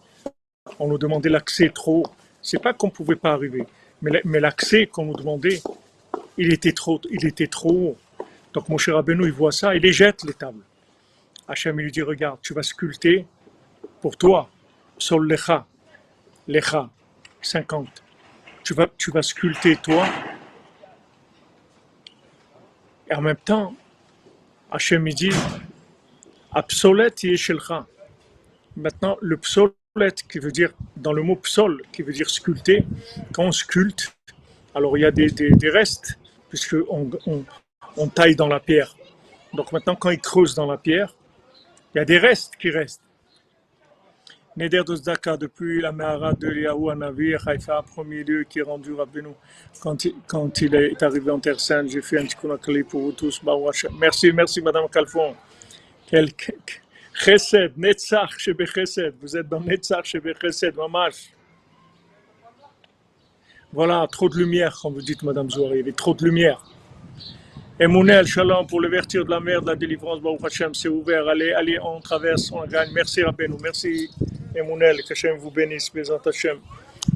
on 0.78 0.88
nous 0.88 0.98
demandait 0.98 1.30
l'accès 1.30 1.70
trop. 1.70 2.04
C'est 2.42 2.62
pas 2.62 2.74
qu'on 2.74 2.88
ne 2.88 2.92
pouvait 2.92 3.16
pas 3.16 3.32
arriver, 3.32 3.66
mais 4.02 4.12
la- 4.12 4.20
mais 4.24 4.40
l'accès 4.40 4.86
qu'on 4.86 5.06
nous 5.06 5.16
demandait, 5.16 5.62
il 6.38 6.52
était 6.52 6.72
trop, 6.72 7.00
il 7.10 7.26
était 7.26 7.48
trop 7.48 7.70
haut. 7.72 7.98
Donc 8.54 8.68
mon 8.70 8.78
cher 8.78 8.96
Rabbeinu, 8.96 9.26
il 9.26 9.32
voit 9.32 9.52
ça, 9.52 9.74
il 9.76 9.82
les 9.82 9.92
jette 9.92 10.24
les 10.24 10.34
tables. 10.34 10.64
Hachem, 11.48 11.78
lui 11.80 11.92
dit, 11.92 12.02
regarde, 12.02 12.40
tu 12.42 12.54
vas 12.54 12.62
sculpter 12.62 13.26
pour 14.02 14.16
toi, 14.16 14.50
Sol 14.98 15.28
Lecha, 15.28 15.66
Lecha, 16.48 16.90
50. 17.46 18.02
Tu 18.62 18.74
vas, 18.74 18.88
tu 18.96 19.10
vas 19.10 19.22
sculpter 19.22 19.76
toi. 19.76 20.06
Et 23.10 23.14
en 23.14 23.20
même 23.20 23.36
temps, 23.36 23.74
Hachem, 24.70 25.08
dit, 25.10 25.30
Absolet 26.52 27.14
Yeshelcha. 27.22 27.86
Maintenant, 28.76 29.16
le 29.20 29.36
psolet, 29.36 29.74
qui 30.28 30.38
veut 30.38 30.50
dire, 30.50 30.72
dans 30.96 31.12
le 31.12 31.22
mot 31.22 31.36
psol, 31.36 31.82
qui 31.92 32.02
veut 32.02 32.12
dire 32.12 32.28
sculpter, 32.28 32.84
quand 33.32 33.44
on 33.44 33.52
sculpte, 33.52 34.16
alors 34.74 34.96
il 34.96 35.02
y 35.02 35.04
a 35.04 35.10
des, 35.12 35.30
restes, 35.70 36.18
puisque 36.48 36.76
on, 36.88 37.10
on, 37.26 37.44
on 37.96 38.08
taille 38.08 38.34
dans 38.34 38.48
la 38.48 38.58
pierre. 38.58 38.96
Donc 39.52 39.70
maintenant, 39.70 39.94
quand 39.94 40.10
il 40.10 40.20
creuse 40.20 40.54
dans 40.54 40.66
la 40.66 40.78
pierre, 40.78 41.14
il 41.94 41.98
y 41.98 42.00
a 42.00 42.04
des 42.04 42.18
restes 42.18 42.56
qui 42.56 42.70
restent. 42.70 43.03
Neder 44.56 44.84
de 44.86 45.36
depuis 45.36 45.80
la 45.80 45.90
Mehara 45.90 46.32
de 46.32 46.48
Liaou 46.48 46.88
à 46.88 46.94
Navir, 46.94 47.42
Haïfa, 47.48 47.82
premier 47.82 48.22
lieu 48.22 48.44
qui 48.44 48.60
est 48.60 48.62
rendu. 48.62 48.92
Quand 49.80 50.04
il, 50.04 50.14
quand 50.28 50.60
il 50.60 50.72
est 50.76 51.02
arrivé 51.02 51.28
en 51.32 51.40
Terre 51.40 51.58
Sainte, 51.58 51.88
j'ai 51.88 52.00
fait 52.00 52.20
un 52.20 52.26
tikkun 52.26 52.50
akli 52.54 52.84
pour 52.84 53.00
vous 53.00 53.12
tous. 53.12 53.42
Merci, 53.98 54.32
merci 54.32 54.62
Madame 54.62 54.88
Calfon. 54.88 55.34
Quel 56.06 56.28
chesed, 57.12 57.72
netzach 57.76 58.38
shebe 58.38 58.64
chesed. 58.64 59.14
Vous 59.20 59.36
êtes 59.36 59.48
dans 59.48 59.58
netzach 59.58 60.04
shebe 60.04 60.32
chesed, 60.40 60.76
mamash. 60.76 61.32
Voilà, 63.72 64.06
trop 64.08 64.28
de 64.28 64.36
lumière, 64.36 64.78
comme 64.80 64.94
vous 64.94 65.02
dites 65.02 65.24
Madame 65.24 65.50
Zouari. 65.50 65.80
Il 65.80 65.86
y 65.88 65.90
a 65.90 65.92
trop 65.92 66.14
de 66.14 66.24
lumière. 66.24 66.64
Emounel, 67.80 68.24
shalom, 68.24 68.68
pour 68.68 68.80
l'ouverture 68.80 69.24
de 69.24 69.30
la 69.30 69.40
mer, 69.40 69.60
de 69.62 69.66
la 69.66 69.74
délivrance, 69.74 70.20
Baruch 70.20 70.44
Hashem, 70.44 70.74
c'est 70.74 70.88
ouvert. 70.88 71.26
Allez, 71.26 71.52
allez, 71.52 71.76
on 71.80 72.00
traverse, 72.00 72.52
on 72.52 72.64
gagne. 72.68 72.92
Merci 72.94 73.24
Rabbeinu, 73.24 73.56
merci 73.60 74.08
Emounel, 74.54 75.02
que 75.02 75.12
Hashem 75.12 75.36
vous 75.38 75.50
bénisse, 75.50 75.90
Bézant 75.92 76.18
Hashem. 76.24 76.58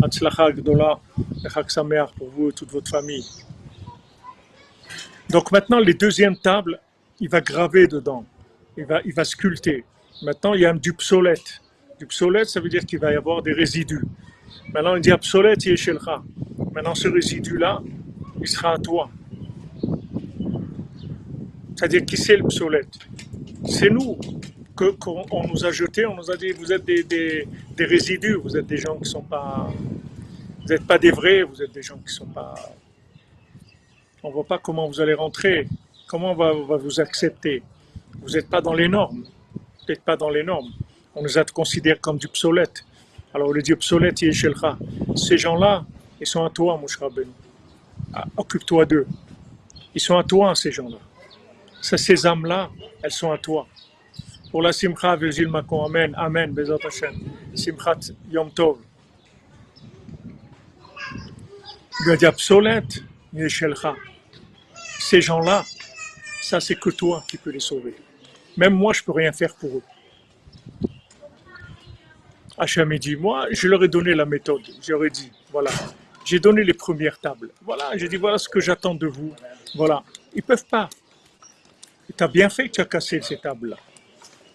Hatzlacha 0.02 0.52
Gdola, 0.52 0.98
et 1.44 1.48
Chag 1.48 1.70
Sameach 1.70 2.10
pour 2.16 2.28
vous 2.30 2.50
et 2.50 2.52
toute 2.52 2.70
votre 2.70 2.90
famille. 2.90 3.24
Donc 5.30 5.50
maintenant, 5.52 5.78
les 5.78 5.94
deuxièmes 5.94 6.36
tables, 6.36 6.80
il 7.20 7.28
va 7.28 7.40
graver 7.40 7.86
dedans, 7.86 8.24
il 8.76 8.84
va, 8.84 9.00
il 9.04 9.12
va 9.12 9.24
sculpter. 9.24 9.84
Maintenant, 10.22 10.54
il 10.54 10.60
y 10.60 10.66
a 10.66 10.72
du 10.72 10.92
psolète. 10.92 11.60
Du 11.98 12.06
psolète, 12.06 12.48
ça 12.48 12.60
veut 12.60 12.68
dire 12.68 12.84
qu'il 12.84 12.98
va 12.98 13.12
y 13.12 13.16
avoir 13.16 13.42
des 13.42 13.52
résidus. 13.52 14.04
Maintenant, 14.72 14.96
il 14.96 15.00
dit 15.00 15.12
obsolète, 15.12 15.64
yeshelcha. 15.64 16.22
Maintenant, 16.72 16.94
ce 16.94 17.08
résidu-là, 17.08 17.82
il 18.40 18.48
sera 18.48 18.74
à 18.74 18.78
toi. 18.78 19.10
C'est-à-dire, 21.76 22.04
qui 22.04 22.16
c'est 22.16 22.36
le 22.36 22.44
psolète? 22.44 22.98
C'est 23.64 23.90
nous 23.90 24.18
qu'on 24.98 25.26
on 25.30 25.48
nous 25.48 25.64
a 25.64 25.70
jetés, 25.70 26.06
on 26.06 26.16
nous 26.16 26.30
a 26.30 26.36
dit, 26.36 26.52
vous 26.52 26.72
êtes 26.72 26.84
des, 26.84 27.46
résidus, 27.78 28.34
vous 28.34 28.56
êtes 28.56 28.66
des 28.66 28.76
gens 28.76 28.96
qui 28.96 29.08
sont 29.08 29.22
pas... 29.22 29.70
Vous 30.60 30.74
n'êtes 30.74 30.86
pas 30.86 30.98
des 30.98 31.10
vrais, 31.10 31.42
vous 31.42 31.62
êtes 31.62 31.72
des 31.72 31.82
gens 31.82 31.98
qui 31.98 32.12
sont 32.12 32.26
pas... 32.26 32.54
On 34.22 34.28
ne 34.28 34.32
voit 34.34 34.44
pas 34.44 34.58
comment 34.58 34.86
vous 34.86 35.00
allez 35.00 35.14
rentrer, 35.14 35.68
comment 36.06 36.32
on 36.32 36.34
va, 36.34 36.54
on 36.54 36.64
va 36.64 36.76
vous 36.76 37.00
accepter. 37.00 37.62
Vous 38.20 38.30
n'êtes 38.30 38.48
pas 38.48 38.60
dans 38.60 38.74
les 38.74 38.88
normes. 38.88 39.24
Vous 39.54 39.86
n'êtes 39.88 40.02
pas 40.02 40.16
dans 40.16 40.30
les 40.30 40.42
normes. 40.42 40.72
On 41.14 41.22
nous 41.22 41.38
a 41.38 41.44
considérés 41.44 41.98
comme 42.00 42.18
du 42.18 42.26
obsolète. 42.26 42.84
Alors 43.32 43.52
le 43.52 43.62
dit 43.62 43.72
obsolète, 43.72 44.20
Yeshelcha. 44.22 44.78
Ces 45.14 45.38
gens-là, 45.38 45.84
ils 46.20 46.26
sont 46.26 46.44
à 46.44 46.50
toi, 46.50 46.76
Moshe. 46.78 46.98
Ah, 48.12 48.24
Occupe-toi 48.36 48.86
d'eux. 48.86 49.06
Ils 49.94 50.00
sont 50.00 50.16
à 50.16 50.24
toi, 50.24 50.54
ces 50.54 50.72
gens-là. 50.72 50.98
Ces 51.80 52.26
âmes-là, 52.26 52.70
elles 53.02 53.10
sont 53.12 53.30
à 53.30 53.38
toi. 53.38 53.66
Pour 54.50 54.62
la 54.62 54.72
Simcha, 54.72 55.14
Virgile 55.16 55.48
Macon, 55.48 55.84
Amen, 55.84 56.14
Amen, 56.16 56.52
Bezat 56.52 56.78
Hashem. 56.84 57.14
Simchat 57.54 58.12
Yom 58.30 58.50
Tov. 58.50 58.78
Ces 65.00 65.20
gens-là, 65.20 65.64
ça, 66.40 66.60
c'est 66.60 66.76
que 66.76 66.90
toi 66.90 67.24
qui 67.28 67.36
peux 67.36 67.50
les 67.50 67.60
sauver. 67.60 67.94
Même 68.56 68.74
moi, 68.74 68.92
je 68.92 69.02
peux 69.02 69.12
rien 69.12 69.32
faire 69.32 69.54
pour 69.54 69.78
eux. 69.78 69.82
Hachem 72.56 72.96
dit, 72.98 73.16
moi, 73.16 73.46
je 73.50 73.68
leur 73.68 73.82
ai 73.84 73.88
donné 73.88 74.14
la 74.14 74.24
méthode. 74.24 74.62
J'aurais 74.86 75.10
dit, 75.10 75.30
voilà, 75.52 75.70
j'ai 76.24 76.40
donné 76.40 76.64
les 76.64 76.74
premières 76.74 77.18
tables. 77.20 77.50
Voilà, 77.62 77.96
j'ai 77.96 78.08
dit, 78.08 78.16
voilà 78.16 78.38
ce 78.38 78.48
que 78.48 78.60
j'attends 78.60 78.94
de 78.94 79.06
vous. 79.06 79.32
Voilà. 79.74 80.02
Ils 80.34 80.42
peuvent 80.42 80.66
pas. 80.66 80.88
Tu 82.16 82.24
as 82.24 82.28
bien 82.28 82.48
fait 82.48 82.68
que 82.68 82.74
tu 82.74 82.80
as 82.80 82.84
cassé 82.84 83.20
ces 83.20 83.38
tables-là. 83.38 83.76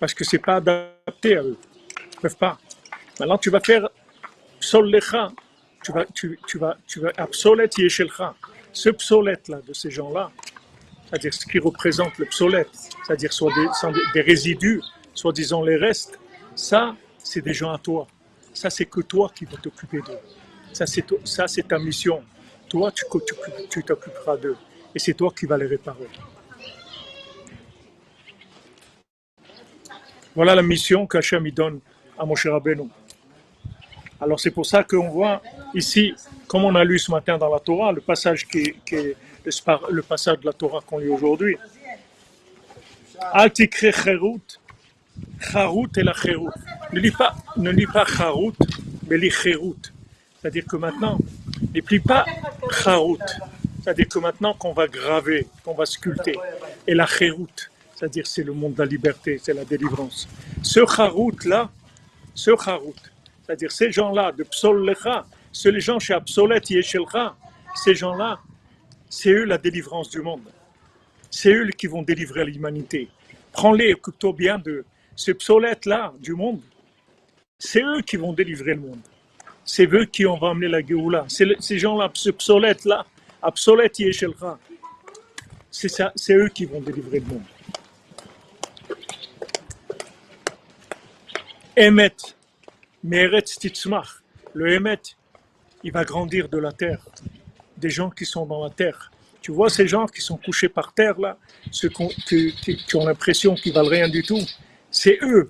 Parce 0.03 0.13
que 0.13 0.25
c'est 0.25 0.39
pas 0.39 0.55
adapté 0.57 1.37
à 1.37 1.43
eux. 1.43 1.55
Ils 2.11 2.19
peuvent 2.19 2.35
pas. 2.35 2.57
Maintenant, 3.21 3.37
tu 3.37 3.49
vas 3.49 3.61
faire 3.61 3.87
Sol 4.59 4.91
Lecha. 4.91 5.31
Tu 5.81 5.93
vas, 5.93 6.03
tu, 6.13 6.37
tu 6.45 6.57
vas, 6.57 6.75
tu 6.85 6.99
vas, 6.99 7.13
Absolet 7.15 7.69
Yeshelcha. 7.77 8.35
Ce 8.73 8.89
psolète-là, 8.89 9.61
de 9.65 9.71
ces 9.71 9.89
gens-là, 9.91 10.29
c'est-à-dire 11.07 11.33
ce 11.33 11.45
qui 11.45 11.57
représente 11.57 12.17
le 12.17 12.25
psolète, 12.25 12.67
c'est-à-dire 13.07 13.31
soit 13.31 13.53
des, 13.53 14.01
des- 14.13 14.19
résidus, 14.19 14.81
soit 15.13 15.31
disons 15.31 15.63
les 15.63 15.77
restes, 15.77 16.19
ça, 16.53 16.97
c'est 17.17 17.39
des 17.41 17.53
gens 17.53 17.71
à 17.71 17.77
toi. 17.77 18.05
Ça, 18.53 18.69
c'est 18.69 18.83
que 18.87 18.99
toi 18.99 19.31
qui 19.33 19.45
vas 19.45 19.55
t'occuper 19.55 20.01
d'eux. 20.01 20.19
Ça, 20.73 20.85
c'est 20.85 21.65
ta 21.65 21.79
mission. 21.79 22.21
Toi, 22.67 22.91
tu 22.91 23.05
tu- 23.25 23.67
tu 23.69 23.83
t'occuperas 23.85 24.35
d'eux. 24.35 24.57
Et 24.93 24.99
c'est 24.99 25.13
toi 25.13 25.31
qui 25.33 25.45
vas 25.45 25.57
les 25.57 25.67
réparer. 25.67 26.09
Voilà 30.35 30.55
la 30.55 30.63
mission 30.63 31.05
qu'Hachem 31.05 31.49
donne 31.51 31.79
à 32.17 32.25
Moshe 32.25 32.47
Rabbeinu. 32.47 32.89
Alors 34.19 34.39
c'est 34.39 34.51
pour 34.51 34.65
ça 34.65 34.83
qu'on 34.83 35.09
voit 35.09 35.41
ici, 35.75 36.13
comme 36.47 36.63
on 36.65 36.73
a 36.75 36.83
lu 36.83 36.97
ce 36.97 37.11
matin 37.11 37.37
dans 37.37 37.53
la 37.53 37.59
Torah, 37.59 37.91
le 37.91 38.01
passage 38.01 38.47
qui, 38.47 38.73
est- 38.91 39.15
le, 39.89 40.01
passage 40.01 40.39
de 40.39 40.45
la 40.45 40.53
Torah 40.53 40.79
qu'on 40.85 40.97
lit 40.97 41.09
aujourd'hui. 41.09 41.57
Charut 45.39 45.89
et 45.97 46.03
la 46.03 46.13
cherut. 46.13 46.49
Ne 46.91 46.99
lis 46.99 47.11
pas, 47.11 47.35
ne 47.57 47.69
lis 47.69 47.85
pas 47.87 48.05
charut, 48.05 48.53
mais 49.07 49.17
lis 49.17 49.29
cherut. 49.29 49.75
C'est-à-dire 50.41 50.65
que 50.65 50.77
maintenant, 50.77 51.17
ne 51.73 51.81
lis 51.81 51.99
pas 51.99 52.25
charut. 52.71 53.19
C'est-à-dire 53.83 54.07
que 54.07 54.19
maintenant 54.19 54.53
qu'on 54.53 54.73
va 54.73 54.87
graver, 54.87 55.47
qu'on 55.63 55.73
va 55.73 55.85
sculpter. 55.85 56.35
Et 56.87 56.93
la 56.95 57.05
cherut, 57.05 57.47
c'est-à-dire 58.03 58.27
c'est 58.27 58.43
le 58.43 58.51
monde 58.51 58.73
de 58.73 58.79
la 58.79 58.85
liberté, 58.85 59.39
c'est 59.41 59.53
la 59.53 59.63
délivrance. 59.63 60.27
Ce 60.61 60.81
charut 60.85 61.45
là, 61.45 61.71
ce 62.35 62.51
charut, 62.61 62.93
c'est-à-dire 63.41 63.71
ces 63.71 63.93
gens-là 63.93 64.33
de 64.33 64.43
Psol 64.43 64.85
Lecha, 64.85 65.25
ceux 65.53 65.69
les 65.69 65.79
gens 65.79 65.99
chez 65.99 66.13
Absolet 66.13 66.59
Yeshelcha, 66.69 67.33
ces 67.73 67.95
gens-là, 67.95 68.41
c'est 69.09 69.29
eux 69.29 69.45
la 69.45 69.57
délivrance 69.57 70.09
du 70.09 70.19
monde. 70.19 70.41
C'est 71.31 71.53
eux 71.53 71.69
qui 71.69 71.87
vont 71.87 72.01
délivrer 72.01 72.43
l'humanité. 72.43 73.07
Prends-les, 73.53 73.93
occupe-toi 73.93 74.33
bien 74.33 74.59
de 74.59 74.83
ces 75.15 75.33
psolettes-là 75.33 76.11
du 76.19 76.33
monde. 76.33 76.59
C'est 77.57 77.83
eux 77.83 78.01
qui 78.01 78.17
vont 78.17 78.33
délivrer 78.33 78.73
le 78.73 78.81
monde. 78.81 78.99
C'est 79.63 79.89
eux 79.93 80.03
qui 80.03 80.25
vont 80.25 80.43
amener 80.43 80.67
la 80.67 80.85
Géoula. 80.85 81.23
C'est 81.29 81.47
ces 81.61 81.79
gens-là, 81.79 82.11
ce 82.13 82.31
psolette-là, 82.31 83.05
Absolet 83.41 83.91
Yeshelcha. 83.97 84.59
C'est 85.71 85.87
c'est 86.17 86.35
eux 86.35 86.49
qui 86.49 86.65
vont 86.65 86.81
délivrer 86.81 87.19
le 87.19 87.25
monde. 87.27 87.43
Emet, 91.75 92.15
Meretz 93.03 93.57
Titzmach. 93.57 94.21
Le 94.53 94.73
Emet, 94.73 95.01
il 95.83 95.91
va 95.91 96.05
grandir 96.05 96.47
de 96.49 96.57
la 96.57 96.71
terre. 96.71 97.03
Des 97.77 97.89
gens 97.89 98.09
qui 98.09 98.25
sont 98.25 98.45
dans 98.45 98.63
la 98.63 98.69
terre. 98.69 99.11
Tu 99.41 99.51
vois 99.51 99.69
ces 99.69 99.87
gens 99.87 100.05
qui 100.05 100.21
sont 100.21 100.37
couchés 100.37 100.69
par 100.69 100.93
terre 100.93 101.19
là, 101.19 101.37
ceux 101.69 101.89
qui, 101.89 102.95
ont 102.95 103.05
l'impression 103.05 103.55
qu'ils 103.55 103.73
valent 103.73 103.89
rien 103.89 104.07
du 104.07 104.23
tout, 104.23 104.39
c'est 104.89 105.17
eux. 105.21 105.49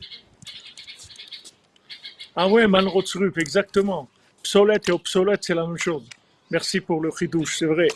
Ah 2.36 2.48
ouais, 2.48 2.66
Malrotsrup, 2.66 3.38
exactement. 3.38 4.10
Psolète 4.42 4.90
et 4.90 4.92
obsolète, 4.92 5.44
c'est 5.44 5.54
la 5.54 5.68
même 5.68 5.78
chose. 5.78 6.04
Merci 6.50 6.80
pour 6.80 7.02
le 7.02 7.12
chidouche, 7.12 7.58
c'est 7.60 7.68
vrai. 7.68 7.88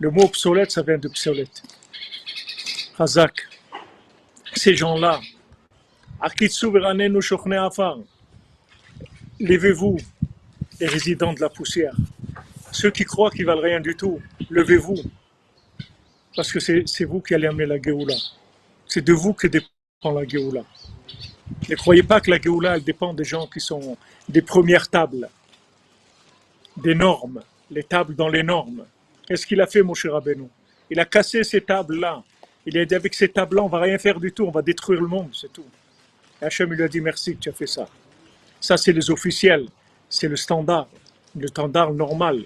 Le 0.00 0.10
mot 0.10 0.24
obsolète, 0.24 0.72
ça 0.72 0.82
vient 0.82 0.98
de 0.98 1.08
psolète. 1.08 1.62
Razak. 2.96 3.53
Ces 4.64 4.74
gens-là. 4.76 5.20
Levez-vous, 9.38 9.98
les 10.80 10.86
résidents 10.86 11.34
de 11.34 11.40
la 11.42 11.50
poussière. 11.50 11.94
Ceux 12.72 12.90
qui 12.90 13.04
croient 13.04 13.30
qu'ils 13.30 13.44
valent 13.44 13.60
rien 13.60 13.80
du 13.80 13.94
tout, 13.94 14.22
levez-vous. 14.48 14.96
Parce 16.34 16.50
que 16.50 16.60
c'est 16.60 16.84
c'est 16.86 17.04
vous 17.04 17.20
qui 17.20 17.34
allez 17.34 17.46
amener 17.46 17.66
la 17.66 17.76
Géoula. 17.78 18.14
C'est 18.86 19.04
de 19.04 19.12
vous 19.12 19.34
que 19.34 19.48
dépend 19.48 20.12
la 20.18 20.26
Géoula. 20.26 20.62
Ne 21.68 21.76
croyez 21.76 22.02
pas 22.02 22.22
que 22.22 22.30
la 22.30 22.40
Géoula, 22.40 22.76
elle 22.76 22.84
dépend 22.84 23.12
des 23.12 23.24
gens 23.24 23.46
qui 23.46 23.60
sont 23.60 23.98
des 24.30 24.40
premières 24.40 24.88
tables, 24.88 25.28
des 26.78 26.94
normes, 26.94 27.42
les 27.70 27.84
tables 27.84 28.14
dans 28.14 28.28
les 28.28 28.42
normes. 28.42 28.86
Qu'est-ce 29.26 29.46
qu'il 29.46 29.60
a 29.60 29.66
fait, 29.66 29.82
mon 29.82 29.92
cher 29.92 30.14
Rabbeinu 30.14 30.48
Il 30.88 30.98
a 31.00 31.04
cassé 31.04 31.44
ces 31.44 31.60
tables-là. 31.60 32.24
Il 32.66 32.78
a 32.78 32.84
dit 32.84 32.94
avec 32.94 33.14
ces 33.14 33.28
tables-là, 33.28 33.62
on 33.62 33.68
va 33.68 33.80
rien 33.80 33.98
faire 33.98 34.18
du 34.18 34.32
tout, 34.32 34.44
on 34.44 34.50
va 34.50 34.62
détruire 34.62 35.00
le 35.00 35.06
monde, 35.06 35.30
c'est 35.32 35.52
tout. 35.52 35.66
Et 36.40 36.46
Hachem 36.46 36.72
lui 36.72 36.82
a 36.82 36.88
dit 36.88 37.00
merci 37.00 37.34
que 37.34 37.40
tu 37.40 37.48
as 37.48 37.52
fait 37.52 37.66
ça. 37.66 37.86
Ça, 38.60 38.76
c'est 38.76 38.92
les 38.92 39.10
officiels, 39.10 39.66
c'est 40.08 40.28
le 40.28 40.36
standard, 40.36 40.88
le 41.36 41.46
standard 41.46 41.92
normal. 41.92 42.44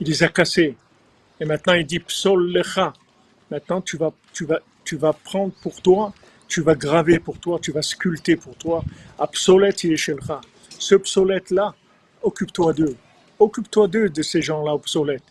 Il 0.00 0.06
les 0.06 0.22
a 0.22 0.28
cassés. 0.28 0.76
Et 1.40 1.44
maintenant, 1.44 1.74
il 1.74 1.86
dit 1.86 2.00
Psol 2.00 2.52
lecha. 2.52 2.92
Maintenant, 3.50 3.80
tu 3.80 3.96
vas, 3.96 4.12
tu, 4.32 4.44
vas, 4.44 4.60
tu 4.84 4.96
vas 4.96 5.12
prendre 5.12 5.52
pour 5.62 5.80
toi, 5.80 6.12
tu 6.46 6.60
vas 6.60 6.74
graver 6.74 7.18
pour 7.18 7.38
toi, 7.38 7.58
tu 7.60 7.72
vas 7.72 7.82
sculpter 7.82 8.36
pour 8.36 8.54
toi. 8.56 8.84
Absolète 9.18 9.84
yeshelcha. 9.84 10.40
Ce 10.78 10.94
obsolète-là, 10.94 11.74
occupe-toi 12.22 12.72
d'eux. 12.74 12.96
Occupe-toi 13.38 13.88
d'eux, 13.88 14.08
de 14.08 14.22
ces 14.22 14.42
gens-là 14.42 14.74
obsolètes. 14.74 15.22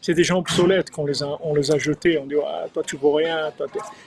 C'est 0.00 0.14
des 0.14 0.24
gens 0.24 0.38
obsolètes 0.38 0.90
qu'on 0.90 1.04
les 1.04 1.22
a, 1.22 1.38
on 1.42 1.54
les 1.54 1.70
a 1.70 1.78
jetés. 1.78 2.18
On 2.18 2.26
dit, 2.26 2.34
ah, 2.44 2.66
toi, 2.72 2.82
tu 2.82 2.96
vaux 2.96 3.12
rien, 3.12 3.50
toi, 3.56 3.66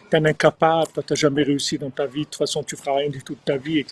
t'es 0.09 0.17
un 0.17 0.25
incapable, 0.25 0.91
toi, 0.91 1.03
t'as 1.05 1.15
jamais 1.15 1.43
réussi 1.43 1.77
dans 1.77 1.91
ta 1.91 2.07
vie, 2.07 2.21
de 2.21 2.25
toute 2.25 2.35
façon, 2.35 2.63
tu 2.63 2.75
feras 2.75 2.97
rien 2.97 3.09
du 3.09 3.21
tout 3.21 3.33
de 3.33 3.39
ta 3.45 3.57
vie. 3.57 3.85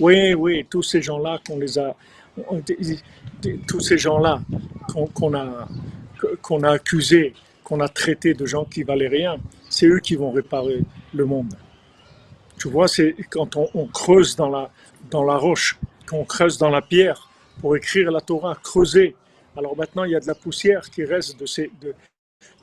Oui, 0.00 0.34
oui, 0.34 0.66
tous 0.68 0.82
ces 0.82 1.00
gens-là 1.00 1.40
qu'on 1.46 1.58
les 1.58 1.78
a, 1.78 1.94
tous 3.66 3.80
ces 3.80 3.96
gens-là 3.98 4.40
qu'on 5.14 5.34
a, 5.34 5.68
qu'on 6.42 6.62
a 6.62 6.72
accusés, 6.72 7.32
qu'on 7.64 7.80
a 7.80 7.88
traités 7.88 8.34
de 8.34 8.44
gens 8.44 8.64
qui 8.64 8.82
valaient 8.82 9.08
rien, 9.08 9.38
c'est 9.70 9.86
eux 9.86 10.00
qui 10.00 10.14
vont 10.14 10.32
réparer 10.32 10.82
le 11.14 11.24
monde. 11.24 11.54
Tu 12.58 12.68
vois, 12.68 12.88
c'est 12.88 13.14
quand 13.30 13.56
on, 13.56 13.68
on 13.74 13.86
creuse 13.86 14.36
dans 14.36 14.48
la, 14.48 14.70
dans 15.10 15.24
la 15.24 15.36
roche, 15.36 15.78
qu'on 16.08 16.24
creuse 16.24 16.58
dans 16.58 16.70
la 16.70 16.82
pierre 16.82 17.28
pour 17.60 17.76
écrire 17.76 18.10
la 18.10 18.20
Torah, 18.20 18.56
creuser. 18.62 19.14
Alors 19.57 19.75
maintenant, 19.77 20.03
il 20.05 20.11
y 20.11 20.15
a 20.15 20.19
de 20.19 20.27
la 20.27 20.35
poussière 20.35 20.89
qui 20.89 21.03
reste 21.03 21.39
de, 21.39 21.45
ces, 21.45 21.71
de, 21.81 21.93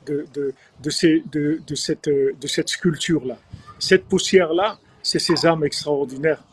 de, 0.05 0.25
de, 0.33 0.53
de, 0.81 0.89
ces, 0.89 1.23
de, 1.31 1.61
de 1.65 1.75
cette, 1.75 2.07
euh, 2.07 2.33
de 2.39 2.47
cette 2.47 2.69
sculpture-là. 2.69 3.37
Cette 3.79 4.05
poussière-là, 4.05 4.77
c'est 5.03 5.19
ces 5.19 5.45
âmes 5.45 5.63
extraordinaires 5.63 6.43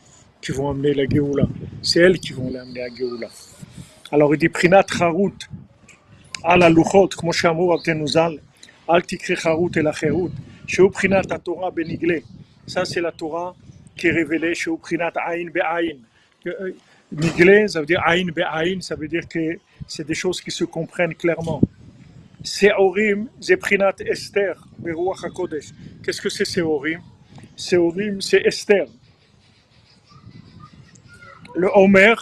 qui 0.40 0.52
vont 0.52 0.70
amener 0.70 0.94
la 0.94 1.06
Géoula. 1.08 1.46
C'est 1.82 2.00
elles 2.00 2.20
qui 2.20 2.32
vont 2.32 2.50
l'amener 2.50 2.82
à 2.82 2.88
Géoula. 2.94 3.28
Alors 4.12 4.34
il 4.34 4.38
dit 4.38 4.48
Prinat 4.48 4.86
Harut, 5.00 5.38
על 6.44 6.62
הלוחות, 6.62 7.14
כמו 7.14 7.32
שאמרו 7.32 7.70
רבתנו 7.70 8.08
ז"ל, 8.08 8.38
אל 8.90 9.00
תקרא 9.00 9.36
חרות 9.36 9.76
אלא 9.76 9.92
חירות, 9.92 10.30
שהוא 10.66 10.90
בחינת 10.90 11.32
התורה 11.32 11.70
בנגלה. 11.70 12.18
Ça, 12.66 12.84
c'est 12.84 13.00
la 13.00 13.12
Torah 13.12 13.54
qui 13.96 14.08
est 14.08 14.12
révélée, 14.12 14.54
שהוא 14.54 14.78
בחינת 14.78 15.16
עין 15.16 15.52
בעין. 15.52 15.96
Euh, 16.46 16.70
Niglé, 17.12 17.68
ça 17.68 17.80
veut 17.80 17.86
dire 17.86 18.02
Aïn 18.04 18.30
Be'aïn, 18.32 18.80
ça 18.80 18.96
veut 18.96 19.08
dire 19.08 19.26
que 19.28 19.58
c'est 19.87 20.05
des 20.05 20.13
choses 20.13 20.41
qui 20.41 20.51
se 20.51 20.63
comprennent 20.63 21.15
clairement. 21.15 21.61
Seorim, 22.43 23.29
Zeprinat 23.41 23.95
Esther, 23.99 24.55
Beruach 24.79 25.23
HaKodesh. 25.23 25.71
Qu'est-ce 26.03 26.21
que 26.21 26.29
c'est 26.29 26.45
Seorim? 26.45 27.01
Seorim, 27.55 28.19
c'est 28.21 28.41
Esther. 28.41 28.87
Le 31.55 31.69
Homer, 31.73 32.15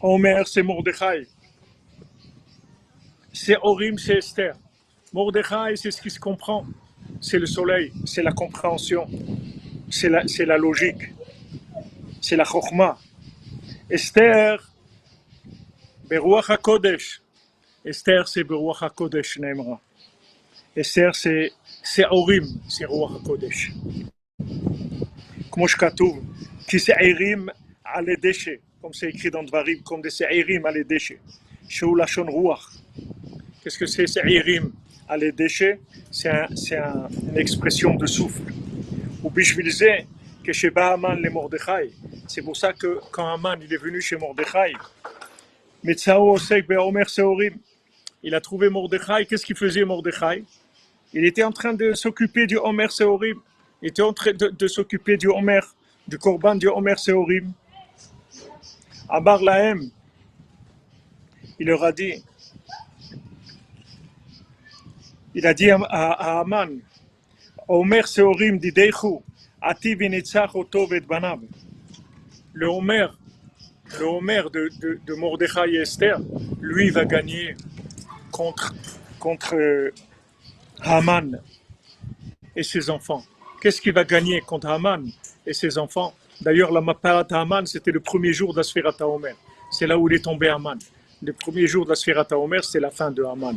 Homer, 0.00 0.42
c'est 0.46 0.62
Mordechai. 0.62 1.26
Seorim, 3.32 3.98
c'est 3.98 4.18
Esther. 4.18 4.56
Mordechai, 5.12 5.76
c'est 5.76 5.90
ce 5.90 6.00
qui 6.00 6.10
se 6.10 6.20
comprend. 6.20 6.64
C'est 7.20 7.38
le 7.38 7.46
soleil, 7.46 7.92
c'est 8.04 8.22
la 8.22 8.32
compréhension, 8.32 9.08
c'est 9.90 10.08
la, 10.08 10.22
la 10.46 10.58
logique, 10.58 11.12
c'est 12.20 12.36
la 12.36 12.44
chokma. 12.44 12.98
Esther, 13.90 14.67
Beruach 16.09 16.49
HaKodesh. 16.49 17.21
Esther, 17.85 18.27
c'est 18.27 18.43
Beruach 18.43 18.81
HaKodesh, 18.83 19.39
Neemra. 19.39 19.77
Esther, 20.75 21.11
c'est 21.15 21.51
c'est 21.83 22.05
Orim, 22.05 22.45
c'est 22.69 22.85
Ruach 22.85 23.13
HaKodesh. 23.19 23.71
כמו 25.51 25.67
שכתוב, 25.67 26.19
כי 26.67 26.79
שעירים 26.79 27.47
על 27.85 28.05
הדשא, 28.09 28.51
comme 28.81 28.93
c'est 28.93 29.09
écrit 29.15 29.31
dans 29.31 29.43
Dvarim, 29.43 29.79
comme 29.89 30.01
des 30.01 30.09
שעירים 30.09 30.65
על 30.65 30.73
הדשא, 30.77 31.15
שהוא 31.69 31.97
לשון 31.97 32.27
רוח. 32.27 32.77
Qu'est-ce 33.61 33.77
que 33.77 33.87
c'est 33.87 34.07
שעירים 34.07 34.69
על 35.07 35.23
הדשא? 35.23 35.71
C'est 36.11 36.29
un- 36.29 36.55
c'est 36.55 36.77
un- 36.77 37.09
une 37.29 37.37
expression 37.37 37.97
de 38.03 38.07
souffle. 38.07 38.51
ובשביל 39.23 39.71
זה, 39.71 39.95
כשבא 40.43 40.93
המן 40.93 41.21
למרדכי, 41.21 41.71
c'est 42.27 42.41
pour 42.41 42.55
ça 42.55 42.73
que 42.73 42.99
quand 43.11 43.27
Haman 43.33 43.59
il 43.61 43.73
est 43.73 43.81
venu 43.83 44.01
chez 44.01 44.17
Mordechai, 44.17 44.73
il 45.84 45.94
a 48.34 48.40
trouvé 48.40 48.68
Mordechai, 48.68 49.26
qu'est-ce 49.26 49.46
qu'il 49.46 49.56
faisait 49.56 49.84
Mordechai? 49.84 50.44
Il 51.12 51.24
était 51.24 51.44
en 51.44 51.52
train 51.52 51.72
de 51.72 51.92
s'occuper 51.94 52.46
du 52.46 52.56
Homer 52.56 52.88
Seorim, 52.90 53.40
il 53.80 53.88
était 53.88 54.02
en 54.02 54.12
train 54.12 54.32
de, 54.32 54.66
s'occuper 54.66 55.16
du 55.16 55.28
Homer, 55.28 55.60
du 56.06 56.18
Korban 56.18 56.56
du 56.56 56.68
Homer 56.68 56.96
Seorim. 56.96 57.52
Amar 59.08 59.42
Lahem, 59.42 59.90
il 61.58 61.66
leur 61.66 61.82
a 61.84 61.92
dit, 61.92 62.22
il 65.34 65.46
a 65.46 65.54
dit 65.54 65.70
à, 65.70 65.76
à, 65.76 66.12
à 66.12 66.40
Haman, 66.40 66.80
Homer 67.68 68.06
Seorim 68.06 68.58
didechu, 68.58 69.22
ati 69.60 69.94
vinitzach 69.94 70.54
oto 70.54 70.86
et 70.92 71.00
banav. 71.00 71.40
Le 72.52 72.66
Homer, 72.66 73.08
le 73.98 74.04
Homer 74.06 74.42
de, 74.52 74.70
de, 74.80 75.00
de 75.06 75.14
Mordechai 75.14 75.70
et 75.72 75.82
Esther, 75.82 76.18
lui 76.60 76.90
va 76.90 77.04
gagner 77.04 77.56
contre, 78.30 78.74
contre 79.18 79.54
euh, 79.54 79.92
Haman 80.80 81.40
et 82.54 82.62
ses 82.62 82.90
enfants. 82.90 83.24
Qu'est-ce 83.60 83.80
qu'il 83.80 83.92
va 83.92 84.04
gagner 84.04 84.40
contre 84.40 84.68
Haman 84.68 85.08
et 85.46 85.52
ses 85.52 85.78
enfants? 85.78 86.14
D'ailleurs, 86.40 86.70
la 86.70 86.80
Maparat 86.80 87.26
Haman, 87.30 87.66
c'était 87.66 87.90
le 87.90 88.00
premier 88.00 88.32
jour 88.32 88.52
de 88.52 88.58
la 88.58 88.62
Sphérata 88.62 89.06
Omer. 89.08 89.34
C'est 89.70 89.86
là 89.86 89.98
où 89.98 90.08
il 90.08 90.14
est 90.14 90.24
tombé 90.24 90.48
Haman. 90.48 90.78
Le 91.22 91.32
premier 91.32 91.66
jour 91.66 91.84
de 91.84 91.90
la 91.90 91.96
Sphérata 91.96 92.38
Omer, 92.38 92.62
c'est 92.62 92.78
la 92.78 92.90
fin 92.90 93.10
de 93.10 93.24
Haman. 93.24 93.56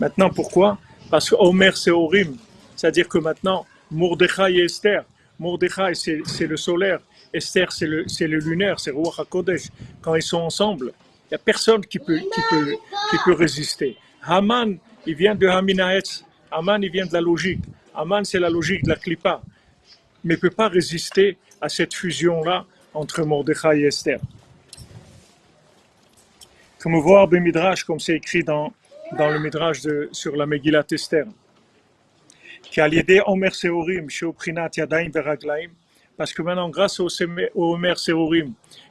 Maintenant, 0.00 0.30
pourquoi? 0.30 0.78
Parce 1.10 1.28
que 1.28 1.34
Omer, 1.38 1.76
c'est 1.76 1.90
Orim. 1.90 2.36
C'est-à-dire 2.74 3.08
que 3.08 3.18
maintenant, 3.18 3.66
Mordechai 3.90 4.54
et 4.54 4.64
Esther, 4.64 5.04
Mordechai, 5.38 5.92
c'est 5.94 6.46
le 6.46 6.56
solaire, 6.56 7.00
Esther, 7.32 7.72
c'est 7.72 7.86
le, 7.86 8.08
c'est 8.08 8.26
le 8.26 8.38
lunaire, 8.38 8.78
c'est 8.78 8.90
Ruach 8.90 9.18
HaKodesh. 9.18 9.68
Quand 10.00 10.14
ils 10.14 10.22
sont 10.22 10.40
ensemble, 10.40 10.92
il 11.26 11.28
n'y 11.32 11.34
a 11.36 11.38
personne 11.38 11.84
qui 11.86 11.98
peut, 11.98 12.18
qui, 12.18 12.40
peut, 12.50 12.76
qui 13.10 13.16
peut 13.24 13.32
résister. 13.34 13.96
Haman, 14.22 14.76
il 15.06 15.14
vient 15.14 15.34
de 15.34 15.46
Haminaetz. 15.46 16.24
Haman, 16.50 16.82
il 16.82 16.90
vient 16.90 17.06
de 17.06 17.12
la 17.12 17.20
logique. 17.20 17.62
Haman, 17.94 18.24
c'est 18.24 18.38
la 18.38 18.50
logique 18.50 18.84
de 18.84 18.90
la 18.90 18.96
Klippa. 18.96 19.40
Mais 20.24 20.34
il 20.34 20.36
ne 20.36 20.40
peut 20.40 20.50
pas 20.50 20.68
résister 20.68 21.38
à 21.60 21.68
cette 21.68 21.94
fusion-là 21.94 22.66
entre 22.94 23.22
Mordechai 23.24 23.80
et 23.80 23.86
Esther. 23.86 24.20
Comme 26.78 26.98
voir 27.00 27.26
le 27.28 27.38
Midrash, 27.38 27.84
comme 27.84 28.00
c'est 28.00 28.16
écrit 28.16 28.42
dans, 28.44 28.72
dans 29.16 29.30
le 29.30 29.38
Midrash 29.38 29.82
de, 29.82 30.08
sur 30.12 30.36
la 30.36 30.46
Megillat 30.46 30.84
Esther. 30.90 31.26
qui 32.70 32.80
a 32.80 32.88
l'idée 32.88 33.20
Omer 33.26 33.54
Seorim, 33.54 34.08
chez 34.08 34.26
Oprinat 34.26 34.70
Yadaim 34.76 35.10
Veraglaim, 35.10 35.68
parce 36.16 36.32
que 36.32 36.42
maintenant, 36.42 36.68
grâce 36.68 37.00
au, 37.00 37.08
au 37.54 37.74
Omer 37.74 37.96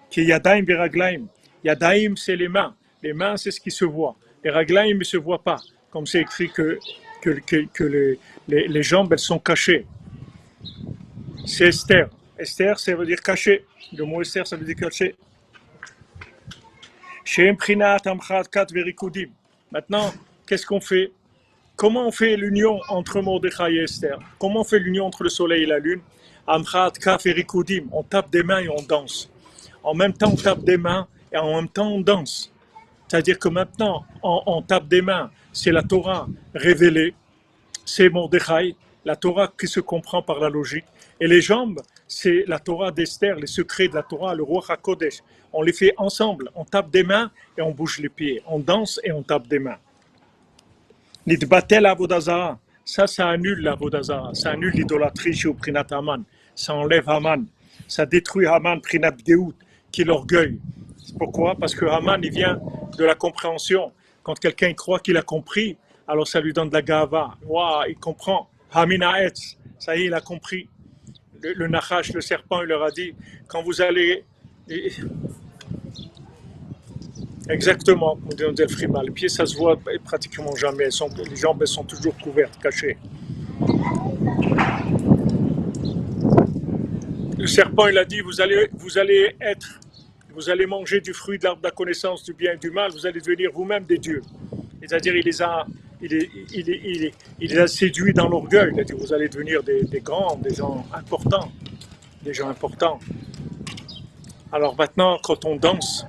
qui 0.09 0.21
est 0.21 0.25
Yadaim 0.25 0.63
Veraglaim, 0.63 1.27
Yadaim, 1.63 2.15
c'est 2.15 2.35
les 2.35 2.47
mains. 2.47 2.75
Les 3.03 3.13
mains, 3.13 3.37
c'est 3.37 3.51
ce 3.51 3.59
qui 3.59 3.71
se 3.71 3.85
voit. 3.85 4.15
Les 4.43 4.49
Raglaim 4.49 4.97
ne 4.97 5.03
se 5.03 5.17
voient 5.17 5.43
pas, 5.43 5.57
comme 5.91 6.05
c'est 6.05 6.21
écrit 6.21 6.49
que, 6.49 6.79
les, 8.47 8.83
jambes, 8.83 9.13
elles 9.13 9.19
sont 9.19 9.39
cachées. 9.39 9.85
C'est 11.45 11.67
Esther. 11.67 12.09
Esther, 12.37 12.79
ça 12.79 12.95
veut 12.95 13.05
dire 13.05 13.21
caché. 13.21 13.65
Le 13.93 14.03
mot 14.03 14.21
Esther, 14.21 14.47
ça 14.47 14.55
veut 14.55 14.65
dire 14.65 14.75
caché. 14.75 15.15
Maintenant, 19.71 20.13
qu'est-ce 20.47 20.65
qu'on 20.65 20.81
fait? 20.81 21.11
Comment 21.75 22.07
on 22.07 22.11
fait 22.11 22.35
l'union 22.35 22.79
entre 22.89 23.21
Mordechai 23.21 23.75
et 23.75 23.83
Esther? 23.83 24.19
Comment 24.39 24.61
on 24.61 24.63
fait 24.63 24.79
l'union 24.79 25.05
entre 25.05 25.23
le 25.23 25.29
soleil 25.29 25.63
et 25.63 25.67
la 25.67 25.79
lune? 25.79 26.01
Kaf 26.45 27.25
et. 27.25 27.45
On 27.91 28.03
tape 28.03 28.29
des 28.31 28.43
mains 28.43 28.59
et 28.59 28.69
on 28.69 28.81
danse. 28.81 29.29
En 29.83 29.93
même 29.93 30.13
temps, 30.13 30.31
on 30.31 30.35
tape 30.35 30.63
des 30.63 30.77
mains 30.77 31.07
et 31.31 31.37
en 31.37 31.55
même 31.55 31.69
temps, 31.69 31.91
on 31.91 32.01
danse. 32.01 32.51
C'est-à-dire 33.07 33.39
que 33.39 33.49
maintenant, 33.49 34.05
on, 34.23 34.41
on 34.45 34.61
tape 34.61 34.87
des 34.87 35.01
mains. 35.01 35.31
C'est 35.53 35.71
la 35.71 35.83
Torah 35.83 36.27
révélée. 36.53 37.13
C'est 37.85 38.09
Mordechai, 38.09 38.75
la 39.03 39.15
Torah 39.15 39.51
qui 39.59 39.67
se 39.67 39.79
comprend 39.79 40.21
par 40.21 40.39
la 40.39 40.49
logique. 40.49 40.85
Et 41.19 41.27
les 41.27 41.41
jambes, 41.41 41.81
c'est 42.07 42.45
la 42.47 42.59
Torah 42.59 42.91
d'Esther, 42.91 43.35
les 43.35 43.47
secrets 43.47 43.87
de 43.87 43.95
la 43.95 44.03
Torah, 44.03 44.33
le 44.33 44.43
roi 44.43 44.63
HaKodesh. 44.67 45.19
On 45.53 45.61
les 45.61 45.73
fait 45.73 45.93
ensemble. 45.97 46.49
On 46.55 46.63
tape 46.63 46.89
des 46.89 47.03
mains 47.03 47.31
et 47.57 47.61
on 47.61 47.71
bouge 47.71 47.99
les 47.99 48.09
pieds. 48.09 48.41
On 48.47 48.59
danse 48.59 48.99
et 49.03 49.11
on 49.11 49.23
tape 49.23 49.47
des 49.47 49.59
mains. 49.59 49.77
Nidbatel 51.25 51.85
Avodazara. 51.85 52.59
Ça, 52.91 53.07
ça 53.07 53.29
annule 53.29 53.61
l'Avodazara. 53.61 54.33
Ça 54.33 54.51
annule 54.51 54.73
l'idolâtrie 54.73 55.33
chez 55.33 55.53
Prinat 55.53 55.87
Haman. 55.91 56.25
Ça 56.53 56.75
enlève 56.75 57.09
Haman. 57.09 57.45
Ça 57.87 58.05
détruit 58.05 58.45
Haman, 58.47 58.81
Prinat 58.81 59.15
qui 59.93 60.01
est 60.01 60.03
l'orgueil. 60.03 60.59
Pourquoi? 61.17 61.55
Parce 61.55 61.73
que 61.73 61.85
Haman, 61.85 62.19
il 62.21 62.31
vient 62.31 62.59
de 62.97 63.05
la 63.05 63.15
compréhension. 63.15 63.93
Quand 64.23 64.37
quelqu'un 64.37 64.73
croit 64.73 64.99
qu'il 64.99 65.15
a 65.15 65.21
compris, 65.21 65.77
alors 66.05 66.27
ça 66.27 66.41
lui 66.41 66.51
donne 66.51 66.67
de 66.67 66.73
la 66.73 66.81
gava. 66.81 67.37
Waouh, 67.45 67.85
il 67.87 67.95
comprend. 67.95 68.49
Hamina 68.73 69.23
Etz. 69.23 69.57
Ça 69.79 69.95
y 69.95 70.01
est, 70.01 70.05
il 70.07 70.13
a 70.13 70.19
compris. 70.19 70.67
Le, 71.41 71.53
le 71.53 71.67
Nachash, 71.69 72.11
le 72.11 72.19
serpent, 72.19 72.61
il 72.61 72.67
leur 72.67 72.83
a 72.83 72.91
dit 72.91 73.15
quand 73.47 73.63
vous 73.63 73.81
allez. 73.81 74.25
Exactement, 77.51 78.17
dit 78.37 78.45
on 78.45 78.53
dit 78.53 78.61
le 78.61 78.67
frima. 78.69 79.03
Les 79.03 79.11
pieds, 79.11 79.27
ça 79.27 79.45
se 79.45 79.57
voit 79.57 79.77
pratiquement 80.05 80.55
jamais. 80.55 80.85
Les 80.85 81.35
jambes, 81.35 81.57
elles 81.59 81.67
sont 81.67 81.83
toujours 81.83 82.15
couvertes, 82.17 82.57
cachées. 82.61 82.97
Le 87.37 87.47
serpent, 87.47 87.87
il 87.87 87.97
a 87.97 88.05
dit 88.05 88.21
vous 88.21 88.39
allez, 88.39 88.69
vous 88.73 88.97
allez 88.97 89.35
être, 89.41 89.81
vous 90.33 90.49
allez 90.49 90.65
manger 90.65 91.01
du 91.01 91.13
fruit 91.13 91.39
de 91.39 91.43
l'arbre 91.43 91.61
de 91.61 91.67
la 91.67 91.71
connaissance 91.71 92.23
du 92.23 92.33
bien 92.33 92.53
et 92.53 92.57
du 92.57 92.71
mal, 92.71 92.91
vous 92.91 93.05
allez 93.05 93.19
devenir 93.19 93.51
vous-même 93.53 93.83
des 93.83 93.97
dieux. 93.97 94.21
C'est-à-dire, 94.79 95.15
il 95.15 95.25
les 95.25 95.41
a. 95.41 95.65
Il, 96.03 97.59
a 97.59 97.67
séduits 97.67 98.13
dans 98.13 98.27
l'orgueil. 98.27 98.71
Il 98.73 98.79
a 98.79 98.83
dit 98.83 98.93
Vous 98.97 99.13
allez 99.13 99.27
devenir 99.27 99.61
des, 99.61 99.83
des 99.83 99.99
grands, 99.99 100.35
des 100.37 100.55
gens 100.55 100.85
importants. 100.93 101.51
Des 102.23 102.33
gens 102.33 102.49
importants. 102.49 102.99
Alors 104.53 104.75
maintenant, 104.77 105.17
quand 105.23 105.45
on 105.45 105.55
danse, 105.55 106.05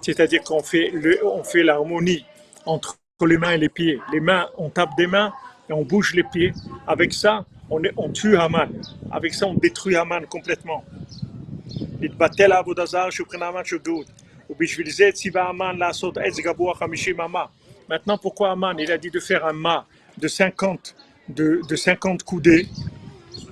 c'est-à-dire 0.00 0.42
qu'on 0.42 0.62
fait, 0.62 0.90
le, 0.92 1.18
on 1.26 1.42
fait 1.42 1.64
l'harmonie 1.64 2.24
entre 2.64 2.98
les 3.26 3.36
mains 3.36 3.52
et 3.52 3.58
les 3.58 3.68
pieds. 3.68 3.98
Les 4.12 4.20
mains, 4.20 4.48
on 4.56 4.70
tape 4.70 4.90
des 4.96 5.08
mains 5.08 5.32
et 5.68 5.72
on 5.72 5.82
bouge 5.82 6.14
les 6.14 6.22
pieds. 6.22 6.52
Avec 6.86 7.12
ça, 7.12 7.44
on, 7.68 7.82
est, 7.82 7.92
on 7.96 8.10
tue 8.10 8.36
Haman. 8.36 8.70
Avec 9.10 9.34
ça, 9.34 9.46
on 9.46 9.54
détruit 9.54 9.96
Haman 9.96 10.24
complètement. 10.26 10.84
Maintenant, 17.88 18.18
pourquoi 18.18 18.50
Haman 18.52 18.78
Il 18.78 18.92
a 18.92 18.98
dit 18.98 19.10
de 19.10 19.20
faire 19.20 19.44
un 19.44 19.52
mât 19.52 19.84
de 20.16 20.28
50, 20.28 20.94
de, 21.28 21.60
de 21.68 21.76
50 21.76 22.22
coudées. 22.22 22.68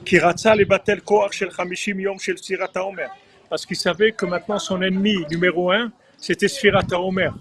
Kiratsa 0.05 0.55
les 0.55 0.64
batel 0.64 1.03
koach 1.03 1.32
shel 1.32 1.51
50 1.51 1.86
yom 2.01 2.18
shel 2.18 2.39
sirat 2.39 2.70
haomer? 2.74 3.09
Parce 3.49 3.66
qu'il 3.66 3.78
savait 3.78 4.12
que 4.12 4.26
maintenant 4.26 4.60
son 4.60 4.82
ennemi 4.82 5.26
numéro 5.30 5.72
un, 5.72 5.91
c'était 6.18 6.47
Sfirat 6.47 6.88
HaOmer. 6.91 7.32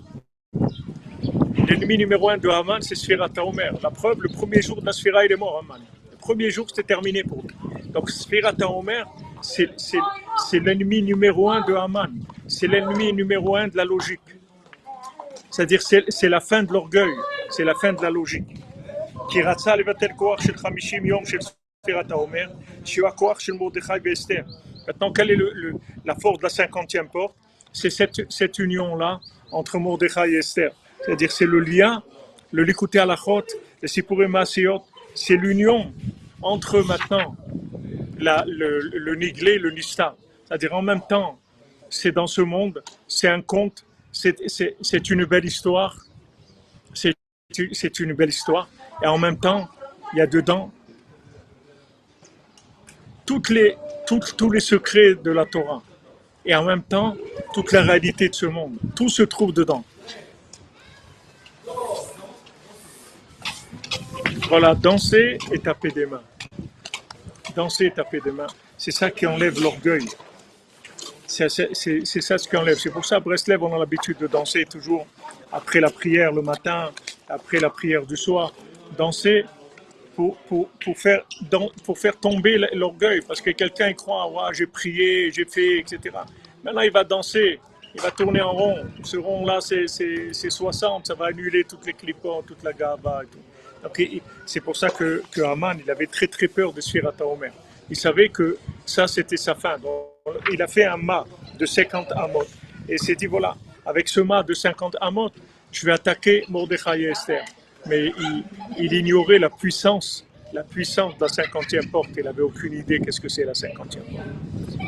L'ennemi 1.68 1.96
numéro 1.98 2.28
un 2.28 2.38
de 2.38 2.48
Haman, 2.48 2.80
c'est 2.82 2.94
Sfirat 2.94 3.30
HaOmer. 3.36 3.70
La 3.82 3.90
preuve, 3.90 4.18
le 4.20 4.28
premier 4.28 4.60
jour 4.60 4.80
de 4.80 4.86
la 4.86 4.92
Sphira, 4.92 5.24
il 5.24 5.32
est 5.32 5.36
mort, 5.36 5.58
Haman. 5.62 5.80
Le 6.10 6.16
premier 6.16 6.50
jour, 6.50 6.66
c'était 6.68 6.88
terminé 6.94 7.22
pour 7.24 7.42
lui. 7.42 7.54
Donc 7.94 8.10
Sfirat 8.10 8.54
HaOmer, 8.60 9.04
c'est 9.40 9.70
c'est- 9.76 10.08
c'est 10.48 10.60
l'ennemi 10.60 11.02
numéro 11.02 11.50
un 11.50 11.60
de 11.68 11.74
Haman. 11.74 12.12
C'est 12.46 12.66
l'ennemi 12.66 13.12
numéro 13.12 13.56
un 13.56 13.68
de 13.68 13.76
la 13.76 13.84
logique. 13.84 14.30
C'est-à-dire, 15.50 15.82
c'est 15.82 16.04
c'est 16.08 16.28
la 16.36 16.40
fin 16.40 16.62
de 16.62 16.72
l'orgueil, 16.72 17.14
c'est 17.50 17.64
la 17.64 17.74
fin 17.74 17.92
de 17.92 18.02
la 18.02 18.10
logique. 18.10 18.52
כי 19.30 19.42
רצה 19.42 19.76
לבטל 19.76 20.06
כוח 20.16 20.40
של 20.40 20.56
50 20.56 21.06
יום 21.06 21.26
של 21.26 21.38
ספירת 21.40 22.10
העומר, 22.10 22.46
שהוא 22.84 23.08
הכוח 23.08 23.40
של 23.40 23.52
מרדכי 23.52 23.92
ואסתר. 24.04 24.42
Maintenant, 24.87 25.11
quelle 25.11 25.31
est 25.31 25.37
la 26.05 26.15
force 26.15 26.37
de 26.39 26.43
la 26.43 26.49
cinquantième 26.49 27.09
porte? 27.09 27.35
C'est 27.73 27.89
cette, 27.89 28.59
union-là 28.59 29.19
entre 29.51 29.77
Mordechai 29.77 30.31
et 30.31 30.37
Esther. 30.37 30.71
C'est-à-dire, 31.03 31.31
c'est 31.31 31.45
le 31.45 31.59
lien, 31.59 32.01
le 32.51 32.63
Likuté 32.63 32.99
Alachot, 32.99 33.43
le 33.81 33.87
Sipurim 33.87 34.31
Maasiyot, 34.31 34.83
c'est 35.13 35.35
l'union 35.35 35.93
entre 36.41 36.81
maintenant 36.81 37.35
la- 38.17 38.45
le, 38.47 38.79
le 38.79 39.15
Niglé 39.15 39.53
et 39.53 39.59
le 39.59 39.71
Nista. 39.71 40.15
C'est-à-dire, 40.45 40.73
en 40.73 40.81
même 40.81 41.01
temps, 41.07 41.39
c'est 41.89 42.11
dans 42.11 42.27
ce 42.27 42.41
monde, 42.41 42.81
c'est 43.07 43.27
un 43.27 43.41
conte, 43.41 43.85
c'est- 44.11 45.09
une 45.09 45.25
belle 45.25 45.45
histoire, 45.45 45.97
c'est 46.93 47.99
une 47.99 48.13
belle 48.13 48.29
histoire. 48.29 48.69
Et 49.03 49.07
en 49.07 49.17
même 49.17 49.37
temps, 49.37 49.67
il 50.13 50.19
y 50.19 50.21
a 50.21 50.27
dedans 50.27 50.71
toutes 53.25 53.49
les, 53.49 53.75
tous 54.07 54.49
les 54.49 54.59
secrets 54.59 55.15
de 55.15 55.31
la 55.31 55.45
Torah. 55.45 55.81
Et 56.45 56.55
en 56.55 56.63
même 56.63 56.83
temps, 56.83 57.15
toute 57.53 57.71
la 57.73 57.81
réalité 57.81 58.29
de 58.29 58.35
ce 58.35 58.45
monde. 58.45 58.77
Tout 58.95 59.09
se 59.09 59.23
trouve 59.23 59.53
dedans. 59.53 59.83
Voilà, 64.47 64.73
danser 64.75 65.37
et 65.51 65.59
taper 65.59 65.91
des 65.91 66.05
mains. 66.05 66.23
Danser 67.53 67.87
et 67.87 67.91
taper 67.91 68.21
des 68.21 68.31
mains. 68.31 68.47
C'est 68.77 68.91
ça 68.91 69.11
qui 69.11 69.25
enlève 69.25 69.61
l'orgueil. 69.61 70.05
C'est 71.25 71.49
ça 71.49 72.37
ce 72.37 72.47
qui 72.47 72.55
enlève. 72.55 72.77
C'est 72.79 72.91
pour 72.91 73.03
ça, 73.05 73.19
Breslev, 73.19 73.61
on 73.61 73.75
a 73.75 73.79
l'habitude 73.79 74.17
de 74.19 74.27
danser 74.27 74.63
toujours 74.65 75.05
après 75.51 75.81
la 75.81 75.89
prière 75.89 76.31
le 76.31 76.41
matin, 76.41 76.91
après 77.27 77.59
la 77.59 77.69
prière 77.69 78.05
du 78.05 78.15
soir. 78.15 78.53
Danser 78.97 79.45
pour, 80.17 80.35
pour, 80.47 80.67
pour, 80.83 80.97
faire, 80.97 81.21
pour 81.85 81.99
faire 81.99 82.17
tomber 82.19 82.57
l'orgueil. 82.73 83.21
Parce 83.27 83.39
que 83.39 83.51
quelqu'un 83.51 83.93
croit, 83.93 84.27
ouais, 84.31 84.51
j'ai 84.51 84.65
prié, 84.65 85.31
j'ai 85.31 85.45
fait, 85.45 85.77
etc. 85.77 85.99
Maintenant, 86.63 86.81
il 86.81 86.91
va 86.91 87.03
danser, 87.03 87.59
il 87.93 88.01
va 88.01 88.09
tourner 88.09 88.41
en 88.41 88.51
rond. 88.51 88.77
Ce 89.03 89.15
rond-là, 89.15 89.59
c'est 89.61 89.85
c'est- 89.87 90.33
c'est 90.33 90.49
60, 90.49 91.05
ça 91.05 91.13
va 91.13 91.27
annuler 91.27 91.63
toutes 91.65 91.85
les 91.85 91.93
clipons, 91.93 92.41
toute 92.41 92.63
la 92.63 92.73
gaba 92.73 93.21
et 93.23 93.27
tout. 93.27 93.43
Donc, 93.83 93.95
c'est 94.47 94.59
pour 94.67 94.75
ça 94.75 94.89
que, 94.89 95.21
que 95.31 95.41
Haman, 95.41 95.77
il 95.83 95.89
avait 95.91 96.07
très 96.07 96.25
très 96.35 96.47
peur 96.47 96.73
de 96.73 96.81
Sphirata 96.81 97.23
Omer. 97.33 97.53
Il 97.91 97.95
savait 97.95 98.29
que 98.29 98.57
ça, 98.87 99.05
c'était 99.07 99.37
sa 99.37 99.53
fin. 99.53 99.75
Il 100.51 100.59
a 100.63 100.67
fait 100.67 100.85
un 100.85 100.97
mât 100.97 101.25
de 101.59 101.65
50 101.67 102.11
amot. 102.13 102.43
Et 102.89 102.93
il 102.93 102.99
s'est 102.99 103.15
dit, 103.15 103.27
voilà, 103.27 103.55
avec 103.85 104.07
ce 104.09 104.19
mât 104.19 104.41
de 104.41 104.55
50 104.55 104.95
amot, 104.99 105.29
je 105.71 105.85
vais 105.85 105.91
attaquer 105.91 106.43
Mordechai 106.49 107.01
et 107.03 107.09
Esther. 107.11 107.43
Mais 107.89 108.11
il, 108.77 108.93
ignorait 108.93 109.39
la 109.39 109.49
puissance, 109.49 110.25
la 110.53 110.63
puissance 110.63 111.15
de 111.17 111.21
la 111.21 111.27
50e 111.27 111.89
porte. 111.89 112.09
Il 112.17 112.23
n'avait 112.23 112.41
aucune 112.41 112.73
idée 112.73 112.99
qu'est-ce 112.99 113.21
que 113.21 113.29
c'est 113.29 113.45
la 113.45 113.53
50e 113.53 113.77
porte. 113.77 114.27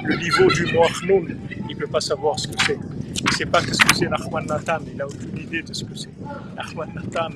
Le 0.04 0.16
niveau 0.18 0.48
du 0.52 0.66
Moachnoun, 0.74 1.38
il 1.70 1.76
ne 1.76 1.80
peut 1.80 1.88
pas 1.88 2.02
savoir 2.02 2.40
ce 2.40 2.48
que 2.48 2.56
c'est. 2.66 2.78
Il 3.16 3.26
ne 3.26 3.32
sait 3.32 3.46
pas 3.46 3.62
qu'est-ce 3.62 3.84
que 3.84 3.96
c'est 3.96 4.08
Nachman 4.08 4.46
Nathan. 4.46 4.80
Il 4.88 4.98
n'a 4.98 5.08
aucune 5.08 5.38
idée 5.38 5.62
de 5.62 5.74
ce 5.74 5.84
que 5.84 5.96
c'est. 5.96 6.10
Nachman 6.56 6.90
Nathan, 6.94 7.30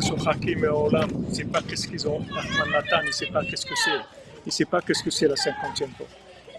Sochakim 0.00 0.64
et 0.64 0.68
Olam, 0.68 1.08
il 1.12 1.28
ne 1.28 1.34
sait 1.34 1.44
pas 1.44 1.62
qu'est-ce 1.62 1.88
qu'ils 1.88 2.06
ont. 2.08 2.20
Nachman 2.20 2.70
Nathan, 2.70 3.00
il 3.02 3.08
ne 3.08 3.12
sait 3.12 3.26
pas 3.26 3.44
qu'est-ce 3.44 3.66
que 3.66 3.76
c'est. 3.76 3.90
Il 4.44 4.48
ne 4.48 4.52
sait 4.52 4.64
pas 4.64 4.80
qu'est-ce 4.80 5.02
que 5.02 5.10
c'est 5.10 5.28
la 5.28 5.34
50e 5.34 5.88
porte. 5.98 6.10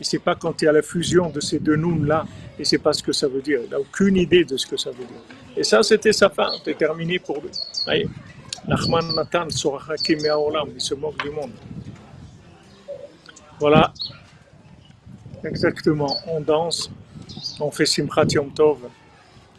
Il 0.02 0.04
ne 0.04 0.08
sait 0.08 0.18
pas 0.18 0.34
quand 0.34 0.60
il 0.60 0.66
y 0.66 0.68
a 0.68 0.72
la 0.72 0.82
fusion 0.82 1.30
de 1.30 1.40
ces 1.40 1.60
deux 1.60 1.76
nouns-là, 1.76 2.26
il 2.58 2.62
ne 2.62 2.66
sait 2.66 2.80
pas 2.80 2.92
ce 2.92 3.04
que 3.04 3.14
ça 3.14 3.28
veut 3.28 3.44
dire. 3.44 3.60
Il 3.64 3.70
n'a 3.70 3.80
aucune 3.80 4.18
idée 4.18 4.44
de 4.44 4.58
ce 4.58 4.66
que 4.66 4.76
ça 4.76 4.90
veut 4.90 5.06
dire. 5.06 5.22
Et 5.56 5.64
ça, 5.64 5.84
c'était 5.84 6.12
sa 6.12 6.28
fin. 6.28 6.50
C'était 6.58 6.74
terminé 6.74 7.20
pour 7.20 7.40
lui. 7.40 7.52
Nachman 8.68 9.06
et 9.12 10.30
Olam, 10.32 10.70
il 10.74 10.82
se 10.82 10.96
moque 10.96 11.22
du 11.22 11.30
monde. 11.30 11.52
Voilà. 13.60 13.94
Exactement. 15.44 16.18
On 16.26 16.42
danse, 16.42 16.90
on 17.60 17.70
fait 17.70 17.86
Simchat 17.86 18.26
Yom 18.32 18.52
Tov. 18.56 18.80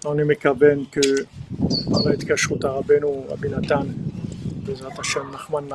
On 0.05 0.18
est 0.18 0.24
mekaben 0.24 0.86
que 0.90 1.24
par 1.88 2.03
la 2.03 2.16
Kashrut 2.16 2.64
Rabbeinu, 2.64 3.28
Rabbi 3.30 3.47
Bezrat 4.66 4.90
Hashem, 4.99 5.30
Nachman 5.30 5.68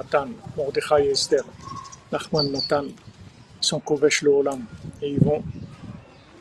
Mordechai 0.57 1.05
et 1.05 1.11
Esther, 1.11 1.45
Nachman 2.11 2.51
Nathan, 2.51 2.88
sont 3.62 3.80
Kovesh 3.80 4.22
le. 4.22 4.32
Et 5.01 5.12
ils 5.12 5.20
vont 5.20 5.43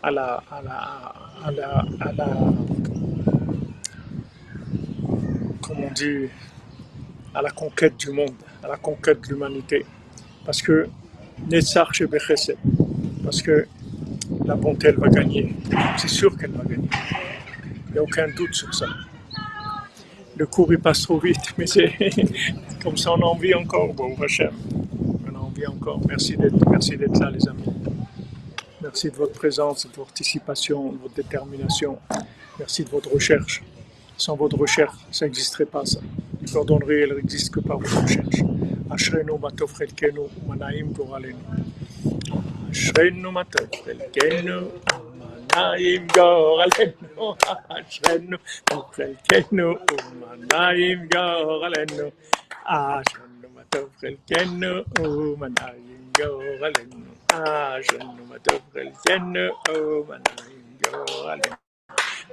à 0.03 0.11
la, 0.11 0.43
à 0.51 0.63
la, 0.63 1.15
à 1.45 1.51
la, 1.51 1.85
à 2.01 2.13
la, 2.13 2.27
comment 5.61 5.87
on 5.89 5.93
dit, 5.93 6.29
à 7.35 7.43
la 7.43 7.51
conquête 7.51 7.97
du 7.97 8.11
monde, 8.11 8.35
à 8.63 8.69
la 8.69 8.77
conquête 8.77 9.21
de 9.23 9.29
l'humanité. 9.29 9.85
Parce 10.45 10.63
que 10.63 10.89
parce 13.25 13.43
que 13.43 13.67
la 14.45 14.55
bonté, 14.55 14.89
elle 14.89 14.99
va 14.99 15.09
gagner. 15.09 15.55
C'est 15.99 16.09
sûr 16.09 16.37
qu'elle 16.37 16.53
va 16.53 16.65
gagner. 16.65 16.89
Il 17.89 17.93
n'y 17.93 17.99
a 17.99 18.03
aucun 18.03 18.29
doute 18.29 18.55
sur 18.55 18.73
ça. 18.75 18.87
Le 20.37 20.47
cours, 20.47 20.73
il 20.73 20.79
passe 20.79 21.03
trop 21.03 21.19
vite, 21.19 21.39
mais 21.59 21.67
c'est 21.67 21.93
comme 22.83 22.97
ça, 22.97 23.13
on 23.13 23.21
a 23.21 23.25
envie 23.25 23.55
encore, 23.55 23.93
bon, 23.93 24.15
Hachem 24.23 24.51
encore 25.67 26.01
merci 26.09 26.37
d'être, 26.37 26.69
merci 26.69 26.97
là, 26.97 27.31
les 27.31 27.49
amis. 27.49 27.65
Merci 28.83 29.11
de 29.11 29.17
votre 29.17 29.33
présence, 29.33 29.85
de 29.85 29.89
votre 29.89 30.07
participation, 30.07 30.93
de 30.93 30.99
votre 30.99 31.15
détermination. 31.15 31.99
Merci 32.59 32.85
de 32.85 32.91
votre 32.91 33.13
recherche. 33.13 33.63
Sans 34.17 34.37
votre 34.37 34.57
recherche, 34.57 34.97
ça 35.11 35.27
n'existerait 35.27 35.67
pas, 35.67 35.85
ça. 35.85 36.01
Les 36.41 36.51
cordonneries, 36.51 37.03
elles 37.03 37.23
que 37.51 37.61
par 37.61 37.79
votre 37.79 38.03
recherche. 38.03 38.43
Oh, 53.77 53.89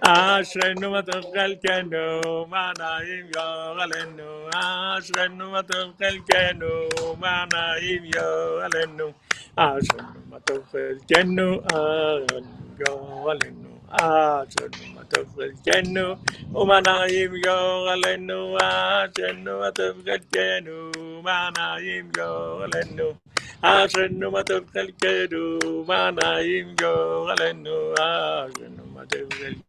Ashrenu 0.04 0.92
matov 0.92 1.24
kelkenu 1.36 2.22
oh, 2.26 2.48
manaim 2.48 2.48
yoralenu 2.48 2.48
Ashrenu 2.48 2.48
matov 2.48 2.48
kelkenu 2.48 2.48
manaim 2.48 3.28
yoralenu 3.36 4.30
Ashrenu 4.56 5.46
matov 5.54 5.88
kelkenu 6.00 6.74
manaim 7.22 8.04
yoralenu 8.16 9.08
Ashrenu 9.58 10.22
matov 10.32 10.62
kelkenu 10.74 11.50
אשרנו 13.93 14.95
מה 14.95 15.05
טוב 15.05 15.25
חלקנו, 15.37 16.15
ומה 16.55 16.81
נעים 16.81 17.31
גורלנו, 17.45 18.57
אשרנו 18.57 19.59
מה 19.61 19.71
טוב 19.71 20.03
חלקנו, 20.05 20.91
מה 21.23 21.49
נעים 21.59 22.11
גורלנו, 22.15 23.13
אשרנו 23.63 24.31
מה 24.31 24.43
טוב 24.43 24.65
חלקנו, 24.73 25.59
מה 25.87 26.11
נעים 26.11 26.75
גורלנו, 26.81 27.93
אשרנו 27.95 28.85
מה 28.95 29.03
טוב 29.07 29.33
חלקנו. 29.35 29.69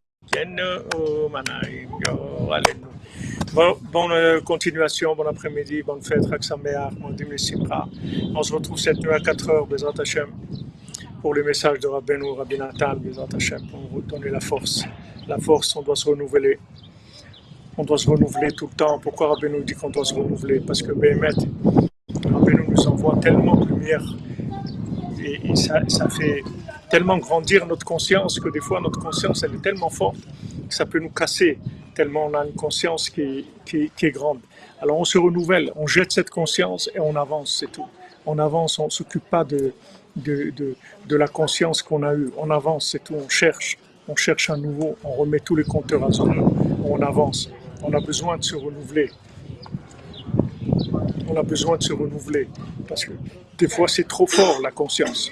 Bon, 3.53 3.77
bonne 3.91 4.11
euh, 4.11 4.41
continuation, 4.41 5.15
bon 5.15 5.25
après-midi, 5.25 5.81
bonne 5.81 6.03
fête, 6.03 6.25
Raksameach, 6.27 6.93
Modim 6.99 7.29
les 7.31 7.39
Simcha. 7.39 7.87
On 8.35 8.43
se 8.43 8.53
retrouve 8.53 8.77
cette 8.77 8.99
nuit 8.99 9.11
à 9.11 9.19
4 9.19 9.49
heures, 9.49 9.65
Bezrat 9.65 9.93
Hashem, 9.99 10.29
pour 11.24 11.32
le 11.32 11.42
message 11.42 11.78
de 11.78 11.88
Rabbeinu, 11.88 12.32
Rabbi 12.32 12.58
Hashem, 12.60 13.66
pour 13.70 13.80
vous 13.90 14.02
donner 14.02 14.28
la 14.28 14.40
force. 14.40 14.84
La 15.26 15.38
force, 15.38 15.74
on 15.74 15.80
doit 15.80 15.96
se 15.96 16.06
renouveler. 16.06 16.58
On 17.78 17.82
doit 17.82 17.96
se 17.96 18.10
renouveler 18.10 18.52
tout 18.52 18.68
le 18.70 18.76
temps. 18.76 18.98
Pourquoi 18.98 19.28
Rabbeinu 19.28 19.64
dit 19.64 19.72
qu'on 19.72 19.88
doit 19.88 20.04
se 20.04 20.12
renouveler? 20.12 20.60
Parce 20.60 20.82
que 20.82 20.92
Behemet, 20.92 21.30
Rabbeinu 22.30 22.66
nous 22.68 22.88
envoie 22.88 23.16
tellement 23.22 23.56
de 23.56 23.68
lumière 23.68 24.04
et, 25.24 25.56
ça 25.56 26.10
fait 26.10 26.42
tellement 26.90 27.16
grandir 27.16 27.66
notre 27.66 27.86
conscience 27.86 28.38
que 28.38 28.50
des 28.50 28.60
fois 28.60 28.82
notre 28.82 29.00
conscience 29.00 29.42
elle 29.44 29.54
est 29.54 29.62
tellement 29.62 29.88
forte 29.88 30.18
que 30.68 30.74
ça 30.74 30.84
peut 30.84 30.98
nous 30.98 31.08
casser 31.08 31.58
tellement 31.94 32.26
on 32.26 32.34
a 32.34 32.44
une 32.44 32.52
conscience 32.52 33.08
qui, 33.08 33.46
qui, 33.64 33.90
qui 33.96 34.04
est 34.04 34.10
grande. 34.10 34.40
Alors 34.78 34.98
on 34.98 35.06
se 35.06 35.16
renouvelle, 35.16 35.72
on 35.74 35.86
jette 35.86 36.12
cette 36.12 36.28
conscience 36.28 36.90
et 36.94 37.00
on 37.00 37.16
avance, 37.16 37.56
c'est 37.60 37.72
tout. 37.72 37.86
On 38.26 38.38
avance, 38.38 38.78
on 38.78 38.86
ne 38.86 38.90
s'occupe 38.90 39.24
pas 39.24 39.44
de, 39.44 39.72
de, 40.16 40.50
de, 40.50 40.76
de 41.06 41.16
la 41.16 41.28
conscience 41.28 41.82
qu'on 41.82 42.02
a 42.02 42.14
eue. 42.14 42.30
On 42.36 42.50
avance, 42.50 42.90
c'est 42.90 43.02
tout. 43.02 43.14
On 43.14 43.28
cherche, 43.28 43.78
on 44.08 44.16
cherche 44.16 44.50
un 44.50 44.56
nouveau, 44.56 44.96
on 45.04 45.12
remet 45.12 45.40
tous 45.40 45.56
les 45.56 45.64
compteurs 45.64 46.04
à 46.04 46.10
zéro, 46.10 46.30
on 46.84 47.00
avance. 47.02 47.50
On 47.82 47.92
a 47.92 48.00
besoin 48.00 48.38
de 48.38 48.44
se 48.44 48.56
renouveler. 48.56 49.10
On 51.28 51.36
a 51.36 51.42
besoin 51.42 51.76
de 51.76 51.82
se 51.82 51.92
renouveler 51.92 52.48
parce 52.88 53.04
que 53.04 53.12
des 53.58 53.68
fois 53.68 53.88
c'est 53.88 54.06
trop 54.06 54.26
fort 54.26 54.60
la 54.62 54.70
conscience. 54.70 55.30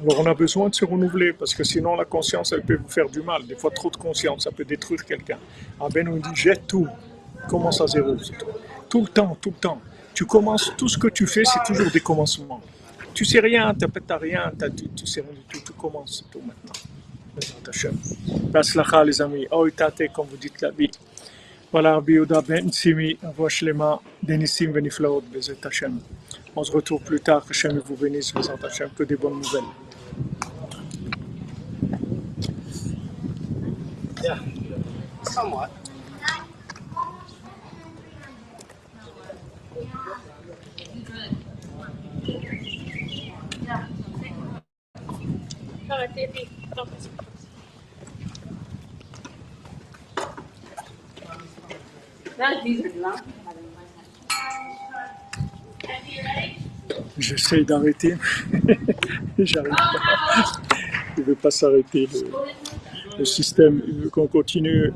Alors 0.00 0.20
on 0.20 0.26
a 0.26 0.34
besoin 0.34 0.68
de 0.68 0.74
se 0.74 0.84
renouveler 0.84 1.32
parce 1.32 1.54
que 1.54 1.64
sinon 1.64 1.94
la 1.96 2.04
conscience 2.04 2.52
elle 2.52 2.62
peut 2.62 2.76
vous 2.76 2.88
faire 2.88 3.08
du 3.08 3.22
mal. 3.22 3.46
Des 3.46 3.54
fois 3.54 3.70
trop 3.70 3.90
de 3.90 3.96
conscience 3.96 4.44
ça 4.44 4.50
peut 4.50 4.64
détruire 4.64 5.04
quelqu'un. 5.04 5.38
Ah 5.80 5.86
ben 5.92 6.08
on 6.08 6.16
dit 6.16 6.34
jette 6.34 6.66
tout, 6.66 6.88
commence 7.48 7.80
à 7.80 7.86
zéro. 7.86 8.14
tout. 8.14 8.46
Tout 8.88 9.00
le 9.00 9.08
temps, 9.08 9.36
tout 9.40 9.50
le 9.50 9.56
temps. 9.56 9.80
Tu 10.14 10.26
commences, 10.26 10.72
tout 10.76 10.88
ce 10.88 10.98
que 10.98 11.08
tu 11.08 11.26
fais 11.26 11.44
c'est 11.44 11.62
toujours 11.64 11.90
des 11.90 12.00
commencements. 12.00 12.60
Tu 13.14 13.24
sais 13.24 13.40
rien, 13.40 13.74
tu 13.74 13.86
n'as 14.08 14.18
rien, 14.18 14.52
tu, 14.76 14.88
tu 14.90 15.06
sais 15.06 15.22
rien 15.22 15.30
du 15.32 15.42
tout, 15.48 15.60
tu 15.64 15.72
commences 15.72 16.24
tout 16.32 16.40
maintenant. 16.40 16.72
Baslacha 18.52 19.04
les 19.04 19.22
amis, 19.22 19.46
oh 19.50 19.68
tate 19.70 20.12
comme 20.12 20.26
vous 20.28 20.36
dites 20.36 20.60
la 20.60 20.70
vie. 20.70 20.90
Voilà, 21.72 21.94
Rabbi 21.94 22.14
Yehuda 22.14 22.42
ben 22.42 22.72
Simi, 22.72 23.18
voix 23.36 23.48
shlema, 23.50 24.00
denissim 24.22 24.72
veniflaot, 24.72 25.22
Bezrat 25.32 25.64
Hashem. 25.64 26.00
On 26.56 26.64
se 26.64 26.72
retrouve 26.72 27.02
plus 27.02 27.20
tard, 27.20 27.44
Hashem 27.50 27.78
vous 27.80 27.96
bénisse, 27.96 28.32
Bezrat 28.34 28.58
Hashem, 28.64 28.90
que 28.96 29.04
des 29.04 29.16
bonnes 29.16 29.40
nouvelles. 29.40 29.64
Yeah. 34.22 34.38
Somewhat. 35.24 35.70
J'essaye 57.18 57.64
d'arrêter, 57.64 58.16
j'arrive 59.38 59.70
pas. 59.70 60.52
Il 61.16 61.20
ne 61.20 61.26
veut 61.26 61.34
pas 61.36 61.50
s'arrêter. 61.50 62.08
Le, 62.12 63.18
le 63.18 63.24
système, 63.24 63.82
il 63.86 64.00
veut 64.00 64.10
qu'on 64.10 64.26
continue. 64.26 64.92